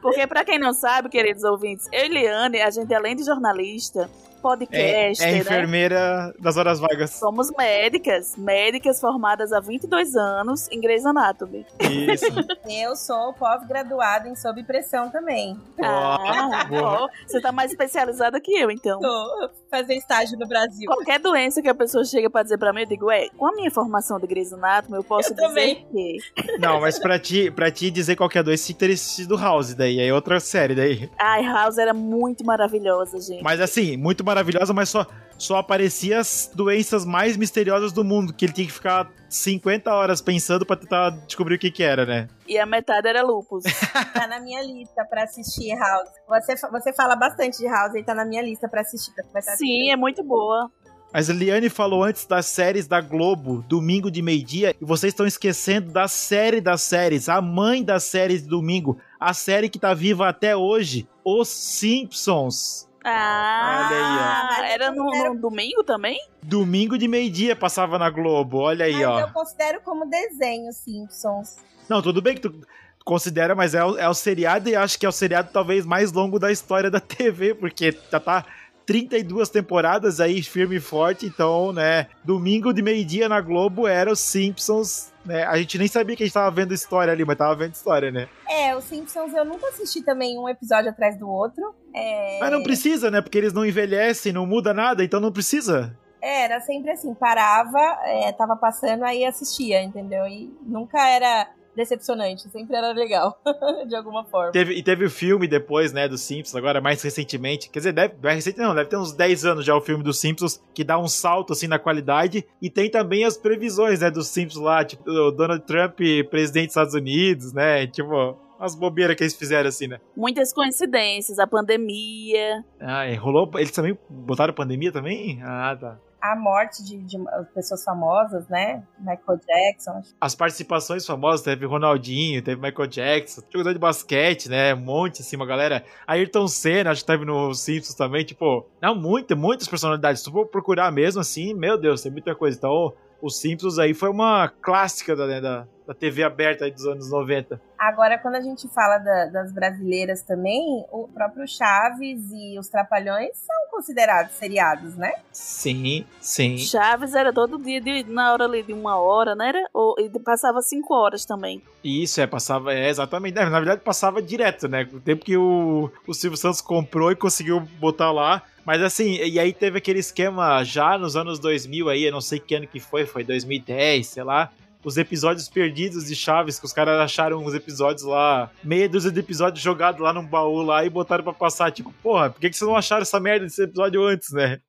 Porque, 0.00 0.26
pra 0.26 0.44
quem 0.44 0.58
não 0.58 0.72
sabe, 0.72 1.08
queridos 1.08 1.44
ouvintes, 1.44 1.88
eu 1.92 2.06
e 2.06 2.08
Liane, 2.08 2.60
a 2.60 2.70
gente, 2.70 2.92
além 2.94 3.16
de 3.16 3.24
jornalista, 3.24 4.10
podcast, 4.36 5.22
é 5.22 5.32
né? 5.32 5.38
enfermeira 5.38 6.34
das 6.38 6.56
horas 6.56 6.78
vagas. 6.78 7.10
Somos 7.10 7.50
médicas, 7.56 8.36
médicas 8.36 9.00
formadas 9.00 9.52
há 9.52 9.60
22 9.60 10.14
anos 10.16 10.68
em 10.70 10.80
Grey's 10.80 11.04
Anatomy. 11.04 11.66
Isso. 11.80 12.26
Eu 12.68 12.96
sou 12.96 13.32
pós-graduada 13.34 14.28
em 14.28 14.34
sob 14.34 14.62
pressão 14.64 15.10
também. 15.10 15.58
Ah, 15.82 16.64
boa. 16.68 17.08
você 17.26 17.40
tá 17.40 17.52
mais 17.52 17.70
especializada 17.70 18.40
que 18.40 18.52
eu, 18.52 18.70
então. 18.70 19.00
Tô 19.00 19.50
fazer 19.70 19.94
estágio 19.94 20.38
no 20.38 20.46
Brasil. 20.46 20.86
Qualquer 20.86 21.18
doença 21.18 21.60
que 21.60 21.68
a 21.68 21.74
pessoa 21.74 22.04
chega 22.04 22.30
pra 22.30 22.42
dizer 22.42 22.58
pra 22.58 22.72
mim, 22.72 22.82
eu 22.82 22.86
digo, 22.86 23.10
é, 23.10 23.28
com 23.30 23.46
a 23.46 23.52
minha 23.52 23.70
formação 23.70 24.18
de 24.18 24.26
Grey's 24.26 24.52
Anatomy, 24.52 24.96
eu 24.96 25.04
posso 25.04 25.30
Eu 25.30 25.34
dizer 25.34 25.46
também. 25.46 25.86
que... 25.92 26.18
Não, 26.58 26.80
mas 26.80 26.98
pra 26.98 27.18
ti, 27.18 27.50
pra 27.50 27.70
ti 27.70 27.90
dizer 27.90 28.16
qualquer 28.16 28.42
doença, 28.42 28.64
você 28.64 28.74
teria 28.74 28.94
assistido 28.94 29.36
House 29.36 29.74
daí. 29.74 30.00
É 30.00 30.12
outra 30.12 30.40
série 30.40 30.74
daí. 30.74 31.10
Ai, 31.18 31.44
House 31.44 31.78
era 31.78 31.92
muito 31.92 32.44
maravilhosa, 32.44 33.20
gente. 33.20 33.42
Mas 33.42 33.60
assim, 33.60 33.96
muito 33.96 34.24
maravilhosa, 34.24 34.35
mas 34.74 34.88
só, 34.88 35.06
só 35.38 35.56
aparecia 35.56 36.18
as 36.18 36.50
doenças 36.54 37.04
mais 37.04 37.36
misteriosas 37.36 37.92
do 37.92 38.04
mundo, 38.04 38.32
que 38.32 38.44
ele 38.44 38.52
tinha 38.52 38.66
que 38.66 38.72
ficar 38.72 39.10
50 39.28 39.92
horas 39.92 40.20
pensando 40.20 40.64
pra 40.64 40.76
tentar 40.76 41.10
descobrir 41.26 41.56
o 41.56 41.58
que 41.58 41.70
que 41.70 41.82
era, 41.82 42.06
né? 42.06 42.28
E 42.46 42.58
a 42.58 42.66
metade 42.66 43.08
era 43.08 43.22
lupus. 43.22 43.64
Tá 44.12 44.26
na 44.26 44.40
minha 44.40 44.62
lista 44.62 45.04
pra 45.04 45.24
assistir 45.24 45.76
House. 45.76 46.08
Você, 46.28 46.54
você 46.70 46.92
fala 46.92 47.14
bastante 47.14 47.58
de 47.58 47.66
House 47.66 47.94
e 47.94 48.02
tá 48.02 48.14
na 48.14 48.24
minha 48.24 48.42
lista 48.42 48.68
pra 48.68 48.80
assistir. 48.80 49.12
Pra 49.30 49.42
Sim, 49.42 49.90
é 49.90 49.96
muito 49.96 50.22
boa. 50.22 50.70
Mas 51.12 51.30
a 51.30 51.32
Liane 51.32 51.68
falou 51.68 52.04
antes 52.04 52.26
das 52.26 52.46
séries 52.46 52.86
da 52.86 53.00
Globo, 53.00 53.64
domingo 53.68 54.10
de 54.10 54.20
meio-dia, 54.20 54.74
e 54.80 54.84
vocês 54.84 55.12
estão 55.12 55.26
esquecendo 55.26 55.90
da 55.90 56.08
série 56.08 56.60
das 56.60 56.82
séries, 56.82 57.28
a 57.28 57.40
mãe 57.40 57.82
das 57.82 58.04
séries 58.04 58.42
de 58.42 58.48
domingo, 58.48 58.98
a 59.18 59.32
série 59.32 59.68
que 59.70 59.78
tá 59.78 59.94
viva 59.94 60.28
até 60.28 60.56
hoje, 60.56 61.08
Os 61.24 61.48
Simpsons. 61.48 62.85
Ah, 63.08 63.88
Olha 63.88 63.96
aí, 63.96 64.60
ó. 64.60 64.64
era 64.72 64.90
no, 64.90 65.04
no 65.04 65.40
domingo 65.40 65.84
também? 65.84 66.18
Domingo 66.42 66.98
de 66.98 67.06
meio-dia 67.06 67.54
passava 67.54 67.98
na 67.98 68.10
Globo, 68.10 68.58
olha 68.58 68.84
aí, 68.86 68.94
Mas 68.94 69.06
ó. 69.06 69.20
eu 69.20 69.28
considero 69.28 69.80
como 69.84 70.06
desenho 70.10 70.72
Simpsons. 70.72 71.56
Não, 71.88 72.02
tudo 72.02 72.20
bem 72.20 72.34
que 72.34 72.40
tu 72.40 72.60
considera, 73.04 73.54
mas 73.54 73.74
é 73.74 73.84
o, 73.84 73.96
é 73.96 74.08
o 74.08 74.14
seriado 74.14 74.68
e 74.68 74.74
acho 74.74 74.98
que 74.98 75.06
é 75.06 75.08
o 75.08 75.12
seriado 75.12 75.50
talvez 75.52 75.86
mais 75.86 76.10
longo 76.10 76.38
da 76.40 76.50
história 76.50 76.90
da 76.90 76.98
TV, 77.00 77.54
porque 77.54 77.96
já 78.10 78.18
tá 78.18 78.44
32 78.84 79.48
temporadas 79.48 80.20
aí 80.20 80.42
firme 80.42 80.76
e 80.76 80.80
forte, 80.80 81.26
então, 81.26 81.72
né, 81.72 82.08
domingo 82.24 82.72
de 82.72 82.82
meio-dia 82.82 83.28
na 83.28 83.40
Globo 83.40 83.86
era 83.86 84.10
os 84.10 84.18
Simpsons, 84.20 85.12
né? 85.26 85.44
A 85.44 85.56
gente 85.58 85.78
nem 85.78 85.88
sabia 85.88 86.16
que 86.16 86.22
a 86.22 86.26
gente 86.26 86.34
tava 86.34 86.50
vendo 86.50 86.72
história 86.72 87.12
ali, 87.12 87.24
mas 87.24 87.36
tava 87.36 87.54
vendo 87.54 87.74
história, 87.74 88.10
né? 88.10 88.28
É, 88.48 88.76
os 88.76 88.84
Simpsons 88.84 89.34
eu 89.34 89.44
nunca 89.44 89.68
assisti 89.68 90.02
também 90.02 90.38
um 90.38 90.48
episódio 90.48 90.90
atrás 90.90 91.18
do 91.18 91.28
outro. 91.28 91.74
É, 91.94 92.38
Mas 92.40 92.52
não 92.52 92.62
precisa, 92.62 93.10
né? 93.10 93.20
Porque 93.20 93.38
eles 93.38 93.52
não 93.52 93.64
envelhecem, 93.64 94.32
não 94.32 94.46
muda 94.46 94.72
nada, 94.72 95.02
então 95.02 95.20
não 95.20 95.32
precisa. 95.32 95.96
Era 96.20 96.60
sempre 96.60 96.90
assim, 96.90 97.14
parava, 97.14 97.78
é, 98.04 98.32
tava 98.32 98.56
passando, 98.56 99.04
aí 99.04 99.24
assistia, 99.24 99.82
entendeu? 99.82 100.26
E 100.26 100.52
nunca 100.62 101.08
era 101.08 101.48
decepcionante, 101.76 102.48
sempre 102.48 102.74
era 102.74 102.92
legal, 102.92 103.38
de 103.86 103.94
alguma 103.94 104.24
forma. 104.24 104.50
Teve, 104.50 104.74
e 104.74 104.82
teve 104.82 105.04
o 105.04 105.10
filme 105.10 105.46
depois, 105.46 105.92
né, 105.92 106.08
dos 106.08 106.22
Simpsons, 106.22 106.56
agora 106.56 106.80
mais 106.80 107.02
recentemente. 107.02 107.68
Quer 107.68 107.80
dizer, 107.80 107.92
deve, 107.92 108.14
não 108.20 108.30
é 108.30 108.34
recente, 108.34 108.58
não, 108.58 108.74
deve 108.74 108.88
ter 108.88 108.96
uns 108.96 109.12
10 109.12 109.44
anos 109.44 109.64
já 109.64 109.76
o 109.76 109.80
filme 109.80 110.02
dos 110.02 110.18
Simpsons, 110.18 110.62
que 110.74 110.82
dá 110.82 110.98
um 110.98 111.06
salto, 111.06 111.52
assim, 111.52 111.66
na 111.66 111.78
qualidade. 111.78 112.46
E 112.60 112.70
tem 112.70 112.90
também 112.90 113.24
as 113.24 113.36
previsões, 113.36 114.00
né, 114.00 114.10
dos 114.10 114.28
Simpsons 114.28 114.62
lá, 114.64 114.84
tipo, 114.84 115.08
o 115.08 115.30
Donald 115.30 115.64
Trump, 115.64 116.00
presidente 116.30 116.66
dos 116.66 116.72
Estados 116.72 116.94
Unidos, 116.94 117.52
né, 117.52 117.86
tipo... 117.86 118.44
As 118.58 118.74
bobeiras 118.74 119.14
que 119.14 119.22
eles 119.22 119.36
fizeram 119.36 119.68
assim, 119.68 119.86
né? 119.86 120.00
Muitas 120.16 120.50
coincidências, 120.50 121.38
a 121.38 121.46
pandemia. 121.46 122.64
Ah, 122.80 123.06
e 123.06 123.14
rolou. 123.14 123.50
Eles 123.56 123.70
também 123.70 123.98
botaram 124.08 124.54
pandemia 124.54 124.90
também? 124.90 125.42
Ah, 125.42 125.76
tá. 125.78 125.98
A 126.20 126.34
morte 126.34 126.82
de, 126.84 126.98
de 126.98 127.18
pessoas 127.54 127.84
famosas, 127.84 128.48
né? 128.48 128.82
Michael 128.98 129.40
Jackson. 129.46 130.02
As 130.20 130.34
participações 130.34 131.06
famosas, 131.06 131.42
teve 131.42 131.66
Ronaldinho, 131.66 132.42
teve 132.42 132.60
Michael 132.60 132.88
Jackson, 132.88 133.42
jogador 133.52 133.72
de 133.72 133.78
basquete, 133.78 134.48
né? 134.48 134.74
Um 134.74 134.80
monte, 134.80 135.22
assim, 135.22 135.36
uma 135.36 135.46
galera. 135.46 135.84
Ayrton 136.06 136.48
Senna, 136.48 136.90
acho 136.90 137.02
que 137.02 137.06
teve 137.06 137.24
no 137.24 137.54
Simpsons 137.54 137.94
também, 137.94 138.24
tipo. 138.24 138.66
Não, 138.80 138.94
muita, 138.94 139.36
muitas 139.36 139.68
personalidades. 139.68 140.22
Se 140.22 140.30
for 140.30 140.46
procurar 140.46 140.90
mesmo, 140.90 141.20
assim, 141.20 141.54
meu 141.54 141.78
Deus, 141.78 142.02
tem 142.02 142.10
muita 142.10 142.34
coisa. 142.34 142.56
Então, 142.56 142.92
os 143.20 143.38
Simpsons 143.38 143.78
aí 143.78 143.94
foi 143.94 144.08
uma 144.08 144.48
clássica 144.48 145.14
da, 145.14 145.26
né, 145.26 145.40
da, 145.40 145.66
da 145.86 145.94
TV 145.94 146.22
aberta 146.24 146.64
aí 146.64 146.70
dos 146.70 146.86
anos 146.86 147.10
90. 147.10 147.60
Agora, 147.78 148.18
quando 148.18 148.36
a 148.36 148.40
gente 148.40 148.66
fala 148.68 148.98
da- 148.98 149.26
das 149.26 149.52
brasileiras 149.52 150.22
também, 150.22 150.84
o 150.90 151.08
próprio 151.08 151.46
Chaves 151.46 152.30
e 152.32 152.58
os 152.58 152.68
Trapalhões 152.68 153.36
são 153.36 153.56
considerados 153.70 154.32
seriados, 154.32 154.96
né? 154.96 155.12
Sim, 155.30 156.04
sim. 156.20 156.56
Chaves 156.56 157.14
era 157.14 157.32
todo 157.32 157.58
dia, 157.58 157.80
de, 157.80 158.02
na 158.04 158.32
hora 158.32 158.44
ali 158.44 158.62
de 158.62 158.72
uma 158.72 158.98
hora, 158.98 159.34
né? 159.34 159.48
Era, 159.48 159.68
ou, 159.74 159.94
e 159.98 160.08
passava 160.20 160.60
cinco 160.62 160.94
horas 160.94 161.24
também. 161.24 161.62
Isso, 161.84 162.20
é, 162.20 162.26
passava, 162.26 162.72
é, 162.74 162.88
exatamente. 162.88 163.34
Na 163.34 163.44
verdade, 163.60 163.82
passava 163.82 164.20
direto, 164.22 164.66
né? 164.68 164.88
O 164.92 165.00
tempo 165.00 165.24
que 165.24 165.36
o, 165.36 165.90
o 166.06 166.14
Silvio 166.14 166.36
Santos 166.36 166.60
comprou 166.60 167.12
e 167.12 167.16
conseguiu 167.16 167.60
botar 167.78 168.10
lá. 168.10 168.42
Mas 168.64 168.82
assim, 168.82 169.12
e 169.22 169.38
aí 169.38 169.52
teve 169.52 169.78
aquele 169.78 170.00
esquema 170.00 170.64
já 170.64 170.98
nos 170.98 171.14
anos 171.14 171.38
2000 171.38 171.88
aí, 171.88 172.02
eu 172.04 172.10
não 172.10 172.20
sei 172.20 172.40
que 172.40 172.54
ano 172.54 172.66
que 172.66 172.80
foi, 172.80 173.06
foi 173.06 173.22
2010, 173.22 174.06
sei 174.08 174.24
lá. 174.24 174.50
Os 174.86 174.96
episódios 174.96 175.48
perdidos 175.48 176.06
de 176.06 176.14
Chaves, 176.14 176.60
que 176.60 176.64
os 176.64 176.72
caras 176.72 177.00
acharam 177.00 177.38
uns 177.38 177.52
episódios 177.54 178.04
lá, 178.04 178.52
meia 178.62 178.88
dúzia 178.88 179.10
de 179.10 179.18
episódios 179.18 179.60
jogados 179.60 180.00
lá 180.00 180.12
num 180.12 180.24
baú 180.24 180.62
lá 180.62 180.84
e 180.84 180.88
botaram 180.88 181.24
pra 181.24 181.32
passar. 181.32 181.72
Tipo, 181.72 181.92
porra, 182.00 182.30
por 182.30 182.40
que, 182.40 182.48
que 182.48 182.56
vocês 182.56 182.68
não 182.68 182.76
acharam 182.76 183.02
essa 183.02 183.18
merda 183.18 183.46
desse 183.46 183.60
episódio 183.64 184.04
antes, 184.04 184.30
né? 184.30 184.60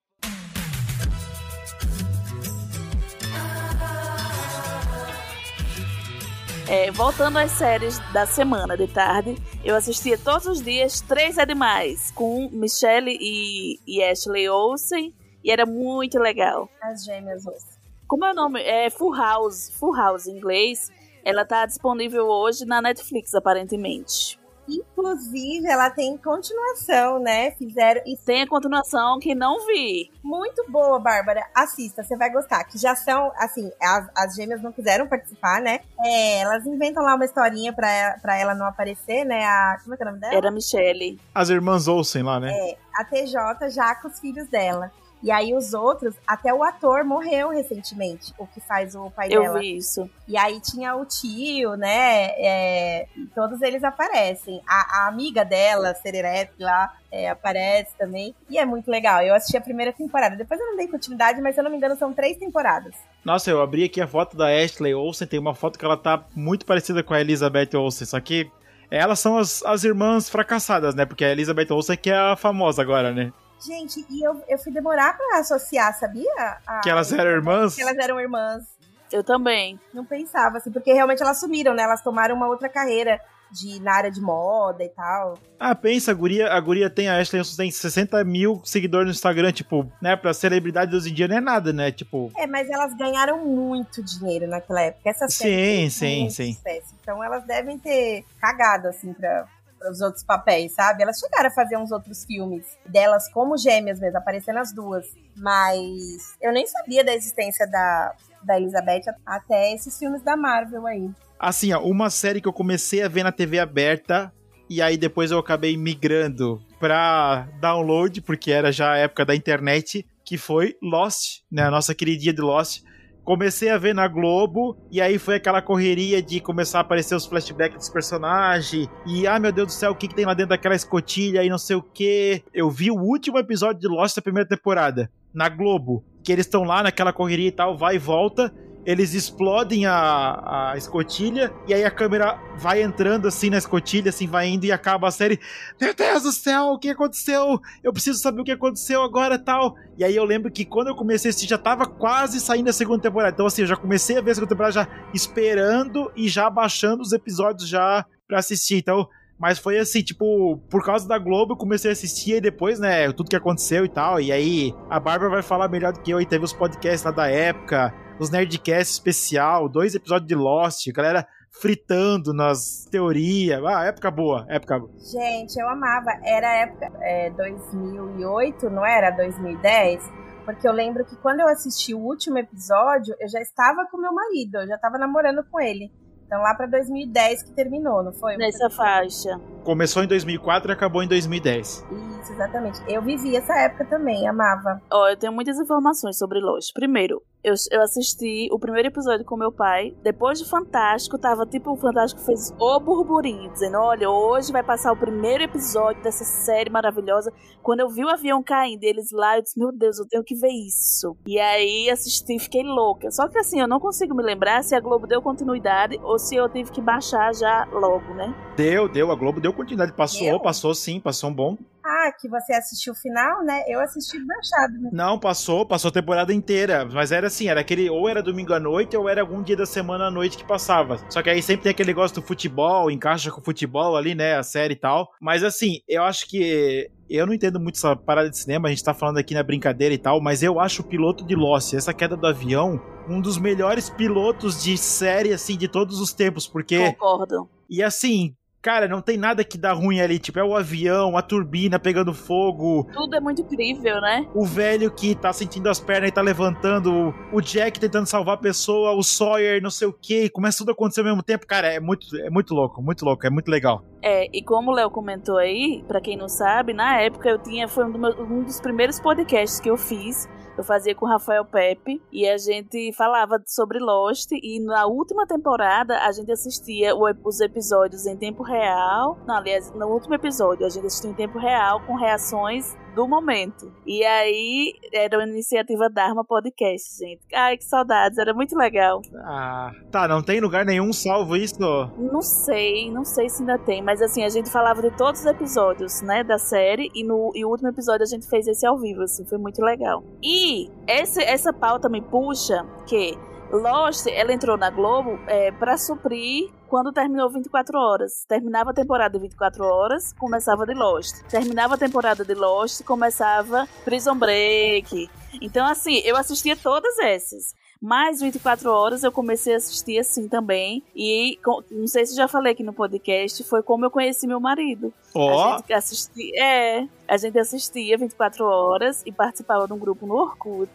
É, 6.68 6.90
voltando 6.90 7.38
às 7.38 7.52
séries 7.52 8.00
da 8.12 8.26
semana 8.26 8.76
de 8.76 8.88
tarde, 8.88 9.36
eu 9.64 9.76
assistia 9.76 10.18
todos 10.18 10.48
os 10.48 10.64
dias 10.64 11.00
Três 11.00 11.38
é 11.38 11.46
Demais, 11.46 12.10
com 12.10 12.50
Michelle 12.50 13.16
e, 13.22 13.80
e 13.86 14.04
Ashley 14.04 14.50
Olsen, 14.50 15.14
e 15.44 15.52
era 15.52 15.68
muito 15.68 16.18
legal. 16.18 16.68
As 16.82 17.06
gêmeas 17.06 17.46
Olsen. 17.46 17.77
Como 18.08 18.26
é 18.26 18.32
o 18.32 18.36
nome? 18.36 18.62
É 18.62 18.90
Full 18.90 19.14
House, 19.14 19.70
Full 19.78 19.96
House 19.96 20.28
em 20.28 20.38
inglês. 20.38 20.90
Ela 21.26 21.44
tá 21.46 21.66
disponível 21.66 22.26
hoje 22.28 22.66
na 22.66 22.82
Netflix, 22.82 23.34
aparentemente. 23.36 24.40
Inclusive, 24.70 25.66
ela 25.68 25.90
tem 25.90 26.18
continuação, 26.18 27.20
né? 27.20 27.52
Fizeram. 27.52 28.02
E 28.06 28.18
Tem 28.18 28.42
a 28.42 28.48
continuação 28.48 29.18
que 29.20 29.34
não 29.34 29.66
vi. 29.66 30.12
muito 30.22 30.70
boa, 30.70 31.00
Bárbara. 31.00 31.46
Assista, 31.56 32.04
você 32.04 32.18
vai 32.18 32.30
gostar. 32.30 32.64
Que 32.66 32.78
já 32.78 32.94
são, 32.96 33.32
assim, 33.38 33.72
as, 33.82 34.10
as 34.16 34.36
gêmeas 34.36 34.62
não 34.62 34.72
quiseram 34.72 35.08
participar, 35.08 35.62
né? 35.62 35.80
É, 36.04 36.40
elas 36.40 36.66
inventam 36.66 37.04
lá 37.04 37.16
uma 37.16 37.24
historinha 37.26 37.72
pra, 37.72 38.18
pra 38.22 38.38
ela 38.38 38.54
não 38.54 38.66
aparecer, 38.66 39.24
né? 39.24 39.46
A, 39.46 39.78
como 39.82 39.94
é 39.94 39.98
que 39.98 40.04
é 40.04 40.06
o 40.06 40.10
nome 40.10 40.20
dela? 40.20 40.36
Era 40.36 40.52
Michelle. 40.52 41.20
As 41.34 41.50
irmãs 41.50 41.88
Olsen 41.88 42.24
lá, 42.24 42.40
né? 42.40 42.52
É, 42.52 42.78
a 42.96 43.06
TJ 43.06 43.70
já 43.70 43.96
com 43.96 44.10
os 44.10 44.20
filhos 44.20 44.48
dela. 44.50 44.92
E 45.24 45.32
aí 45.32 45.54
os 45.54 45.74
outros, 45.74 46.16
até 46.28 46.54
o 46.54 46.64
ator 46.64 47.04
morreu 47.04 47.50
recentemente, 47.50 48.34
o 48.38 48.46
que 48.46 48.60
faz 48.60 48.96
o 48.96 49.10
pai 49.10 49.28
Eu 49.32 49.42
dela. 49.42 49.60
vi 49.60 49.78
isso. 49.78 50.10
E 50.28 50.38
aí 50.38 50.60
tinha 50.60 50.96
o 50.96 51.06
tio, 51.06 51.76
né? 51.76 52.28
é, 52.38 53.08
e 53.16 53.26
todos 53.28 53.62
eles 53.62 53.84
aparecem. 53.84 54.62
A, 54.68 55.04
a 55.04 55.08
amiga 55.08 55.44
dela, 55.44 55.94
Sererete 55.96 56.54
lá, 56.60 56.94
é, 57.12 57.30
aparece 57.30 57.96
também. 57.98 58.36
E 58.50 58.58
é 58.58 58.66
muito 58.66 58.90
legal. 58.90 59.22
Eu 59.22 59.34
assisti 59.34 59.58
a 59.58 59.62
primeira 59.62 59.92
temporada. 59.92 60.36
Depois 60.36 60.60
eu 60.60 60.68
não 60.68 60.78
dei 60.78 60.88
continuidade, 60.88 61.42
mas 61.42 61.56
se 61.56 61.60
eu 61.62 61.64
não 61.64 61.72
me 61.72 61.78
engano, 61.78 61.96
são 61.98 62.14
três 62.14 62.38
temporadas. 62.38 62.94
Nossa, 63.24 63.50
eu 63.50 63.62
abri 63.62 63.84
aqui 63.84 64.00
a 64.00 64.08
foto 64.08 64.38
da 64.38 64.48
Ashley 64.48 64.94
Olsen, 64.94 65.28
tem 65.28 65.40
uma 65.40 65.56
foto 65.56 65.78
que 65.78 65.86
ela 65.86 65.98
tá 65.98 66.24
muito 66.36 66.66
parecida 66.66 67.04
com 67.04 67.14
a 67.14 67.22
Elizabeth 67.22 67.76
Olsen, 67.76 68.06
só 68.08 68.20
que 68.20 68.50
elas 68.90 69.20
são 69.20 69.38
as, 69.38 69.64
as 69.64 69.84
irmãs 69.84 70.30
fracassadas, 70.30 70.96
né? 70.96 71.06
Porque 71.06 71.26
a 71.26 71.32
Elizabeth 71.32 71.68
Olsen 71.72 71.98
que 71.98 72.10
é 72.10 72.16
a 72.16 72.36
famosa 72.36 72.82
agora, 72.82 73.12
né? 73.12 73.34
Gente, 73.66 74.06
e 74.10 74.24
eu, 74.26 74.42
eu 74.48 74.58
fui 74.58 74.72
demorar 74.72 75.18
pra 75.18 75.40
associar, 75.40 75.98
sabia? 75.98 76.58
A- 76.66 76.82
Que 76.82 76.90
elas 76.90 77.12
eram 77.12 77.32
irmãs. 77.32 77.76
Que 77.76 77.82
elas 77.82 77.98
eram 77.98 78.20
irmãs. 78.20 78.64
Eu 79.12 79.24
também. 79.24 79.80
Não 79.94 80.04
pensava, 80.06 80.58
assim, 80.58 80.72
porque 80.72 80.92
realmente 80.94 81.22
elas 81.24 81.40
sumiram, 81.40 81.74
né? 81.74 81.84
Elas 81.84 82.02
tomaram 82.04 82.36
uma 82.36 82.48
outra 82.48 82.68
carreira 82.68 83.20
de, 83.50 83.80
na 83.82 83.94
área 83.96 84.12
de 84.12 84.20
moda 84.20 84.84
e 84.84 84.90
tal. 84.90 85.36
Ah, 85.58 85.74
pensa, 85.74 86.12
a 86.12 86.14
guria, 86.14 86.52
a 86.52 86.60
guria 86.60 86.90
tem, 86.90 87.08
a 87.08 87.18
Ashley 87.18 87.42
tem 87.56 87.72
60 87.72 88.22
mil 88.26 88.62
seguidores 88.66 89.06
no 89.08 89.12
Instagram, 89.14 89.54
tipo, 89.54 89.90
né? 90.02 90.18
Pra 90.18 90.34
celebridade 90.34 90.94
hoje 90.94 91.10
em 91.10 91.14
dia 91.14 91.28
não 91.30 91.38
é 91.38 91.40
nada, 91.42 91.72
né? 91.72 91.90
Tipo, 91.90 92.30
É, 92.38 92.46
mas 92.46 92.70
elas 92.70 92.94
ganharam 92.98 93.46
muito 93.46 94.04
dinheiro 94.04 94.46
naquela 94.48 94.82
época. 94.82 95.10
Essas 95.10 95.34
Sim, 95.34 95.90
sim, 95.90 96.30
sim. 96.30 96.54
sucesso. 96.54 96.94
Então 97.02 97.24
elas 97.24 97.46
devem 97.46 97.80
ter 97.80 98.26
cagado, 98.42 98.90
assim, 98.90 99.14
pra, 99.14 99.48
os 99.90 100.02
outros 100.02 100.24
papéis, 100.24 100.74
sabe? 100.74 101.04
Elas 101.04 101.20
chegaram 101.20 101.50
a 101.50 101.54
fazer 101.54 101.78
uns 101.78 101.92
outros 101.92 102.26
filmes 102.26 102.66
delas 102.86 103.30
como 103.30 103.58
gêmeas 103.58 104.00
mesmo, 104.00 104.18
aparecendo 104.18 104.60
as 104.60 104.74
duas. 104.74 105.06
Mas 105.36 106.38
eu 106.42 106.52
nem 106.52 106.66
sabia 106.66 107.04
da 107.04 107.14
existência 107.14 107.68
da, 107.68 108.14
da 108.44 108.58
Elizabeth 108.60 109.04
até 109.26 109.74
esses 109.74 109.98
filmes 109.98 110.22
da 110.22 110.36
Marvel 110.36 110.86
aí. 110.88 111.10
assim, 111.40 111.72
ó, 111.74 111.82
uma 111.82 112.10
série 112.10 112.42
que 112.42 112.48
eu 112.48 112.54
comecei 112.54 113.04
a 113.04 113.08
ver 113.08 113.24
na 113.24 113.32
TV 113.32 113.60
aberta 113.60 114.32
e 114.70 114.82
aí 114.82 114.98
depois 114.98 115.32
eu 115.32 115.40
acabei 115.40 115.78
migrando 115.78 116.62
pra 116.80 117.48
download, 117.60 118.22
porque 118.22 118.52
era 118.52 118.72
já 118.72 118.92
a 118.94 118.98
época 118.98 119.26
da 119.26 119.36
internet, 119.36 120.06
que 120.26 120.38
foi 120.38 120.76
Lost, 120.82 121.42
né? 121.50 121.64
A 121.64 121.72
nossa 121.72 121.96
queridinha 121.96 122.34
de 122.34 122.42
Lost. 122.42 122.84
Comecei 123.28 123.70
a 123.70 123.78
ver 123.78 123.94
na 123.94 124.08
Globo, 124.08 124.78
e 124.90 125.02
aí 125.02 125.20
foi 125.20 125.36
aquela 125.36 125.62
correria 125.62 126.22
de 126.22 126.40
começar 126.40 126.78
a 126.78 126.82
aparecer 126.82 127.14
os 127.14 127.26
flashbacks 127.26 127.78
dos 127.78 127.90
personagens, 127.90 128.88
e 129.06 129.28
ah, 129.28 129.38
meu 129.38 129.52
Deus 129.52 129.68
do 129.68 129.74
céu, 129.74 129.92
o 129.92 129.96
que, 129.96 130.08
que 130.08 130.16
tem 130.16 130.26
lá 130.26 130.34
dentro 130.34 130.52
daquela 130.52 130.74
escotilha 130.74 131.44
e 131.44 131.50
não 131.50 131.58
sei 131.58 131.76
o 131.76 131.82
que. 131.82 132.42
Eu 132.54 132.72
vi 132.72 132.90
o 132.90 132.96
último 132.96 133.38
episódio 133.38 133.82
de 133.82 133.88
Lost 133.90 134.16
da 134.16 134.22
primeira 134.22 134.48
temporada, 134.48 135.12
na 135.34 135.50
Globo, 135.50 136.06
que 136.24 136.32
eles 136.32 136.46
estão 136.46 136.64
lá 136.64 136.82
naquela 136.82 137.12
correria 137.12 137.50
e 137.50 137.52
tal, 137.52 137.78
vai 137.78 137.96
e 137.96 138.00
volta, 138.00 138.50
eles 138.88 139.14
explodem 139.14 139.86
a, 139.86 140.72
a 140.72 140.78
escotilha 140.78 141.54
e 141.68 141.74
aí 141.74 141.84
a 141.84 141.92
câmera 141.92 142.40
vai 142.58 142.82
entrando 142.82 143.28
assim 143.28 143.50
na 143.50 143.58
escotilha, 143.58 144.08
assim, 144.08 144.26
vai 144.26 144.48
indo 144.48 144.66
e 144.66 144.72
acaba 144.72 145.10
a 145.10 145.12
série. 145.12 145.42
Meu 145.80 145.94
Deus 145.94 146.24
do 146.24 146.32
céu, 146.32 146.68
o 146.68 146.80
que 146.80 146.92
aconteceu? 146.92 147.60
Eu 147.84 147.92
preciso 147.92 148.18
saber 148.18 148.40
o 148.40 148.46
que 148.46 148.52
aconteceu 148.52 149.04
agora 149.04 149.38
tal. 149.38 149.76
E 149.98 150.06
aí 150.06 150.16
eu 150.16 150.24
lembro 150.24 150.50
que 150.50 150.64
quando 150.64 150.88
eu 150.88 150.96
comecei 150.96 151.28
a 151.28 151.32
assistir, 151.32 151.50
já 151.50 151.58
tava 151.58 151.86
quase 151.86 152.40
saindo 152.40 152.70
a 152.70 152.74
segunda 152.74 153.02
temporada. 153.02 153.34
Então, 153.34 153.46
assim, 153.46 153.64
eu 153.64 153.68
já 153.68 153.76
comecei 153.76 154.18
a 154.18 154.22
ver 154.22 154.32
a 154.32 154.36
segunda 154.36 154.52
temporada 154.52 154.74
já 154.74 154.88
esperando 155.14 156.10
e 156.16 156.30
já 156.30 156.50
baixando 156.50 157.02
os 157.02 157.12
episódios 157.12 157.68
já 157.68 158.06
pra 158.26 158.40
assistir. 158.40 158.78
Então, 158.78 159.10
mas 159.38 159.60
foi 159.60 159.78
assim, 159.80 160.02
tipo, 160.02 160.62
por 160.70 160.86
causa 160.86 161.06
da 161.06 161.18
Globo 161.18 161.54
eu 161.54 161.58
comecei 161.58 161.92
a 161.92 161.94
assistir 161.94 162.36
e 162.36 162.42
depois, 162.42 162.80
né, 162.80 163.12
tudo 163.12 163.30
que 163.30 163.36
aconteceu 163.36 163.84
e 163.84 163.90
tal. 163.90 164.22
E 164.22 164.32
aí 164.32 164.74
a 164.90 164.98
Bárbara 164.98 165.30
vai 165.30 165.42
falar 165.44 165.68
melhor 165.68 165.92
do 165.92 166.00
que 166.00 166.10
eu. 166.10 166.22
E 166.22 166.26
teve 166.26 166.46
os 166.46 166.54
podcasts 166.54 167.04
lá 167.04 167.12
da 167.12 167.28
época, 167.28 167.94
os 168.20 168.30
Nerdcast 168.30 168.94
especial, 168.94 169.70
dois 169.70 169.96
episódios 169.96 170.28
de 170.28 170.36
Lost, 170.36 170.88
a 170.88 170.92
galera 170.92 171.28
fritando 171.62 172.34
nas 172.34 172.86
teorias. 172.90 173.64
Ah, 173.66 173.86
época 173.86 174.12
boa, 174.12 174.46
época 174.50 174.80
boa. 174.80 174.92
Gente, 175.00 175.60
eu 175.60 175.68
amava. 175.68 176.12
Era 176.24 176.48
época 176.64 176.92
é, 177.02 177.30
2008, 177.32 178.70
não 178.70 178.86
era? 178.86 179.12
2010? 179.12 180.04
Porque 180.46 180.68
eu 180.68 180.72
lembro 180.72 181.04
que 181.04 181.16
quando 181.18 181.42
eu 181.42 181.48
assisti 181.48 181.94
o 181.94 182.00
último 182.00 182.38
episódio, 182.38 183.16
eu 183.20 183.28
já 183.28 183.42
estava 183.42 183.86
com 183.92 183.98
meu 183.98 184.14
marido, 184.14 184.60
eu 184.60 184.68
já 184.68 184.76
estava 184.76 184.98
namorando 184.98 185.44
com 185.52 185.60
ele. 185.60 185.92
Então 186.26 186.42
lá 186.42 186.54
pra 186.54 186.68
2010 186.68 187.44
que 187.44 187.52
terminou, 187.52 188.04
não 188.04 188.12
foi? 188.14 188.36
Nessa 188.36 188.70
faixa. 188.70 189.40
Começou 189.64 190.04
em 190.04 190.08
2004 190.08 190.70
e 190.70 190.74
acabou 190.74 191.02
em 191.02 191.08
2010. 191.08 191.86
Isso, 192.22 192.34
exatamente. 192.34 192.82
Eu 192.88 193.02
vivi 193.02 193.36
essa 193.36 193.54
época 193.58 193.86
também, 193.86 194.28
amava. 194.28 194.82
Ó, 194.92 195.08
eu 195.08 195.18
tenho 195.18 195.32
muitas 195.32 195.58
informações 195.58 196.18
sobre 196.18 196.40
Lost. 196.40 196.74
Primeiro, 196.74 197.22
eu, 197.44 197.54
eu 197.72 197.82
assisti 197.82 198.50
o 198.52 198.60
primeiro 198.60 198.88
episódio 198.88 199.26
com 199.26 199.38
meu 199.38 199.52
pai. 199.52 199.96
Depois 200.04 200.40
de 200.40 200.50
Fantástico, 200.50 201.18
tava 201.18 201.46
tipo, 201.46 201.72
o 201.72 201.78
Fantástico 201.78 202.22
fez 202.22 202.54
o 202.60 202.80
burburinho, 202.80 203.52
dizendo: 203.52 203.78
Olha, 203.78 204.10
hoje 204.10 204.52
vai 204.52 204.64
passar 204.64 204.92
o 204.92 204.98
primeiro 204.98 205.44
episódio 205.44 206.02
dessa 206.02 206.24
série 206.24 206.70
maravilhosa. 206.70 207.32
Quando 207.62 207.82
eu 207.82 207.90
vi 207.90 208.04
o 208.04 208.10
avião 208.10 208.42
caindo, 208.44 208.84
eles 208.84 209.12
lá, 209.12 209.38
eu 209.38 209.44
disse: 209.44 209.58
Meu 209.58 209.72
Deus, 209.72 210.00
eu 210.00 210.08
tenho 210.08 210.24
que 210.24 210.36
ver 210.36 210.52
isso. 210.52 211.16
E 211.26 211.40
aí 211.40 211.90
assisti 211.90 212.36
e 212.36 212.40
fiquei 212.40 212.64
louca. 212.64 213.10
Só 213.12 213.28
que 213.28 213.38
assim, 213.38 213.60
eu 213.62 213.68
não 213.68 213.80
consigo 213.80 214.16
me 214.16 214.24
lembrar 214.24 214.64
se 214.64 214.76
a 214.76 214.80
Globo 214.80 215.08
deu 215.08 215.22
continuidade 215.22 216.00
ou 216.04 216.20
se 216.20 216.36
eu 216.36 216.50
tive 216.50 216.72
que 216.72 216.82
baixar 216.82 217.34
já 217.34 217.68
logo, 217.72 218.14
né? 218.14 218.34
Deu, 218.56 218.90
deu, 218.90 219.12
a 219.12 219.16
Globo 219.16 219.40
deu 219.40 219.54
continuidade. 219.54 219.96
Passou, 219.96 220.28
Deu? 220.28 220.40
passou 220.40 220.74
sim, 220.74 221.00
passou 221.00 221.30
um 221.30 221.34
bom. 221.34 221.58
Ah, 221.90 222.12
que 222.12 222.28
você 222.28 222.52
assistiu 222.52 222.92
o 222.92 222.96
final, 222.96 223.46
né? 223.46 223.64
Eu 223.66 223.80
assisti 223.80 224.20
baixado, 224.20 224.74
né? 224.82 224.90
Não, 224.92 225.18
passou, 225.18 225.66
passou 225.66 225.88
a 225.88 225.92
temporada 225.94 226.34
inteira. 226.34 226.84
Mas 226.84 227.14
era 227.14 227.28
assim, 227.28 227.48
era 227.48 227.62
aquele, 227.62 227.90
ou 227.90 228.10
era 228.10 228.22
domingo 228.22 228.52
à 228.54 228.60
noite, 228.60 228.98
ou 228.98 229.08
era 229.08 229.22
algum 229.22 229.42
dia 229.42 229.56
da 229.56 229.66
semana 229.66 230.08
à 230.08 230.12
noite 230.12 230.38
que 230.38 230.44
passava. 230.44 230.98
Só 231.10 231.22
que 231.22 231.30
aí 231.30 231.42
sempre 231.42 231.64
tem 231.64 231.72
aquele 231.72 231.88
negócio 231.88 232.16
do 232.16 232.28
futebol, 232.28 232.92
encaixa 232.92 233.32
com 233.32 233.40
o 233.40 233.44
futebol 233.44 233.96
ali, 233.96 234.14
né? 234.14 234.36
A 234.36 234.44
série 234.44 234.74
e 234.74 234.78
tal. 234.78 235.10
Mas 235.22 235.46
assim, 235.46 235.80
eu 235.88 236.04
acho 236.04 236.28
que. 236.28 236.92
Eu 237.10 237.26
não 237.26 237.34
entendo 237.34 237.58
muito 237.58 237.76
essa 237.76 237.96
parada 237.96 238.30
de 238.30 238.38
cinema, 238.38 238.68
a 238.68 238.70
gente 238.70 238.84
tá 238.84 238.94
falando 238.94 239.18
aqui 239.18 239.34
na 239.34 239.42
brincadeira 239.42 239.96
e 239.96 239.98
tal, 239.98 240.20
mas 240.20 240.44
eu 240.44 240.60
acho 240.60 240.82
o 240.82 240.86
piloto 240.86 241.26
de 241.26 241.36
Lost, 241.36 241.74
essa 241.74 241.94
queda 241.94 242.18
do 242.18 242.28
avião, 242.28 242.82
um 243.08 243.22
dos 243.22 243.38
melhores 243.38 243.90
pilotos 243.90 244.62
de 244.62 244.78
série, 244.78 245.32
assim, 245.32 245.58
de 245.58 245.70
todos 245.70 246.02
os 246.02 246.12
tempos, 246.12 246.46
porque. 246.46 246.92
Concordo. 246.92 247.50
E 247.70 247.84
assim, 247.84 248.36
cara, 248.62 248.88
não 248.88 249.02
tem 249.02 249.18
nada 249.18 249.44
que 249.44 249.58
dá 249.58 249.72
ruim 249.74 250.00
ali. 250.02 250.20
Tipo, 250.20 250.40
é 250.40 250.44
o 250.44 250.56
avião, 250.56 251.16
a 251.18 251.22
turbina 251.22 251.80
pegando 251.80 252.14
fogo, 252.14 252.88
Tudo 252.94 253.16
é 253.16 253.20
muito 253.20 253.42
incrível, 253.42 254.00
né? 254.02 254.28
o 254.34 254.46
velho 254.46 254.92
que 254.92 255.16
tá 255.16 255.32
sentindo 255.34 255.70
as 255.70 255.80
pernas 255.80 256.10
e 256.10 256.12
tá 256.14 256.22
levantando, 256.22 257.14
o 257.32 257.42
Jack 257.42 257.80
tentando 257.80 258.06
salvar 258.06 258.36
a 258.36 258.40
pessoa, 258.40 258.92
o 258.94 259.04
Sawyer, 259.04 259.62
não 259.62 259.70
sei 259.70 259.88
o 259.88 259.94
que, 259.94 260.30
começa 260.30 260.58
tudo 260.60 260.70
a 260.70 260.74
acontecer 260.74 261.02
ao 261.02 261.06
mesmo 261.08 261.24
tempo. 261.24 261.46
Cara, 261.48 261.68
é 261.68 261.80
muito, 261.80 262.08
é 262.18 262.30
muito 262.30 262.54
louco, 262.54 262.82
muito 262.82 263.04
louco, 263.06 263.26
é 263.26 263.30
muito 263.30 263.50
legal. 263.50 263.84
É, 264.02 264.28
e 264.36 264.44
como 264.44 264.72
o 264.72 264.74
Léo 264.74 264.90
comentou 264.92 265.38
aí, 265.38 265.84
pra 265.88 266.00
quem 266.02 266.16
não 266.18 266.28
sabe, 266.30 266.74
na 266.74 267.00
época 267.02 267.30
eu 267.30 267.38
tinha, 267.40 267.68
foi 267.68 267.86
um, 267.86 267.92
do 267.92 268.00
meu- 268.00 268.22
um 268.24 268.44
dos 268.44 268.60
primeiros 268.62 269.00
podcasts 269.00 269.60
que 269.60 269.70
eu 269.70 269.78
fiz. 269.78 270.28
Eu 270.58 270.64
fazia 270.64 270.96
com 270.96 271.06
o 271.06 271.10
Rafael 271.10 271.46
Pepe 271.46 272.02
e 272.12 272.28
a 272.28 272.38
gente 272.38 272.92
falava 272.94 273.42
sobre 273.46 273.78
Lost. 273.78 274.32
E 274.32 274.60
na 274.60 274.88
última 274.88 275.28
temporada 275.28 276.00
a 276.00 276.12
gente 276.12 276.32
assistia 276.32 276.96
os 276.96 277.40
episódios 277.40 278.08
em 278.08 278.18
tempo 278.18 278.42
real. 278.42 279.20
Não, 279.28 279.36
aliás, 279.36 279.72
no 279.74 279.88
último 279.88 280.16
episódio 280.16 280.66
a 280.66 280.70
gente 280.70 280.88
assistia 280.88 281.12
em 281.12 281.14
tempo 281.14 281.38
real 281.38 281.80
com 281.86 281.96
reações 281.96 282.76
do 282.96 283.08
momento. 283.08 283.72
E 283.86 284.04
aí 284.04 284.74
era 284.94 285.18
uma 285.18 285.28
iniciativa 285.28 285.90
Dharma 285.90 286.24
Podcast, 286.24 286.98
gente. 286.98 287.22
Ai, 287.34 287.58
que 287.58 287.64
saudades, 287.64 288.18
era 288.18 288.34
muito 288.34 288.56
legal. 288.56 289.02
Ah, 289.24 289.72
tá, 289.92 290.08
não 290.08 290.22
tem 290.22 290.40
lugar 290.40 290.66
nenhum 290.66 290.92
salvo 290.92 291.36
isso? 291.36 291.58
Não 291.98 292.22
sei, 292.22 292.92
não 292.92 293.06
sei 293.06 293.30
se 293.30 293.42
ainda 293.42 293.58
tem, 293.58 293.82
mas 293.82 294.02
assim, 294.02 294.24
a 294.24 294.30
gente 294.30 294.50
falava 294.50 294.82
de 294.82 294.96
todos 294.98 295.22
os 295.22 295.26
episódios, 295.26 296.02
né, 296.02 296.24
da 296.24 296.38
série, 296.38 296.90
e 296.94 297.04
no 297.04 297.32
e 297.36 297.46
o 297.46 297.50
último 297.50 297.70
episódio 297.70 298.04
a 298.04 298.08
gente 298.08 298.28
fez 298.28 298.48
esse 298.48 298.66
ao 298.66 298.78
vivo, 298.78 299.02
assim, 299.02 299.26
foi 299.26 299.38
muito 299.38 299.62
legal. 299.62 300.04
E 300.24 300.70
esse, 300.88 301.22
essa 301.24 301.54
pauta 301.54 301.90
me 301.90 302.02
puxa 302.02 302.66
que 302.88 303.18
Lost, 303.52 304.08
ela 304.08 304.34
entrou 304.34 304.58
na 304.58 304.70
Globo 304.70 305.20
é, 305.28 305.52
para 305.52 305.78
suprir 305.78 306.50
quando 306.68 306.92
terminou 306.92 307.30
24 307.30 307.78
horas. 307.78 308.26
Terminava 308.28 308.72
a 308.72 308.74
temporada 308.74 309.18
de 309.18 309.24
24 309.24 309.64
horas, 309.64 310.14
começava 310.14 310.66
de 310.66 310.74
Lost. 310.74 311.22
Terminava 311.30 311.76
a 311.76 311.78
temporada 311.78 312.26
de 312.26 312.34
Lost, 312.34 312.84
começava 312.84 313.68
Prison 313.86 314.16
Break. 314.16 315.10
Então, 315.42 315.66
assim, 315.66 316.00
eu 316.00 316.18
assistia 316.18 316.56
todas 316.56 316.98
essas. 317.00 317.56
Mais 317.82 318.20
24 318.20 318.72
horas 318.72 319.04
eu 319.04 319.12
comecei 319.12 319.54
a 319.54 319.58
assistir 319.58 320.00
assim 320.00 320.28
também. 320.28 320.84
E 320.96 321.40
não 321.72 321.88
sei 321.88 322.06
se 322.06 322.16
já 322.16 322.28
falei 322.28 322.54
aqui 322.54 322.64
no 322.64 322.74
podcast, 322.74 323.44
foi 323.44 323.62
como 323.62 323.86
eu 323.86 323.92
conheci 323.92 324.28
meu 324.28 324.40
marido. 324.40 324.92
Ó, 325.14 325.54
A 325.54 325.58
gente 325.58 325.74
assistia, 325.74 326.44
é, 326.44 326.88
a 327.08 327.18
gente 327.18 327.38
assistia 327.38 327.98
24 327.98 328.44
horas 328.46 329.04
e 329.06 329.12
participava 329.12 329.68
de 329.68 329.74
um 329.74 329.78
grupo 329.78 330.08
no 330.08 330.16
Orkut, 330.16 330.72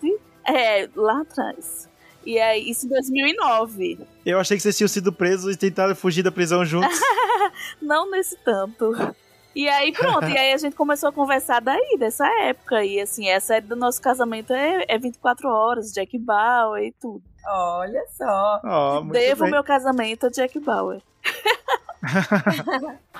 é, 0.47 0.89
lá 0.95 1.21
atrás. 1.23 1.91
E 2.25 2.39
aí, 2.39 2.71
isso 2.71 2.87
em 2.87 2.89
2009. 2.89 3.99
eu 4.25 4.39
achei 4.39 4.57
que 4.57 4.63
vocês 4.63 4.77
tinham 4.77 4.89
sido 4.89 5.13
presos 5.13 5.55
e 5.55 5.59
tentaram 5.59 5.95
fugir 5.95 6.23
da 6.23 6.31
prisão 6.33 6.65
juntos. 6.65 6.99
Não 7.81 8.11
nesse 8.11 8.37
tanto. 8.45 8.93
E 9.55 9.69
aí, 9.69 9.93
pronto. 9.93 10.27
e 10.29 10.39
aí 10.39 10.53
a 10.53 10.57
gente 10.57 10.75
começou 10.75 11.11
a 11.11 11.13
conversar 11.13 11.61
daí, 11.61 11.97
dessa 11.99 12.27
época. 12.43 12.85
E 12.85 13.01
assim, 13.01 13.31
a 13.31 13.41
série 13.41 13.67
do 13.67 13.77
nosso 13.77 14.01
casamento 14.01 14.53
é, 14.53 14.85
é 14.89 14.99
24 14.99 15.49
horas, 15.49 15.93
Jack 15.93 16.19
Bauer 16.19 16.85
e 16.85 16.93
tudo. 16.93 17.23
Olha 17.47 18.03
só. 18.17 18.61
Muito 19.03 19.13
Devo 19.13 19.45
bem. 19.45 19.53
meu 19.53 19.65
casamento 19.65 20.27
a 20.27 20.31
Jack 20.31 20.59
Bauer. 20.61 21.03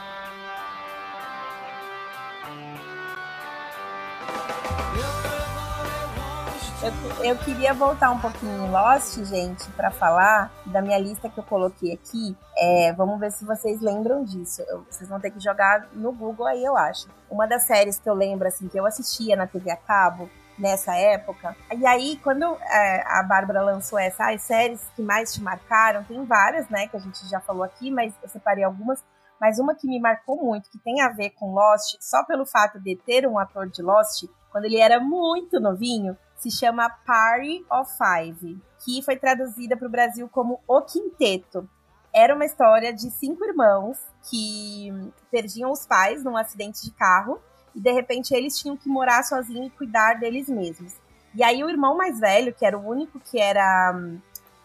Eu, 6.83 7.25
eu 7.25 7.39
queria 7.39 7.73
voltar 7.73 8.11
um 8.11 8.19
pouquinho 8.19 8.67
em 8.67 8.71
Lost, 8.71 9.17
gente, 9.25 9.71
pra 9.73 9.91
falar 9.93 10.51
da 10.67 10.83
minha 10.83 10.99
lista 10.99 11.29
que 11.29 11.39
eu 11.39 11.45
coloquei 11.45 11.93
aqui. 11.93 12.37
É, 12.59 12.93
vamos 12.95 13.21
ver 13.21 13.31
se 13.31 13.45
vocês 13.45 13.81
lembram 13.81 14.25
disso. 14.25 14.63
Eu- 14.63 14.85
vocês 14.91 15.09
vão 15.09 15.21
ter 15.21 15.31
que 15.31 15.39
jogar 15.39 15.87
no 15.93 16.11
Google 16.11 16.45
aí, 16.47 16.65
eu 16.65 16.77
acho. 16.77 17.07
Uma 17.31 17.47
das 17.47 17.63
séries 17.65 18.01
que 18.01 18.11
eu 18.11 18.15
lembro, 18.15 18.49
assim, 18.49 18.67
que 18.69 18.77
eu 18.77 18.85
assistia 18.85 19.37
na 19.37 19.47
TV 19.47 19.71
a 19.71 19.77
cabo 19.77 20.29
nessa 20.59 20.97
época. 20.97 21.55
E 21.77 21.87
aí, 21.87 22.17
quando 22.23 22.45
é, 22.61 23.03
a 23.07 23.23
Bárbara 23.23 23.63
lançou 23.63 23.97
essa, 23.99 24.33
as 24.33 24.43
séries 24.43 24.81
que 24.97 25.03
mais 25.03 25.33
te 25.33 25.41
marcaram, 25.41 26.03
tem 26.03 26.25
várias, 26.25 26.69
né, 26.69 26.89
que 26.89 26.97
a 26.97 27.01
gente 27.01 27.29
já 27.29 27.39
falou 27.41 27.63
aqui, 27.63 27.93
mas 27.93 28.13
eu 28.21 28.29
separei 28.29 28.65
algumas. 28.65 29.03
Mas 29.41 29.59
uma 29.61 29.75
que 29.75 29.87
me 29.87 30.01
marcou 30.01 30.37
muito, 30.37 30.69
que 30.69 30.79
tem 30.79 31.01
a 31.01 31.09
ver 31.09 31.31
com 31.31 31.53
Lost, 31.55 31.97
só 32.01 32.25
pelo 32.25 32.45
fato 32.45 32.81
de 32.81 32.97
ter 32.97 33.27
um 33.27 33.39
ator 33.39 33.69
de 33.69 33.83
Lost, 33.83 34.25
quando 34.51 34.67
ele 34.67 34.79
era 34.79 35.01
muito 35.01 35.59
novinho, 35.59 36.17
se 36.43 36.51
chama 36.51 36.91
Party 37.07 37.65
of 37.71 37.93
Five, 37.97 38.61
que 38.85 39.01
foi 39.03 39.15
traduzida 39.17 39.77
para 39.77 39.87
o 39.87 39.91
Brasil 39.91 40.29
como 40.29 40.59
O 40.67 40.83
Quinteto. 40.83 41.71
Era 42.13 42.35
uma 42.35 42.45
história 42.45 42.93
de 42.93 43.13
cinco 43.13 43.45
irmãos 43.45 43.97
que 44.29 44.91
perdiam 45.31 45.71
os 45.71 45.87
pais 45.87 46.25
num 46.25 46.37
acidente 46.37 46.83
de 46.83 46.91
carro 46.91 47.41
e 47.73 47.81
de 47.81 47.93
repente 47.93 48.35
eles 48.35 48.59
tinham 48.59 48.77
que 48.77 48.89
morar 48.89 49.23
sozinhos 49.23 49.69
e 49.69 49.71
cuidar 49.71 50.19
deles 50.19 50.49
mesmos. 50.49 50.95
E 51.33 51.45
aí 51.45 51.63
o 51.63 51.71
irmão 51.71 51.97
mais 51.97 52.19
velho, 52.19 52.53
que 52.53 52.67
era 52.67 52.77
o 52.77 52.85
único 52.85 53.21
que 53.21 53.39
era 53.39 53.95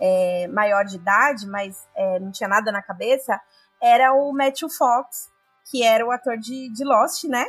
é, 0.01 0.47
maior 0.47 0.83
de 0.83 0.95
idade, 0.95 1.47
mas 1.47 1.87
é, 1.95 2.19
não 2.19 2.31
tinha 2.31 2.49
nada 2.49 2.71
na 2.71 2.81
cabeça, 2.81 3.39
era 3.79 4.13
o 4.13 4.33
Matthew 4.33 4.69
Fox, 4.71 5.29
que 5.69 5.83
era 5.83 6.03
o 6.03 6.09
ator 6.09 6.37
de, 6.37 6.73
de 6.73 6.83
Lost, 6.83 7.25
né? 7.25 7.45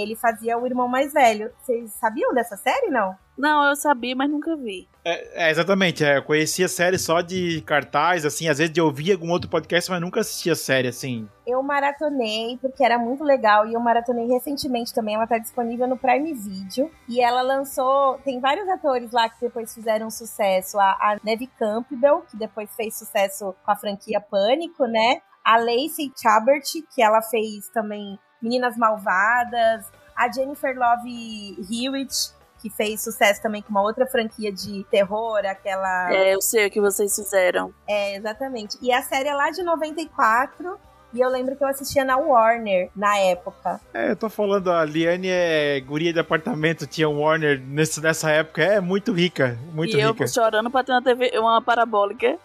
Ele 0.00 0.16
fazia 0.16 0.58
o 0.58 0.66
irmão 0.66 0.88
mais 0.88 1.12
velho. 1.12 1.50
Vocês 1.60 1.92
sabiam 1.92 2.32
dessa 2.34 2.56
série, 2.56 2.90
não? 2.90 3.16
Não, 3.40 3.70
eu 3.70 3.74
sabia, 3.74 4.14
mas 4.14 4.28
nunca 4.28 4.54
vi. 4.54 4.86
É, 5.02 5.46
é, 5.46 5.50
exatamente. 5.50 6.04
É, 6.04 6.18
eu 6.18 6.22
conhecia 6.22 6.66
a 6.66 6.68
série 6.68 6.98
só 6.98 7.22
de 7.22 7.62
cartaz, 7.62 8.26
assim, 8.26 8.48
às 8.48 8.58
vezes 8.58 8.70
de 8.70 8.82
ouvir 8.82 9.12
algum 9.12 9.30
outro 9.30 9.48
podcast, 9.48 9.90
mas 9.90 9.98
nunca 9.98 10.20
assistia 10.20 10.52
a 10.52 10.56
série, 10.56 10.88
assim. 10.88 11.26
Eu 11.46 11.62
maratonei, 11.62 12.58
porque 12.60 12.84
era 12.84 12.98
muito 12.98 13.24
legal, 13.24 13.66
e 13.66 13.72
eu 13.72 13.80
maratonei 13.80 14.26
recentemente 14.26 14.92
também. 14.92 15.14
Ela 15.14 15.26
tá 15.26 15.38
disponível 15.38 15.88
no 15.88 15.96
Prime 15.96 16.34
Video. 16.34 16.90
E 17.08 17.22
ela 17.22 17.40
lançou. 17.40 18.18
Tem 18.24 18.38
vários 18.40 18.68
atores 18.68 19.10
lá 19.10 19.26
que 19.30 19.40
depois 19.40 19.74
fizeram 19.74 20.10
sucesso. 20.10 20.78
A, 20.78 20.90
a 20.90 21.18
Neve 21.24 21.46
Campbell, 21.58 22.22
que 22.30 22.36
depois 22.36 22.68
fez 22.76 22.94
sucesso 22.98 23.54
com 23.64 23.70
a 23.70 23.76
franquia 23.76 24.20
Pânico, 24.20 24.84
né? 24.84 25.22
A 25.42 25.56
Lacey 25.56 26.12
Chabert, 26.14 26.66
que 26.94 27.02
ela 27.02 27.22
fez 27.22 27.70
também 27.70 28.18
Meninas 28.42 28.76
Malvadas. 28.76 29.86
A 30.16 30.30
Jennifer 30.30 30.76
Love 30.76 31.56
Hewitt, 31.70 32.32
que 32.60 32.68
fez 32.68 33.02
sucesso 33.02 33.40
também 33.42 33.62
com 33.62 33.70
uma 33.70 33.82
outra 33.82 34.06
franquia 34.06 34.52
de 34.52 34.84
terror, 34.90 35.38
aquela. 35.46 36.12
É, 36.12 36.34
eu 36.34 36.42
sei 36.42 36.66
o 36.66 36.70
que 36.70 36.80
vocês 36.80 37.14
fizeram. 37.14 37.72
É, 37.88 38.16
exatamente. 38.16 38.76
E 38.82 38.92
a 38.92 39.02
série 39.02 39.28
é 39.28 39.34
lá 39.34 39.50
de 39.50 39.62
94. 39.62 40.78
E 41.12 41.20
eu 41.20 41.28
lembro 41.28 41.56
que 41.56 41.64
eu 41.64 41.66
assistia 41.66 42.04
na 42.04 42.16
Warner 42.16 42.88
na 42.94 43.18
época. 43.18 43.80
É, 43.92 44.12
eu 44.12 44.16
tô 44.16 44.30
falando, 44.30 44.70
a 44.70 44.84
Liane 44.84 45.28
é 45.28 45.80
guria 45.80 46.12
de 46.12 46.20
apartamento, 46.20 46.86
tinha 46.86 47.08
um 47.08 47.20
Warner 47.20 47.60
nesse, 47.60 48.00
nessa 48.00 48.30
época, 48.30 48.62
é 48.62 48.80
muito 48.80 49.12
rica, 49.12 49.58
muito 49.72 49.96
e 49.96 50.00
rica. 50.00 50.22
eu 50.22 50.28
chorando 50.28 50.70
pra 50.70 50.84
ter 50.84 50.92
uma 50.92 51.02
TV, 51.02 51.32
uma 51.36 51.60
parabólica. 51.60 52.38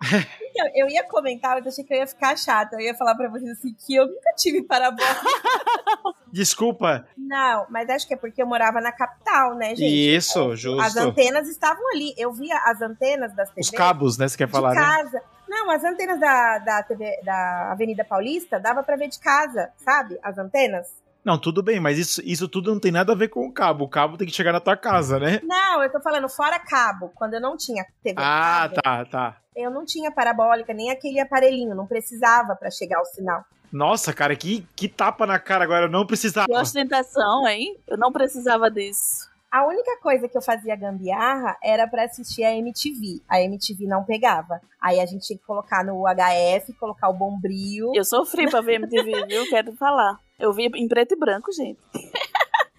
Então, 0.50 0.68
eu 0.74 0.88
ia 0.88 1.04
comentar, 1.04 1.56
mas 1.56 1.66
achei 1.66 1.84
que 1.84 1.94
eu 1.94 1.98
ia 1.98 2.06
ficar 2.06 2.36
chata. 2.36 2.76
Eu 2.76 2.80
ia 2.80 2.94
falar 2.94 3.14
pra 3.14 3.28
vocês 3.28 3.50
assim 3.50 3.74
que 3.86 3.94
eu 3.94 4.06
nunca 4.06 4.32
tive 4.36 4.62
parabólica. 4.62 5.14
Desculpa. 6.32 7.06
Não, 7.16 7.66
mas 7.70 7.88
acho 7.88 8.06
que 8.06 8.14
é 8.14 8.16
porque 8.16 8.42
eu 8.42 8.46
morava 8.46 8.80
na 8.80 8.92
capital, 8.92 9.54
né, 9.54 9.74
gente? 9.74 10.16
Isso, 10.16 10.54
justo. 10.56 10.80
As 10.80 10.96
antenas 10.96 11.48
estavam 11.48 11.82
ali. 11.92 12.14
Eu 12.16 12.32
via 12.32 12.56
as 12.66 12.80
antenas 12.80 13.34
das 13.34 13.48
TVs 13.50 13.66
Os 13.66 13.70
cabos, 13.70 14.18
né, 14.18 14.28
você 14.28 14.36
quer 14.36 14.46
de 14.46 14.52
falar, 14.52 14.74
né? 14.74 14.80
casa. 14.80 15.22
Não, 15.48 15.70
as 15.70 15.82
antenas 15.82 16.20
da, 16.20 16.58
da, 16.58 16.82
TV, 16.84 17.20
da 17.24 17.72
Avenida 17.72 18.04
Paulista 18.04 18.60
dava 18.60 18.82
pra 18.84 18.96
ver 18.96 19.08
de 19.08 19.18
casa, 19.18 19.70
sabe? 19.76 20.18
As 20.22 20.38
antenas. 20.38 20.86
Não, 21.24 21.38
tudo 21.38 21.62
bem, 21.62 21.78
mas 21.78 21.98
isso, 21.98 22.22
isso 22.24 22.48
tudo 22.48 22.72
não 22.72 22.80
tem 22.80 22.90
nada 22.90 23.12
a 23.12 23.16
ver 23.16 23.28
com 23.28 23.46
o 23.46 23.52
cabo. 23.52 23.84
O 23.84 23.88
cabo 23.88 24.16
tem 24.16 24.26
que 24.26 24.32
chegar 24.34 24.52
na 24.52 24.60
tua 24.60 24.76
casa, 24.76 25.18
né? 25.18 25.40
Não, 25.42 25.82
eu 25.82 25.90
tô 25.92 26.00
falando 26.00 26.28
fora 26.28 26.58
cabo. 26.58 27.10
Quando 27.14 27.34
eu 27.34 27.40
não 27.40 27.56
tinha 27.56 27.84
TV 28.02 28.16
Ah, 28.18 28.70
cabo, 28.70 28.82
tá, 28.82 29.04
tá. 29.04 29.36
eu 29.54 29.70
não 29.70 29.84
tinha 29.84 30.10
parabólica, 30.10 30.72
nem 30.72 30.90
aquele 30.90 31.20
aparelhinho. 31.20 31.74
Não 31.74 31.86
precisava 31.86 32.56
pra 32.56 32.70
chegar 32.70 33.00
o 33.00 33.04
sinal. 33.04 33.44
Nossa, 33.72 34.12
cara, 34.12 34.34
que, 34.34 34.66
que 34.74 34.88
tapa 34.88 35.24
na 35.26 35.38
cara 35.38 35.62
agora, 35.62 35.84
eu 35.86 35.90
não 35.90 36.04
precisava. 36.04 36.46
Que 36.48 36.56
ostentação, 36.56 37.46
hein? 37.46 37.76
Eu 37.86 37.96
não 37.96 38.10
precisava 38.10 38.68
disso. 38.70 39.29
A 39.50 39.66
única 39.66 39.98
coisa 40.00 40.28
que 40.28 40.38
eu 40.38 40.42
fazia 40.42 40.76
gambiarra 40.76 41.56
era 41.62 41.88
pra 41.88 42.04
assistir 42.04 42.44
a 42.44 42.54
MTV. 42.56 43.20
A 43.28 43.42
MTV 43.42 43.84
não 43.84 44.04
pegava. 44.04 44.60
Aí 44.80 45.00
a 45.00 45.06
gente 45.06 45.26
tinha 45.26 45.38
que 45.38 45.44
colocar 45.44 45.84
no 45.84 46.04
HF, 46.04 46.72
colocar 46.74 47.08
o 47.08 47.14
bombril. 47.14 47.90
Eu 47.92 48.04
sofri 48.04 48.48
pra 48.48 48.60
ver 48.60 48.74
MTV, 48.74 49.26
viu? 49.26 49.48
Quero 49.50 49.72
falar. 49.74 50.20
Eu 50.38 50.52
vi 50.52 50.70
em 50.74 50.86
preto 50.86 51.14
e 51.14 51.18
branco, 51.18 51.50
gente. 51.52 51.80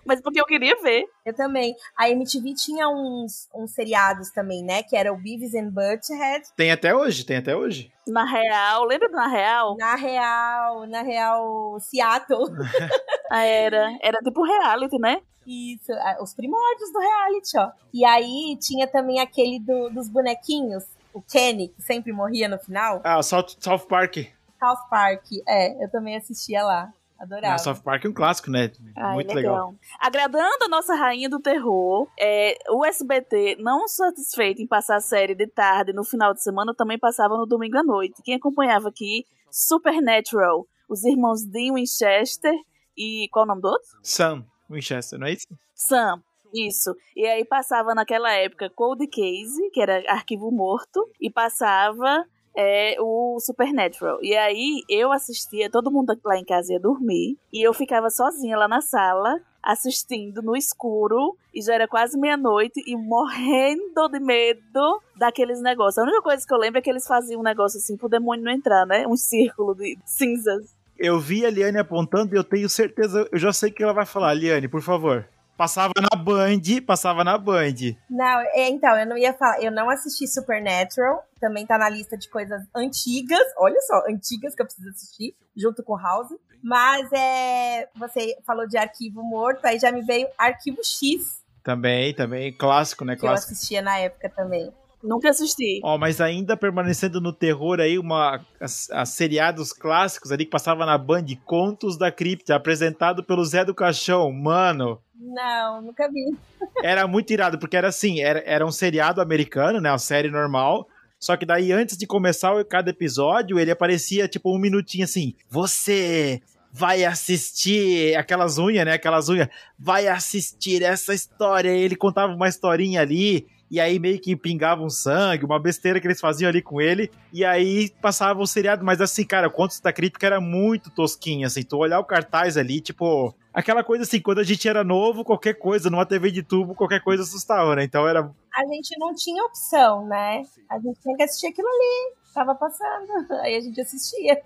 Mas 0.05 0.21
porque 0.21 0.39
eu 0.41 0.45
queria 0.45 0.75
ver. 0.81 1.05
Eu 1.25 1.33
também. 1.33 1.75
A 1.97 2.09
MTV 2.09 2.53
tinha 2.55 2.87
uns, 2.89 3.47
uns 3.53 3.71
seriados 3.71 4.29
também, 4.31 4.63
né? 4.63 4.83
Que 4.83 4.95
era 4.97 5.11
o 5.13 5.17
Beavis 5.17 5.53
and 5.53 5.69
Butthead. 5.69 6.43
Tem 6.55 6.71
até 6.71 6.95
hoje, 6.95 7.23
tem 7.25 7.37
até 7.37 7.55
hoje. 7.55 7.91
Na 8.07 8.25
real, 8.25 8.83
lembra 8.85 9.07
do 9.09 9.15
Na 9.15 9.27
Real? 9.27 9.75
Na 9.77 9.95
Real, 9.95 10.85
na 10.87 11.01
Real 11.01 11.77
Seattle. 11.79 12.45
Ah, 13.33 13.45
era. 13.45 13.97
Era 14.01 14.17
tipo 14.17 14.43
reality, 14.43 14.99
né? 14.99 15.21
Isso, 15.47 15.91
ah, 15.93 16.17
os 16.21 16.33
primórdios 16.33 16.91
do 16.91 16.99
reality, 16.99 17.57
ó. 17.57 17.71
E 17.93 18.03
aí 18.03 18.57
tinha 18.59 18.85
também 18.87 19.21
aquele 19.21 19.57
do- 19.57 19.89
dos 19.89 20.09
bonequinhos, 20.09 20.83
o 21.13 21.21
Kenny, 21.21 21.69
que 21.69 21.81
sempre 21.81 22.11
morria 22.11 22.49
no 22.49 22.59
final. 22.59 22.99
Ah, 23.05 23.23
South, 23.23 23.55
South 23.57 23.87
Park. 23.87 24.17
South 24.59 24.89
Park, 24.89 25.23
é, 25.47 25.81
eu 25.81 25.89
também 25.89 26.17
assistia 26.17 26.61
lá. 26.61 26.91
Adorava. 27.21 27.53
Ah, 27.53 27.57
South 27.59 27.83
Park 27.83 28.03
é 28.03 28.09
um 28.09 28.13
clássico, 28.13 28.49
né? 28.49 28.71
Ai, 28.97 29.13
Muito 29.13 29.31
legal. 29.31 29.75
Agradando 29.99 30.65
a 30.65 30.67
nossa 30.67 30.95
rainha 30.95 31.29
do 31.29 31.39
terror, 31.39 32.07
é, 32.19 32.57
o 32.67 32.83
SBT, 32.83 33.57
não 33.59 33.87
satisfeito 33.87 34.59
em 34.59 34.67
passar 34.67 34.95
a 34.95 35.01
série 35.01 35.35
de 35.35 35.45
tarde 35.45 35.93
no 35.93 36.03
final 36.03 36.33
de 36.33 36.41
semana, 36.41 36.73
também 36.75 36.97
passava 36.97 37.37
no 37.37 37.45
domingo 37.45 37.77
à 37.77 37.83
noite. 37.83 38.23
Quem 38.23 38.35
acompanhava 38.35 38.89
aqui, 38.89 39.25
Supernatural, 39.51 40.65
os 40.89 41.03
irmãos 41.03 41.45
Dean 41.45 41.75
Winchester 41.75 42.55
e 42.97 43.27
qual 43.31 43.45
o 43.45 43.47
nome 43.47 43.61
do 43.61 43.67
outro? 43.67 43.89
Sam 44.01 44.43
Winchester, 44.67 45.19
não 45.19 45.27
é 45.27 45.33
isso? 45.33 45.45
Sam. 45.75 46.23
Isso. 46.53 46.93
E 47.15 47.25
aí 47.25 47.45
passava 47.45 47.95
naquela 47.95 48.29
época 48.33 48.69
Cold 48.69 49.07
Case, 49.07 49.69
que 49.71 49.79
era 49.79 50.03
arquivo 50.11 50.51
morto, 50.51 51.09
e 51.19 51.29
passava 51.29 52.25
é, 52.55 52.95
o 52.99 53.39
Supernatural. 53.39 54.19
E 54.21 54.35
aí 54.35 54.83
eu 54.89 55.11
assistia, 55.11 55.69
todo 55.69 55.91
mundo 55.91 56.17
lá 56.23 56.37
em 56.37 56.45
casa 56.45 56.73
ia 56.73 56.79
dormir, 56.79 57.37
e 57.51 57.65
eu 57.65 57.73
ficava 57.73 58.09
sozinha 58.09 58.57
lá 58.57 58.67
na 58.67 58.81
sala, 58.81 59.39
assistindo 59.63 60.41
no 60.41 60.55
escuro, 60.55 61.37
e 61.53 61.61
já 61.61 61.75
era 61.75 61.87
quase 61.87 62.17
meia-noite, 62.17 62.81
e 62.85 62.95
morrendo 62.95 64.09
de 64.09 64.19
medo 64.19 65.01
daqueles 65.15 65.61
negócios. 65.61 65.99
A 65.99 66.03
única 66.03 66.21
coisa 66.21 66.45
que 66.45 66.53
eu 66.53 66.57
lembro 66.57 66.79
é 66.79 66.81
que 66.81 66.89
eles 66.89 67.05
faziam 67.05 67.41
um 67.41 67.43
negócio 67.43 67.77
assim 67.77 67.95
pro 67.95 68.09
demônio 68.09 68.43
não 68.43 68.51
entrar, 68.51 68.85
né? 68.85 69.05
Um 69.07 69.15
círculo 69.15 69.75
de 69.75 69.97
cinzas. 70.05 70.75
Eu 70.97 71.19
vi 71.19 71.45
a 71.45 71.49
Liane 71.49 71.79
apontando 71.79 72.35
e 72.35 72.37
eu 72.37 72.43
tenho 72.43 72.69
certeza, 72.69 73.27
eu 73.31 73.39
já 73.39 73.51
sei 73.51 73.71
que 73.71 73.81
ela 73.83 73.93
vai 73.93 74.05
falar. 74.05 74.33
Liane, 74.33 74.67
por 74.67 74.81
favor. 74.81 75.27
Passava 75.61 75.93
na 76.01 76.17
Band, 76.17 76.81
passava 76.87 77.23
na 77.23 77.37
Band. 77.37 77.93
Não, 78.09 78.39
é, 78.55 78.67
então, 78.67 78.97
eu 78.97 79.05
não 79.05 79.15
ia 79.15 79.31
falar, 79.31 79.61
eu 79.61 79.71
não 79.71 79.91
assisti 79.91 80.27
Supernatural, 80.27 81.23
também 81.39 81.67
tá 81.67 81.77
na 81.77 81.87
lista 81.87 82.17
de 82.17 82.27
coisas 82.31 82.63
antigas, 82.75 83.43
olha 83.59 83.79
só, 83.81 84.01
antigas 84.09 84.55
que 84.55 84.61
eu 84.63 84.65
preciso 84.65 84.89
assistir, 84.89 85.35
junto 85.55 85.83
com 85.83 85.95
House. 85.95 86.31
Mas 86.63 87.07
é. 87.13 87.87
Você 87.95 88.35
falou 88.43 88.67
de 88.67 88.75
arquivo 88.75 89.21
morto, 89.21 89.63
aí 89.63 89.77
já 89.77 89.91
me 89.91 90.01
veio 90.01 90.27
Arquivo 90.35 90.83
X, 90.83 91.43
Também, 91.63 92.11
também, 92.15 92.51
clássico, 92.51 93.05
né? 93.05 93.15
que 93.15 93.23
eu 93.23 93.29
Clássico. 93.29 93.53
assistia 93.53 93.83
na 93.83 93.99
época 93.99 94.29
também. 94.29 94.73
Nunca 95.03 95.29
assisti. 95.29 95.79
Ó, 95.83 95.97
mas 95.97 96.21
ainda 96.21 96.55
permanecendo 96.55 97.19
no 97.19 97.33
terror 97.33 97.79
aí, 97.79 97.97
uma 97.97 98.39
as, 98.59 98.89
as 98.91 99.09
seriados 99.09 99.73
clássicos 99.73 100.31
ali 100.31 100.45
que 100.45 100.51
passava 100.51 100.85
na 100.85 100.97
Band, 100.97 101.25
Contos 101.45 101.97
da 101.97 102.11
Cripta, 102.11 102.55
apresentado 102.55 103.23
pelo 103.23 103.43
Zé 103.43 103.65
do 103.65 103.73
Caixão. 103.73 104.31
Mano, 104.31 104.99
Não, 105.15 105.81
nunca 105.81 106.07
vi. 106.11 106.37
era 106.83 107.07
muito 107.07 107.31
irado, 107.31 107.57
porque 107.57 107.75
era 107.77 107.87
assim, 107.87 108.21
era, 108.21 108.43
era 108.45 108.65
um 108.65 108.71
seriado 108.71 109.21
americano, 109.21 109.81
né? 109.81 109.91
Uma 109.91 109.97
série 109.97 110.29
normal. 110.29 110.87
Só 111.19 111.37
que 111.37 111.45
daí, 111.45 111.71
antes 111.71 111.95
de 111.95 112.07
começar 112.07 112.51
cada 112.65 112.89
episódio, 112.89 113.59
ele 113.59 113.69
aparecia, 113.69 114.27
tipo, 114.27 114.55
um 114.55 114.57
minutinho 114.59 115.03
assim. 115.03 115.35
Você 115.49 116.41
vai 116.73 117.03
assistir 117.03 118.15
aquelas 118.15 118.57
unhas, 118.57 118.85
né? 118.85 118.93
Aquelas 118.93 119.29
unhas. 119.29 119.47
Vai 119.77 120.07
assistir 120.07 120.81
essa 120.81 121.13
história. 121.13 121.75
E 121.75 121.81
ele 121.81 121.95
contava 121.95 122.33
uma 122.33 122.47
historinha 122.47 123.01
ali. 123.01 123.45
E 123.71 123.79
aí 123.79 123.97
meio 123.99 124.19
que 124.19 124.35
pingava 124.35 124.83
um 124.83 124.89
sangue, 124.89 125.45
uma 125.45 125.57
besteira 125.57 126.01
que 126.01 126.05
eles 126.05 126.19
faziam 126.19 126.49
ali 126.49 126.61
com 126.61 126.81
ele. 126.81 127.09
E 127.31 127.45
aí 127.45 127.89
passava 128.01 128.41
o 128.41 128.45
seriado. 128.45 128.83
Mas 128.83 128.99
assim, 128.99 129.25
cara, 129.25 129.47
o 129.47 129.51
Contos 129.51 129.79
da 129.79 129.93
Crítica 129.93 130.27
era 130.27 130.41
muito 130.41 130.91
tosquinho, 130.91 131.47
assim. 131.47 131.63
Tu 131.63 131.77
olhar 131.77 131.99
o 131.99 132.03
cartaz 132.03 132.57
ali, 132.57 132.81
tipo... 132.81 133.33
Aquela 133.53 133.83
coisa 133.83 134.03
assim, 134.03 134.21
quando 134.21 134.39
a 134.39 134.43
gente 134.43 134.67
era 134.67 134.83
novo, 134.83 135.23
qualquer 135.23 135.53
coisa, 135.53 135.89
numa 135.89 136.05
TV 136.05 136.31
de 136.31 136.43
tubo, 136.43 136.75
qualquer 136.75 137.01
coisa 137.01 137.23
assustava, 137.23 137.75
né? 137.75 137.83
Então 137.83 138.07
era 138.07 138.29
A 138.53 138.65
gente 138.65 138.97
não 138.97 139.13
tinha 139.13 139.43
opção, 139.43 140.05
né? 140.05 140.43
A 140.69 140.77
gente 140.79 140.99
tinha 141.01 141.15
que 141.15 141.23
assistir 141.23 141.47
aquilo 141.47 141.67
ali. 141.67 142.15
Tava 142.33 142.55
passando. 142.55 143.09
Aí 143.41 143.55
a 143.55 143.61
gente 143.61 143.79
assistia. 143.79 144.41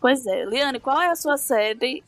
Pois 0.00 0.26
é. 0.26 0.44
Liane, 0.44 0.80
qual 0.80 1.00
é 1.00 1.10
a 1.10 1.16
sua 1.16 1.36
série? 1.36 2.02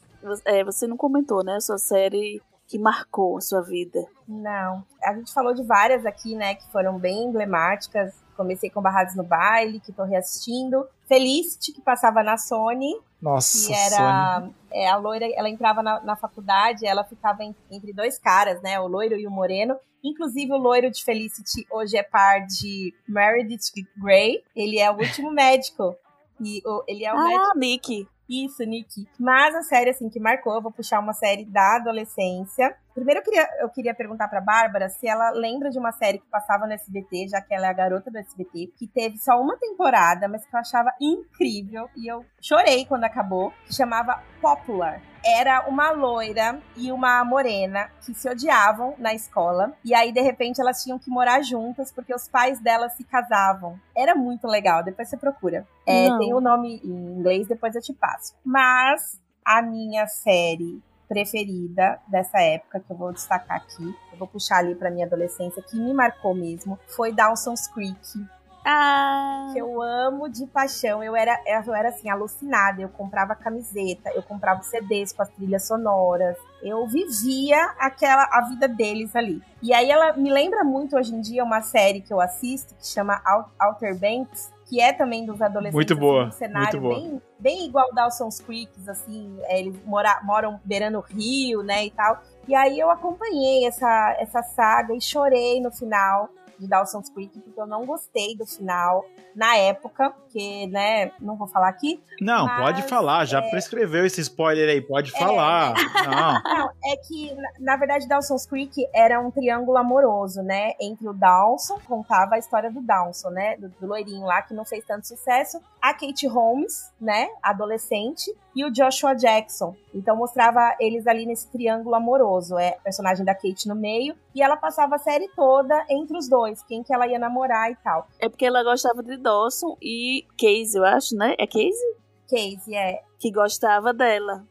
é, 0.45 0.65
você 0.65 0.87
não 0.87 0.97
comentou, 0.97 1.45
né? 1.45 1.57
A 1.57 1.61
sua 1.61 1.79
série 1.79 2.41
que 2.67 2.79
marcou 2.79 3.37
a 3.37 3.41
sua 3.41 3.63
vida. 3.63 4.05
Não. 4.27 4.85
A 5.03 5.15
gente 5.15 5.33
falou 5.33 5.53
de 5.55 5.63
várias 5.63 6.05
aqui, 6.07 6.35
né, 6.35 6.55
que 6.55 6.71
foram 6.73 6.99
bem 6.99 7.25
emblemáticas. 7.25 8.15
Comecei 8.37 8.69
com 8.71 8.83
Barrados 8.83 9.15
no 9.15 9.23
Baile, 9.23 9.79
que 9.81 9.93
tô 9.93 10.03
reassistindo. 10.05 10.87
Felicity, 11.07 11.73
que 11.73 11.81
passava 11.83 12.23
na 12.23 12.37
Sony, 12.37 12.91
Nossa, 13.21 13.53
que 13.69 13.75
Sony. 13.75 13.93
era 13.95 14.49
é, 14.73 14.89
a 14.89 14.97
loira, 14.97 15.27
ela 15.35 15.49
entrava 15.49 15.83
na, 15.83 16.01
na 16.01 16.17
faculdade, 16.17 16.87
ela 16.87 17.05
ficava 17.05 17.45
en- 17.45 17.55
entre 17.71 17.93
dois 17.93 18.19
caras, 18.19 18.61
né, 18.63 18.81
o 18.81 18.87
loiro 18.89 19.17
e 19.17 19.27
o 19.27 19.31
moreno. 19.31 19.77
Inclusive 20.03 20.53
o 20.53 20.57
loiro 20.59 20.91
de 20.91 21.05
Felicity 21.05 21.67
hoje 21.71 21.97
é 21.97 22.03
par 22.03 22.45
de 22.47 22.93
Meredith 23.09 23.71
Grey. 23.97 24.43
Ele 24.57 24.79
é 24.79 24.91
o 24.91 24.95
último 24.97 25.31
médico. 25.33 25.95
E 26.41 26.61
o- 26.67 26.83
ele 26.89 27.05
é 27.05 27.13
o 27.15 27.23
médico 27.23 27.45
Ah, 27.45 27.53
Nick. 27.57 28.09
Isso, 28.29 28.63
Nick. 28.65 29.07
Mas 29.19 29.55
a 29.55 29.63
série, 29.63 29.91
assim, 29.91 30.09
que 30.09 30.21
marcou, 30.21 30.55
eu 30.55 30.63
vou 30.63 30.73
puxar 30.73 31.01
uma 31.01 31.13
série 31.13 31.45
da 31.45 31.77
adolescência. 31.77 32.75
Primeiro 32.95 33.21
eu 33.21 33.25
queria, 33.25 33.49
eu 33.61 33.69
queria 33.69 33.95
perguntar 33.95 34.29
pra 34.29 34.41
Bárbara 34.41 34.89
se 34.89 35.07
ela 35.07 35.31
lembra 35.31 35.69
de 35.71 35.79
uma 35.79 35.93
série 35.93 36.19
que 36.19 36.29
passava 36.31 36.67
no 36.67 36.73
SBT, 36.73 37.29
já 37.29 37.41
que 37.41 37.53
ela 37.53 37.67
é 37.67 37.71
a 37.71 37.73
garota 37.73 38.11
do 38.11 38.19
SBT, 38.19 38.73
que 38.77 38.87
teve 38.87 39.19
só 39.19 39.41
uma 39.41 39.57
temporada, 39.59 40.29
mas 40.29 40.47
que 40.47 40.55
eu 40.55 40.61
achava 40.61 40.93
incrível. 41.01 41.89
E 41.97 42.07
eu 42.07 42.25
chorei 42.41 42.87
quando 42.87 43.05
acabou, 43.05 43.53
que 43.67 43.75
chamava 43.75 44.23
Popular 44.41 45.03
era 45.25 45.67
uma 45.67 45.91
loira 45.91 46.61
e 46.77 46.93
uma 46.93 47.25
morena 47.25 47.89
que 48.05 48.15
se 48.15 48.29
odiavam 48.29 48.95
na 48.99 49.15
escola. 49.15 49.73
E 49.83 49.95
aí, 49.95 50.13
de 50.13 50.21
repente, 50.21 50.61
elas 50.61 50.83
tinham 50.83 50.99
que 50.99 51.09
morar 51.09 51.41
juntas 51.43 51.91
porque 51.91 52.15
os 52.15 52.29
pais 52.29 52.61
delas 52.61 52.93
se 52.93 53.05
casavam. 53.05 53.81
Era 53.97 54.15
muito 54.15 54.47
legal, 54.47 54.85
depois 54.85 55.09
você 55.09 55.17
procura. 55.17 55.67
É, 55.87 56.09
tem 56.19 56.35
o 56.35 56.41
nome 56.41 56.81
em 56.85 57.19
inglês, 57.19 57.47
depois 57.47 57.75
eu 57.75 57.81
te 57.81 57.93
passo. 57.93 58.24
Mas 58.45 59.21
a 59.45 59.61
minha 59.63 60.07
série 60.07 60.83
preferida 61.09 62.01
dessa 62.09 62.41
época, 62.41 62.81
que 62.81 62.91
eu 62.91 62.97
vou 62.97 63.13
destacar 63.13 63.59
aqui, 63.59 63.95
eu 64.13 64.19
vou 64.19 64.27
puxar 64.27 64.59
ali 64.59 64.75
pra 64.75 64.91
minha 64.91 65.07
adolescência, 65.07 65.63
que 65.63 65.77
me 65.77 65.93
marcou 65.93 66.35
mesmo, 66.35 66.79
foi 66.89 67.13
Dawson's 67.13 67.69
Creek 67.69 68.27
Ah, 68.67 69.51
que 69.53 69.59
eu 69.59 69.83
amo 69.83 70.27
de 70.27 70.47
paixão. 70.47 71.03
Eu 71.05 71.15
era, 71.15 71.39
eu 71.47 71.75
era 71.75 71.91
assim, 71.91 72.09
alucinada. 72.09 72.81
Eu 72.81 72.89
comprava 72.89 73.35
camiseta, 73.35 74.11
eu 74.15 74.23
comprava 74.23 74.63
CDs 74.63 75.13
com 75.13 75.21
as 75.21 75.29
trilhas 75.29 75.67
sonoras. 75.67 76.35
Eu 76.63 76.87
vivia 76.87 77.63
aquela 77.79 78.27
a 78.33 78.41
vida 78.49 78.67
deles 78.67 79.15
ali. 79.15 79.43
E 79.63 79.75
aí 79.75 79.91
ela 79.91 80.15
me 80.15 80.31
lembra 80.31 80.65
muito 80.65 80.97
hoje 80.97 81.15
em 81.15 81.21
dia 81.21 81.45
uma 81.45 81.61
série 81.61 82.01
que 82.01 82.13
eu 82.13 82.23
assisto 82.23 82.75
que 82.75 82.87
chama 82.87 83.21
Out- 83.27 83.51
Outer 83.61 83.95
Banks, 83.99 84.51
que 84.67 84.81
é 84.81 84.93
também 84.93 85.25
dos 85.25 85.41
adolescentes. 85.41 85.75
Muito 85.75 85.97
boa, 85.97 86.29
assim, 86.29 86.29
um 86.29 86.39
cenário 86.39 86.81
muito 86.81 86.97
boa. 86.97 87.11
bem, 87.11 87.23
bem 87.39 87.67
igual 87.67 87.93
Dawson's 87.95 88.41
Creek, 88.41 88.71
assim, 88.89 89.37
é, 89.45 89.61
eles 89.61 89.77
mora, 89.85 90.21
moram 90.23 90.61
beirando 90.65 90.99
o 90.99 91.01
rio, 91.01 91.63
né, 91.63 91.85
e 91.85 91.91
tal. 91.91 92.23
E 92.49 92.55
aí 92.55 92.79
eu 92.79 92.91
acompanhei 92.91 93.67
essa, 93.67 94.17
essa 94.19 94.43
saga 94.43 94.95
e 94.95 95.01
chorei 95.01 95.61
no 95.61 95.71
final 95.71 96.29
de 96.59 96.69
Dawson's 96.69 97.09
Creek, 97.11 97.39
porque 97.41 97.61
eu 97.61 97.67
não 97.67 97.85
gostei 97.85 98.37
do 98.37 98.47
final 98.47 99.05
na 99.35 99.57
época, 99.57 100.11
porque, 100.11 100.67
né, 100.69 101.11
não 101.21 101.37
vou 101.37 101.47
falar 101.49 101.69
aqui. 101.69 102.01
Não, 102.21 102.47
Mas, 102.47 102.61
pode 102.63 102.83
falar, 102.83 103.25
já 103.25 103.43
prescreveu 103.43 104.07
esse 104.07 104.21
spoiler 104.21 104.69
aí, 104.69 104.81
pode 104.81 105.15
É. 105.15 105.19
falar. 105.19 105.75
Não. 105.75 106.35
Não, 106.55 106.71
é 106.85 106.97
que, 106.97 107.37
na, 107.59 107.77
verdade, 107.77 108.07
Dawson's 108.07 108.47
Creek 108.47 108.87
era 108.95 109.21
um 109.21 109.31
triângulo 109.31 109.77
amoroso, 109.77 110.43
né, 110.43 110.73
entre 110.81 111.09
o 111.09 111.13
Dawson, 111.13 111.79
contava 111.87 112.37
a 112.37 112.39
história 112.39 112.71
do 112.71 112.81
Dawson, 112.81 113.31
né, 113.31 113.57
do, 113.57 113.69
do 113.69 113.87
loirinho 113.87 114.25
lá, 114.25 114.43
que 114.43 114.55
não 114.55 114.65
fez 114.65 114.85
tanto 114.87 115.07
sucesso, 115.09 115.61
a 115.83 115.93
Kate 115.93 116.27
Holmes, 116.27 116.93
né, 117.01 117.29
adolescente, 117.43 118.33
e 118.55 118.65
o 118.65 118.71
Joshua 118.71 119.15
Jackson. 119.15 119.75
Então 119.93 120.17
mostrava 120.17 120.77
eles 120.79 121.07
ali 121.09 121.27
nesse 121.27 121.49
triângulo 121.49 121.95
amoroso, 121.97 122.57
é 122.57 122.73
personagem 122.85 123.25
da 123.25 123.35
Kate 123.35 123.67
no 123.69 123.75
meio, 123.75 124.15
e 124.35 124.43
ela 124.43 124.57
passava 124.57 124.95
a 124.95 124.99
série 124.99 125.29
toda 125.35 125.85
entre 125.91 126.17
os 126.17 126.29
dois, 126.29 126.44
quem 126.67 126.83
que 126.83 126.93
ela 126.93 127.07
ia 127.07 127.19
namorar 127.19 127.71
e 127.71 127.77
tal. 127.77 128.07
é 128.19 128.29
porque 128.29 128.45
ela 128.47 128.63
gostava 128.63 129.03
de 129.03 129.17
Dawson 129.17 129.77
e 129.81 130.27
Casey, 130.39 130.77
eu 130.77 130.85
acho, 130.85 131.17
né? 131.17 131.35
É 131.39 131.47
Casey? 131.47 131.97
Casey, 132.29 132.75
é, 132.75 133.03
Que 133.19 133.31
gostava 133.31 133.93
dela. 133.93 134.45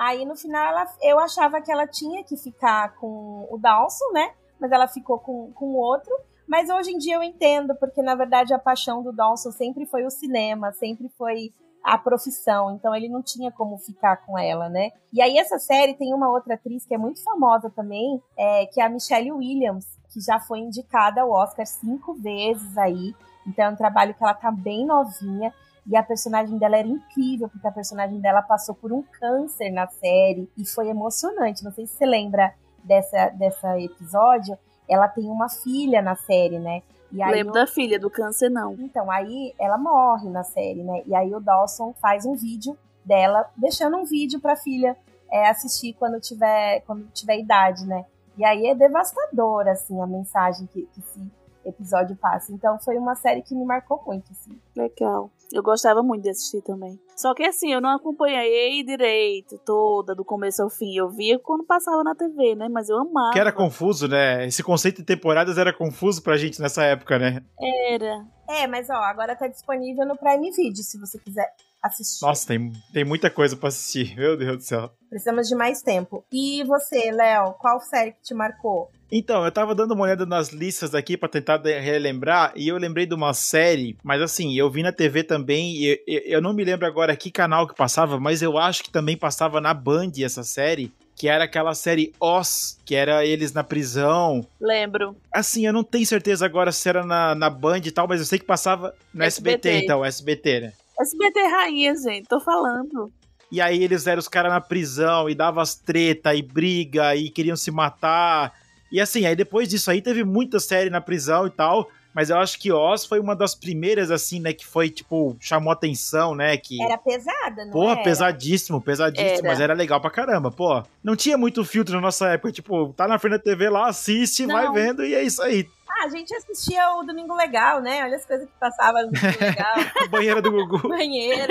Aí 0.00 0.24
no 0.24 0.34
final 0.34 0.64
ela, 0.64 0.86
eu 1.02 1.18
achava 1.18 1.60
que 1.60 1.70
ela 1.70 1.86
tinha 1.86 2.24
que 2.24 2.34
ficar 2.34 2.94
com 2.96 3.46
o 3.50 3.58
Dawson, 3.58 4.12
né? 4.12 4.32
Mas 4.58 4.72
ela 4.72 4.88
ficou 4.88 5.18
com, 5.18 5.52
com 5.52 5.66
o 5.66 5.76
outro. 5.76 6.10
Mas 6.48 6.70
hoje 6.70 6.90
em 6.90 6.96
dia 6.96 7.16
eu 7.16 7.22
entendo, 7.22 7.74
porque 7.76 8.02
na 8.02 8.14
verdade 8.14 8.54
a 8.54 8.58
paixão 8.58 9.02
do 9.02 9.12
Dawson 9.12 9.52
sempre 9.52 9.84
foi 9.84 10.06
o 10.06 10.10
cinema, 10.10 10.72
sempre 10.72 11.08
foi 11.18 11.52
a 11.84 11.98
profissão. 11.98 12.74
Então 12.74 12.94
ele 12.94 13.10
não 13.10 13.22
tinha 13.22 13.52
como 13.52 13.76
ficar 13.76 14.24
com 14.24 14.38
ela, 14.38 14.70
né? 14.70 14.90
E 15.12 15.20
aí 15.20 15.36
essa 15.36 15.58
série 15.58 15.92
tem 15.92 16.14
uma 16.14 16.30
outra 16.30 16.54
atriz 16.54 16.86
que 16.86 16.94
é 16.94 16.98
muito 16.98 17.22
famosa 17.22 17.68
também, 17.68 18.22
é, 18.38 18.64
que 18.66 18.80
é 18.80 18.84
a 18.84 18.88
Michelle 18.88 19.32
Williams, 19.32 19.86
que 20.12 20.20
já 20.20 20.38
foi 20.40 20.58
indicada 20.58 21.22
ao 21.22 21.30
Oscar 21.30 21.66
cinco 21.66 22.14
vezes 22.14 22.76
aí. 22.76 23.14
Então 23.46 23.64
é 23.64 23.70
um 23.70 23.76
trabalho 23.76 24.14
que 24.14 24.22
ela 24.22 24.34
tá 24.34 24.50
bem 24.50 24.84
novinha. 24.84 25.52
E 25.86 25.96
a 25.96 26.02
personagem 26.02 26.58
dela 26.58 26.76
era 26.76 26.86
incrível, 26.86 27.48
porque 27.48 27.66
a 27.66 27.72
personagem 27.72 28.20
dela 28.20 28.42
passou 28.42 28.74
por 28.74 28.92
um 28.92 29.02
câncer 29.02 29.70
na 29.70 29.86
série 29.88 30.48
e 30.56 30.64
foi 30.66 30.88
emocionante. 30.88 31.64
Não 31.64 31.72
sei 31.72 31.86
se 31.86 31.94
você 31.96 32.06
lembra 32.06 32.54
dessa, 32.84 33.30
dessa 33.30 33.80
episódio. 33.80 34.56
Ela 34.88 35.08
tem 35.08 35.24
uma 35.28 35.48
filha 35.48 36.02
na 36.02 36.14
série, 36.14 36.58
né? 36.58 36.82
E 37.10 37.22
aí 37.22 37.32
Lembro 37.32 37.52
o- 37.52 37.54
da 37.54 37.66
filha, 37.66 37.98
do 37.98 38.10
câncer 38.10 38.50
não. 38.50 38.74
Então, 38.78 39.10
aí 39.10 39.54
ela 39.58 39.78
morre 39.78 40.28
na 40.28 40.44
série, 40.44 40.82
né? 40.84 41.02
E 41.06 41.14
aí 41.14 41.34
o 41.34 41.40
Dawson 41.40 41.92
faz 41.94 42.24
um 42.26 42.34
vídeo 42.34 42.76
dela, 43.04 43.48
deixando 43.56 43.96
um 43.96 44.04
vídeo 44.04 44.38
pra 44.40 44.54
filha 44.56 44.96
é, 45.32 45.48
assistir 45.48 45.94
quando 45.94 46.20
tiver, 46.20 46.80
quando 46.80 47.06
tiver 47.12 47.38
idade, 47.38 47.86
né? 47.86 48.04
E 48.40 48.44
aí 48.44 48.68
é 48.68 48.74
devastador, 48.74 49.68
assim, 49.68 50.00
a 50.00 50.06
mensagem 50.06 50.66
que, 50.66 50.86
que 50.86 51.00
esse 51.00 51.30
episódio 51.62 52.16
passa. 52.16 52.50
Então 52.54 52.78
foi 52.78 52.96
uma 52.96 53.14
série 53.14 53.42
que 53.42 53.54
me 53.54 53.66
marcou 53.66 54.02
muito, 54.06 54.32
assim. 54.32 54.58
Legal. 54.74 55.30
Eu 55.52 55.62
gostava 55.62 56.02
muito 56.02 56.22
de 56.22 56.30
assistir 56.30 56.62
também. 56.62 56.98
Só 57.14 57.34
que 57.34 57.42
assim, 57.42 57.70
eu 57.70 57.82
não 57.82 57.90
acompanhei 57.90 58.82
direito, 58.82 59.58
toda, 59.58 60.14
do 60.14 60.24
começo 60.24 60.62
ao 60.62 60.70
fim. 60.70 60.96
Eu 60.96 61.10
via 61.10 61.38
quando 61.38 61.64
passava 61.64 62.02
na 62.02 62.14
TV, 62.14 62.54
né? 62.54 62.66
Mas 62.70 62.88
eu 62.88 62.96
amava. 62.96 63.34
Que 63.34 63.38
era 63.38 63.52
confuso, 63.52 64.08
né? 64.08 64.46
Esse 64.46 64.62
conceito 64.62 65.02
de 65.02 65.04
temporadas 65.04 65.58
era 65.58 65.76
confuso 65.76 66.22
pra 66.22 66.38
gente 66.38 66.62
nessa 66.62 66.82
época, 66.82 67.18
né? 67.18 67.44
Era. 67.90 68.26
É, 68.48 68.66
mas 68.66 68.88
ó, 68.88 68.94
agora 68.94 69.36
tá 69.36 69.48
disponível 69.48 70.06
no 70.06 70.16
Prime 70.16 70.50
Video, 70.50 70.82
se 70.82 70.98
você 70.98 71.18
quiser 71.18 71.46
assistir. 71.82 72.24
Nossa, 72.24 72.46
tem, 72.46 72.72
tem 72.92 73.04
muita 73.04 73.30
coisa 73.30 73.56
pra 73.56 73.68
assistir. 73.68 74.14
Meu 74.18 74.36
Deus 74.36 74.56
do 74.58 74.62
céu. 74.62 74.90
Precisamos 75.08 75.48
de 75.48 75.54
mais 75.54 75.82
tempo. 75.82 76.24
E 76.32 76.62
você, 76.64 77.10
Léo, 77.10 77.54
qual 77.54 77.80
série 77.80 78.12
que 78.12 78.22
te 78.22 78.34
marcou? 78.34 78.90
Então, 79.12 79.44
eu 79.44 79.50
tava 79.50 79.74
dando 79.74 79.92
uma 79.92 80.04
olhada 80.04 80.24
nas 80.24 80.50
listas 80.50 80.94
aqui 80.94 81.16
pra 81.16 81.28
tentar 81.28 81.60
relembrar 81.62 82.52
e 82.54 82.68
eu 82.68 82.76
lembrei 82.76 83.06
de 83.06 83.14
uma 83.14 83.34
série, 83.34 83.96
mas 84.04 84.22
assim, 84.22 84.56
eu 84.56 84.70
vi 84.70 84.84
na 84.84 84.92
TV 84.92 85.24
também 85.24 85.74
e 85.74 86.00
eu, 86.06 86.20
eu 86.26 86.40
não 86.40 86.52
me 86.52 86.64
lembro 86.64 86.86
agora 86.86 87.16
que 87.16 87.28
canal 87.28 87.66
que 87.66 87.74
passava, 87.74 88.20
mas 88.20 88.40
eu 88.40 88.56
acho 88.56 88.84
que 88.84 88.90
também 88.90 89.16
passava 89.16 89.60
na 89.60 89.74
Band 89.74 90.12
essa 90.22 90.44
série, 90.44 90.92
que 91.16 91.28
era 91.28 91.44
aquela 91.44 91.74
série 91.74 92.14
Oz, 92.20 92.78
que 92.84 92.94
era 92.94 93.26
eles 93.26 93.52
na 93.52 93.64
prisão. 93.64 94.46
Lembro. 94.60 95.16
Assim, 95.30 95.66
eu 95.66 95.72
não 95.72 95.82
tenho 95.82 96.06
certeza 96.06 96.46
agora 96.46 96.70
se 96.72 96.88
era 96.88 97.04
na, 97.04 97.34
na 97.34 97.50
Band 97.50 97.80
e 97.84 97.90
tal, 97.90 98.08
mas 98.08 98.20
eu 98.20 98.26
sei 98.26 98.38
que 98.38 98.44
passava 98.46 98.94
no 99.12 99.24
SBT, 99.24 99.68
SBT. 99.68 99.84
então, 99.84 100.04
SBT, 100.04 100.60
né? 100.60 100.72
SBT 101.00 101.40
Rainha, 101.48 101.94
gente, 101.96 102.28
tô 102.28 102.40
falando. 102.40 103.10
E 103.50 103.60
aí 103.60 103.82
eles 103.82 104.06
eram 104.06 104.20
os 104.20 104.28
caras 104.28 104.52
na 104.52 104.60
prisão 104.60 105.28
e 105.28 105.34
davam 105.34 105.62
as 105.62 105.74
treta 105.74 106.34
e 106.34 106.42
briga 106.42 107.16
e 107.16 107.30
queriam 107.30 107.56
se 107.56 107.70
matar. 107.70 108.52
E 108.92 109.00
assim, 109.00 109.26
aí 109.26 109.34
depois 109.34 109.68
disso 109.68 109.90
aí 109.90 110.00
teve 110.00 110.22
muita 110.24 110.60
série 110.60 110.90
na 110.90 111.00
prisão 111.00 111.46
e 111.46 111.50
tal. 111.50 111.88
Mas 112.12 112.28
eu 112.28 112.36
acho 112.38 112.58
que 112.58 112.72
Oz 112.72 113.04
foi 113.04 113.20
uma 113.20 113.36
das 113.36 113.54
primeiras, 113.54 114.10
assim, 114.10 114.40
né? 114.40 114.52
Que 114.52 114.66
foi, 114.66 114.90
tipo, 114.90 115.36
chamou 115.40 115.72
atenção, 115.72 116.34
né? 116.34 116.56
Que. 116.56 116.82
Era 116.82 116.98
pesada, 116.98 117.64
não 117.64 117.70
Porra, 117.70 117.92
era? 117.92 118.02
pesadíssimo, 118.02 118.80
pesadíssimo, 118.80 119.38
Era. 119.38 119.48
mas 119.48 119.60
era 119.60 119.74
legal 119.74 120.00
pra 120.00 120.10
caramba, 120.10 120.50
pô. 120.50 120.82
Não 121.04 121.14
tinha 121.14 121.38
muito 121.38 121.64
filtro 121.64 121.94
na 121.94 122.00
nossa 122.00 122.30
época, 122.30 122.50
tipo, 122.50 122.92
tá 122.96 123.06
na 123.06 123.16
frente 123.16 123.34
da 123.34 123.38
TV 123.38 123.70
lá, 123.70 123.88
assiste, 123.88 124.44
vai 124.44 124.64
Não. 124.66 124.72
vendo 124.72 125.04
e 125.04 125.14
é 125.14 125.22
isso 125.22 125.40
aí. 125.40 125.68
Ah, 125.90 126.04
a 126.04 126.08
gente 126.08 126.32
assistia 126.34 126.94
o 126.94 127.02
Domingo 127.02 127.34
Legal, 127.34 127.80
né? 127.80 128.04
Olha 128.04 128.16
as 128.16 128.24
coisas 128.24 128.46
que 128.46 128.52
passavam 128.60 129.02
no 129.02 129.10
Domingo 129.10 129.38
Legal. 129.40 129.74
Banheira 130.10 130.40
do 130.40 130.50
Gugu. 130.52 130.88
banheira, 130.88 131.48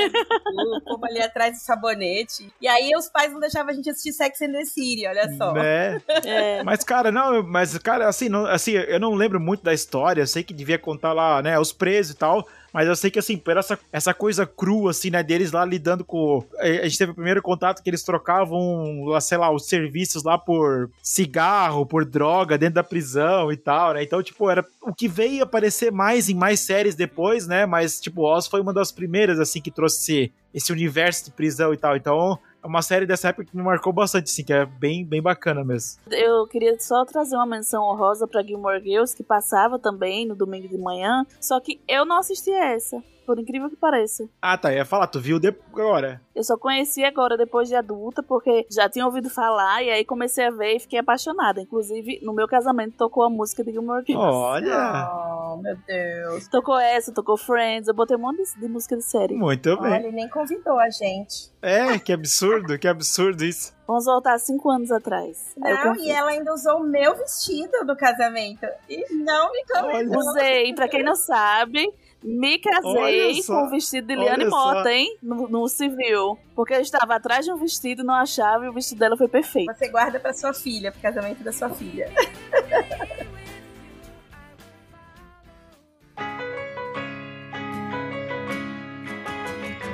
o 0.78 0.82
povo 0.82 1.06
ali 1.06 1.22
atrás 1.22 1.58
do 1.58 1.62
sabonete. 1.62 2.52
E 2.62 2.68
aí 2.68 2.92
os 2.96 3.10
pais 3.10 3.34
não 3.34 3.40
deixavam 3.40 3.72
a 3.72 3.74
gente 3.74 3.90
assistir 3.90 4.14
Sex 4.14 4.42
and 4.42 4.52
the 4.52 4.66
City, 4.66 5.06
olha 5.06 5.30
só. 5.36 5.54
Né? 5.54 6.02
É. 6.24 6.64
Mas, 6.64 6.84
cara, 6.84 7.12
não, 7.12 7.44
mas, 7.44 7.78
cara, 7.78 8.08
assim, 8.08 8.30
não, 8.30 8.46
assim, 8.46 8.72
eu 8.72 9.00
não 9.00 9.14
lembro 9.14 9.40
muito 9.40 9.64
da 9.64 9.74
história, 9.74 10.22
eu 10.22 10.28
sei 10.28 10.44
que 10.44 10.54
devia 10.54 10.80
contar 10.80 11.14
lá, 11.14 11.42
né, 11.42 11.60
os 11.60 11.74
presos 11.74 12.14
e 12.14 12.18
tal, 12.18 12.48
mas 12.74 12.88
eu 12.88 12.96
sei 12.96 13.10
que, 13.10 13.20
assim, 13.20 13.38
por 13.38 13.58
essa, 13.58 13.80
essa 13.92 14.14
coisa 14.14 14.46
crua, 14.46 14.92
assim, 14.92 15.10
né, 15.10 15.24
deles 15.24 15.52
lá 15.52 15.66
lidando 15.66 16.04
com... 16.04 16.44
A 16.58 16.88
gente 16.88 16.98
teve 16.98 17.12
o 17.12 17.16
primeiro 17.16 17.42
contato 17.42 17.82
que 17.82 17.90
eles 17.90 18.04
trocavam, 18.04 19.06
lá, 19.06 19.22
sei 19.22 19.38
lá, 19.38 19.52
os 19.52 19.68
serviços 19.68 20.24
lá 20.24 20.38
por 20.38 20.90
cigarro, 21.02 21.86
por 21.86 22.06
droga 22.06 22.58
dentro 22.58 22.76
da 22.76 22.84
prisão 22.84 23.52
e 23.52 23.58
tal, 23.58 23.94
né, 23.94 24.04
então, 24.04 24.22
tipo, 24.22 24.50
era 24.50 24.66
o 24.82 24.94
que 24.94 25.08
veio 25.08 25.44
aparecer 25.44 25.92
mais 25.92 26.30
em 26.30 26.36
mais 26.36 26.60
séries 26.60 26.96
depois, 26.96 27.48
né, 27.48 27.66
mas, 27.66 28.00
tipo, 28.00 28.22
Oz 28.24 28.48
foi 28.48 28.62
uma 28.62 28.74
das 28.74 28.92
primeiras, 28.92 29.40
assim, 29.40 29.62
que 29.62 29.72
trouxe 29.72 30.32
esse 30.54 30.72
universo 30.72 31.26
de 31.26 31.32
prisão 31.32 31.74
e 31.74 31.78
tal, 31.78 31.96
então... 31.96 32.40
É 32.62 32.68
uma 32.68 32.82
série 32.82 33.06
dessa 33.06 33.30
época 33.30 33.46
que 33.46 33.56
me 33.56 33.64
marcou 33.64 33.94
bastante, 33.94 34.26
assim, 34.26 34.44
que 34.44 34.52
é 34.52 34.66
bem, 34.66 35.06
bem 35.06 35.22
bacana 35.22 35.64
mesmo. 35.64 36.02
Eu 36.12 36.46
queria 36.48 36.78
só 36.80 37.06
trazer 37.06 37.36
uma 37.36 37.46
menção 37.46 37.84
honrosa 37.84 38.28
pra 38.28 38.44
Gilmore 38.44 38.84
Girls, 38.84 39.16
que 39.16 39.24
passava 39.24 39.80
também 39.80 40.28
no 40.28 40.36
domingo 40.36 40.68
de 40.68 40.78
manhã. 40.78 41.26
Só 41.40 41.60
que 41.60 41.80
eu 41.88 42.06
não 42.06 42.20
assisti 42.20 42.52
essa. 42.52 43.02
Por 43.30 43.38
incrível 43.38 43.70
que 43.70 43.76
pareça. 43.76 44.28
Ah, 44.42 44.58
tá. 44.58 44.72
Eu 44.72 44.78
ia 44.78 44.86
falar, 44.86 45.06
tu 45.06 45.20
viu 45.20 45.40
depois 45.40 45.70
agora. 45.72 46.20
Eu 46.36 46.44
só 46.44 46.58
conheci 46.58 47.04
agora 47.04 47.38
depois 47.38 47.70
de 47.70 47.76
adulta, 47.76 48.24
porque 48.24 48.66
já 48.72 48.90
tinha 48.90 49.06
ouvido 49.06 49.30
falar 49.30 49.84
e 49.84 49.92
aí 49.92 50.04
comecei 50.04 50.48
a 50.48 50.50
ver 50.50 50.78
e 50.78 50.80
fiquei 50.80 50.98
apaixonada. 50.98 51.62
Inclusive, 51.62 52.20
no 52.24 52.34
meu 52.34 52.48
casamento 52.48 52.96
tocou 52.98 53.24
a 53.24 53.30
música 53.30 53.64
de 53.64 53.72
Gilmore 53.72 54.04
Girls. 54.04 54.26
Olha. 54.26 55.12
Oh, 55.14 55.58
meu 55.58 55.78
Deus. 55.86 56.48
Tocou 56.48 56.80
essa, 56.80 57.14
tocou 57.14 57.38
Friends, 57.38 57.88
eu 57.88 57.94
botei 57.94 58.18
um 58.18 58.20
monte 58.20 58.44
de, 58.44 58.60
de 58.60 58.68
música 58.68 58.98
de 58.98 59.04
série. 59.04 59.36
Muito 59.36 59.78
bem. 59.80 59.92
Olha, 59.92 60.08
ele 60.08 60.12
nem 60.12 60.28
convidou 60.28 60.80
a 60.80 60.90
gente. 60.90 61.52
É, 61.62 62.00
que 62.00 62.12
absurdo, 62.12 62.80
que 62.80 62.88
absurdo 62.88 63.44
isso. 63.44 63.78
Vamos 63.86 64.06
voltar 64.06 64.38
cinco 64.40 64.70
anos 64.70 64.92
atrás. 64.92 65.54
Não, 65.58 65.96
e 65.96 66.12
ela 66.12 66.30
ainda 66.30 66.54
usou 66.54 66.78
o 66.78 66.84
meu 66.84 67.16
vestido 67.18 67.86
do 67.86 67.96
casamento. 67.96 68.66
E 68.88 69.14
não 69.14 69.52
me 69.52 69.64
convidou. 69.66 70.20
Usei, 70.20 70.74
pra 70.74 70.88
quem 70.88 71.04
não 71.04 71.16
sabe, 71.16 71.92
me 72.24 72.60
casei 72.60 73.42
só, 73.42 73.62
com 73.62 73.68
o 73.68 73.70
vestido 73.70 74.08
de 74.08 74.16
Liane 74.16 74.50
só. 74.50 74.74
Mota, 74.74 74.92
hein? 74.92 75.18
No, 75.22 75.48
no 75.48 75.68
civil. 75.68 76.38
Porque 76.56 76.74
eu 76.74 76.82
estava 76.82 77.16
atrás 77.16 77.46
de 77.46 77.52
um 77.52 77.58
vestido, 77.58 78.04
não 78.04 78.14
achava, 78.14 78.66
e 78.66 78.70
o 78.70 78.74
vestido 78.74 79.00
dela 79.00 79.16
foi 79.16 79.28
perfeito. 79.28 79.74
Você 79.74 79.88
guarda 79.90 80.20
pra 80.20 80.34
sua 80.34 80.54
filha, 80.54 80.92
pro 80.92 81.02
casamento 81.02 81.44
da 81.44 81.52
sua 81.54 81.70
filha. 81.70 82.12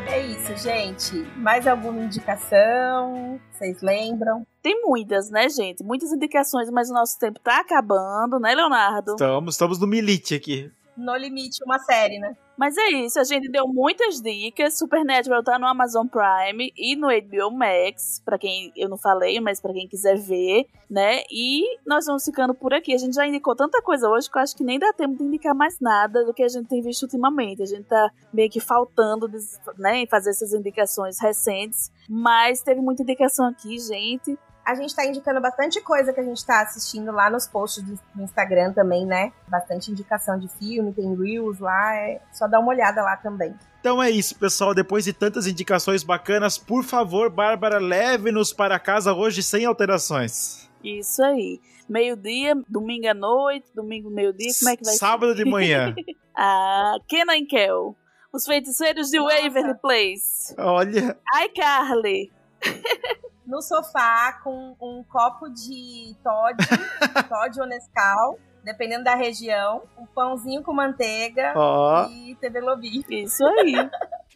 É 0.08 0.22
isso, 0.22 0.56
gente. 0.58 1.16
Mais 1.38 1.68
alguma 1.68 2.02
indicação? 2.02 3.40
Vocês 3.52 3.82
lembram? 3.82 4.48
Tem 4.62 4.82
muitas, 4.82 5.30
né, 5.30 5.50
gente? 5.50 5.84
Muitas 5.84 6.12
indicações, 6.12 6.70
mas 6.72 6.90
o 6.90 6.94
nosso 6.94 7.20
tempo 7.20 7.40
tá 7.40 7.60
acabando, 7.60 8.40
né, 8.40 8.56
Leonardo? 8.56 9.12
Estamos, 9.12 9.56
estamos 9.56 9.80
no 9.80 9.86
Milite 9.86 10.34
aqui. 10.34 10.72
No 10.98 11.16
Limite, 11.16 11.64
uma 11.66 11.80
série, 11.80 12.20
né? 12.20 12.36
Mas 12.58 12.78
é 12.78 12.88
isso, 12.90 13.20
a 13.20 13.24
gente 13.24 13.50
deu 13.52 13.68
muitas 13.68 14.22
dicas. 14.22 14.78
Supernatural 14.78 15.44
tá 15.44 15.60
no 15.60 15.68
Amazon 15.68 16.08
Prime 16.08 16.72
e 16.78 16.96
no 16.96 17.08
HBO 17.08 17.52
Max, 17.52 18.22
pra 18.24 18.38
quem 18.38 18.72
eu 18.78 18.88
não 18.88 18.98
falei, 18.98 19.40
mas 19.42 19.60
pra 19.60 19.74
quem 19.74 19.88
quiser 19.88 20.18
ver, 20.18 20.66
né? 20.90 21.24
E 21.30 21.64
nós 21.86 22.06
vamos 22.06 22.24
ficando 22.24 22.54
por 22.54 22.74
aqui. 22.74 22.94
A 22.94 22.98
gente 22.98 23.14
já 23.14 23.28
indicou 23.28 23.56
tanta 23.56 23.82
coisa 23.82 24.08
hoje 24.10 24.32
que 24.32 24.38
eu 24.38 24.42
acho 24.42 24.56
que 24.56 24.64
nem 24.64 24.80
dá 24.80 24.94
tempo 24.94 25.18
de 25.18 25.24
indicar 25.24 25.54
mais 25.54 25.80
nada 25.82 26.24
do 26.24 26.34
que 26.34 26.44
a 26.44 26.48
gente 26.48 26.70
tem 26.70 26.82
visto 26.82 27.04
ultimamente. 27.04 27.62
A 27.62 27.66
gente 27.66 27.84
tá 27.84 28.10
meio 28.34 28.50
que 28.50 28.62
faltando, 28.62 29.30
né, 29.78 29.98
em 29.98 30.08
fazer 30.08 30.30
essas 30.30 30.54
indicações 30.54 31.20
recentes, 31.20 31.92
mas 32.10 32.62
teve 32.62 32.80
muita 32.80 33.04
indicação 33.04 33.48
aqui, 33.48 33.78
gente. 33.80 34.38
A 34.66 34.74
gente 34.74 34.96
tá 34.96 35.06
indicando 35.06 35.40
bastante 35.40 35.80
coisa 35.80 36.12
que 36.12 36.20
a 36.20 36.24
gente 36.24 36.44
tá 36.44 36.62
assistindo 36.62 37.12
lá 37.12 37.30
nos 37.30 37.46
posts 37.48 37.84
do 37.84 38.24
Instagram 38.24 38.74
também, 38.74 39.06
né? 39.06 39.32
Bastante 39.48 39.92
indicação 39.92 40.40
de 40.40 40.48
filme, 40.48 40.92
tem 40.92 41.16
Reels 41.16 41.60
lá, 41.60 41.96
é 41.96 42.20
só 42.34 42.48
dar 42.48 42.60
uma 42.60 42.70
olhada 42.70 43.04
lá 43.04 43.16
também. 43.16 43.54
Então 43.80 44.02
é 44.02 44.10
isso, 44.10 44.36
pessoal. 44.36 44.74
Depois 44.74 45.06
de 45.06 45.14
tantas 45.14 45.46
indicações 45.46 46.04
bacanas, 46.04 46.58
por 46.58 46.84
favor, 46.84 47.30
Bárbara, 47.30 47.78
leve-nos 47.78 48.52
para 48.52 48.80
casa 48.80 49.14
hoje 49.14 49.44
sem 49.44 49.66
alterações. 49.66 50.68
Isso 50.84 51.24
aí. 51.24 51.62
Meio-dia, 51.88 52.56
domingo 52.68 53.08
à 53.08 53.14
noite, 53.14 53.68
domingo 53.76 54.10
meio-dia, 54.10 54.50
como 54.60 54.72
é 54.72 54.76
que 54.78 54.84
vai 54.84 54.94
ser? 54.94 55.00
Sábado 55.00 55.36
de 55.36 55.46
manhã. 55.46 55.94
Ah, 56.38 56.98
Kenan 57.08 57.38
e 57.38 57.46
Kel. 57.46 57.96
Os 58.34 58.46
feiticeiros 58.46 59.10
de 59.10 59.18
Nossa. 59.18 59.42
Waverly 59.42 59.76
Place. 59.80 60.54
Olha, 60.58 61.18
iCarly. 61.46 62.30
No 63.46 63.62
sofá, 63.62 64.40
com 64.44 64.76
um 64.82 65.04
copo 65.04 65.48
de 65.50 66.16
Todd, 66.24 66.58
Todd 67.30 67.62
ou 67.62 67.68
Nescau, 67.68 68.40
dependendo 68.64 69.04
da 69.04 69.16
região, 69.16 69.84
um 69.98 70.06
pãozinho 70.06 70.64
com 70.64 70.74
manteiga 70.74 71.54
ó, 71.56 72.08
e 72.10 72.36
TV 72.36 72.62
Globinho. 72.62 73.04
Isso 73.10 73.46
aí. 73.46 73.74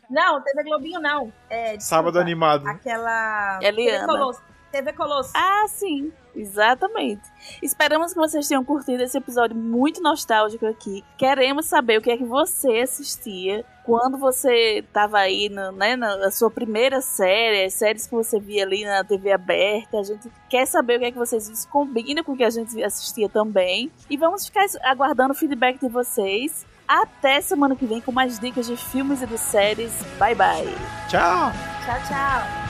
Não, 0.09 0.41
TV 0.41 0.63
Globinho 0.63 0.99
não. 0.99 1.31
É, 1.51 1.77
desculpa, 1.77 1.81
sábado 1.81 2.19
animado. 2.19 2.67
Aquela. 2.67 3.59
Eliana. 3.61 4.07
Colosso. 4.07 4.41
TV 4.71 4.93
Colosso. 4.93 5.31
Ah, 5.35 5.65
sim. 5.67 6.11
Exatamente. 6.35 7.23
Esperamos 7.61 8.13
que 8.13 8.19
vocês 8.19 8.47
tenham 8.47 8.63
curtido 8.63 9.03
esse 9.03 9.17
episódio 9.17 9.55
muito 9.55 10.01
nostálgico 10.01 10.65
aqui. 10.65 11.03
Queremos 11.17 11.65
saber 11.65 11.97
o 11.97 12.01
que 12.01 12.11
é 12.11 12.17
que 12.17 12.23
você 12.23 12.79
assistia 12.79 13.65
quando 13.83 14.17
você 14.17 14.79
estava 14.79 15.17
aí 15.17 15.49
no, 15.49 15.71
né, 15.71 15.95
na 15.95 16.29
sua 16.31 16.51
primeira 16.51 17.01
série, 17.01 17.65
as 17.65 17.73
séries 17.73 18.05
que 18.05 18.13
você 18.13 18.39
via 18.39 18.63
ali 18.63 18.85
na 18.85 19.03
TV 19.03 19.31
aberta. 19.31 19.99
A 19.99 20.03
gente 20.03 20.31
quer 20.47 20.65
saber 20.65 20.97
o 20.97 20.99
que 20.99 21.05
é 21.05 21.11
que 21.11 21.17
vocês 21.17 21.45
viram, 21.45 21.59
se 21.59 21.67
combina 21.67 22.23
com 22.23 22.33
o 22.33 22.37
que 22.37 22.43
a 22.43 22.49
gente 22.49 22.81
assistia 22.83 23.27
também. 23.27 23.91
E 24.09 24.15
vamos 24.15 24.45
ficar 24.45 24.65
aguardando 24.83 25.33
o 25.33 25.35
feedback 25.35 25.79
de 25.79 25.89
vocês. 25.89 26.65
Até 26.87 27.41
semana 27.41 27.75
que 27.75 27.85
vem 27.85 28.01
com 28.01 28.11
mais 28.11 28.39
dicas 28.39 28.65
de 28.65 28.77
filmes 28.77 29.21
e 29.21 29.27
de 29.27 29.37
séries. 29.37 29.91
Bye 30.17 30.35
bye. 30.35 30.65
Tchau. 31.07 31.51
Tchau, 31.85 31.99
tchau. 32.07 32.68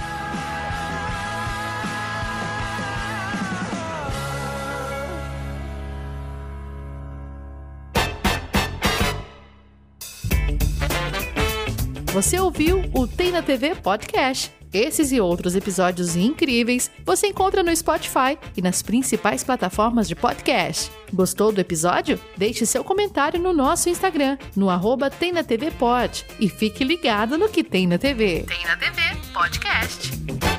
Você 12.13 12.39
ouviu 12.39 12.81
o 12.93 13.07
Tem 13.07 13.31
na 13.31 13.41
TV 13.41 13.75
Podcast. 13.75 14.51
Esses 14.73 15.11
e 15.11 15.19
outros 15.21 15.55
episódios 15.55 16.15
incríveis 16.15 16.91
você 17.05 17.27
encontra 17.27 17.63
no 17.63 17.75
Spotify 17.75 18.37
e 18.57 18.61
nas 18.61 18.81
principais 18.81 19.43
plataformas 19.43 20.07
de 20.07 20.15
podcast. 20.15 20.91
Gostou 21.13 21.51
do 21.51 21.61
episódio? 21.61 22.19
Deixe 22.35 22.65
seu 22.65 22.83
comentário 22.83 23.39
no 23.39 23.53
nosso 23.53 23.89
Instagram, 23.89 24.37
no 24.55 24.69
arroba 24.69 25.09
Tem 25.09 25.31
na 25.31 25.43
TV 25.43 25.71
Pod. 25.71 26.25
E 26.39 26.49
fique 26.49 26.83
ligado 26.83 27.37
no 27.37 27.49
que 27.49 27.63
tem 27.63 27.87
na 27.87 27.97
TV. 27.97 28.43
Tem 28.47 28.65
na 28.65 28.75
TV 28.75 29.01
Podcast. 29.31 30.58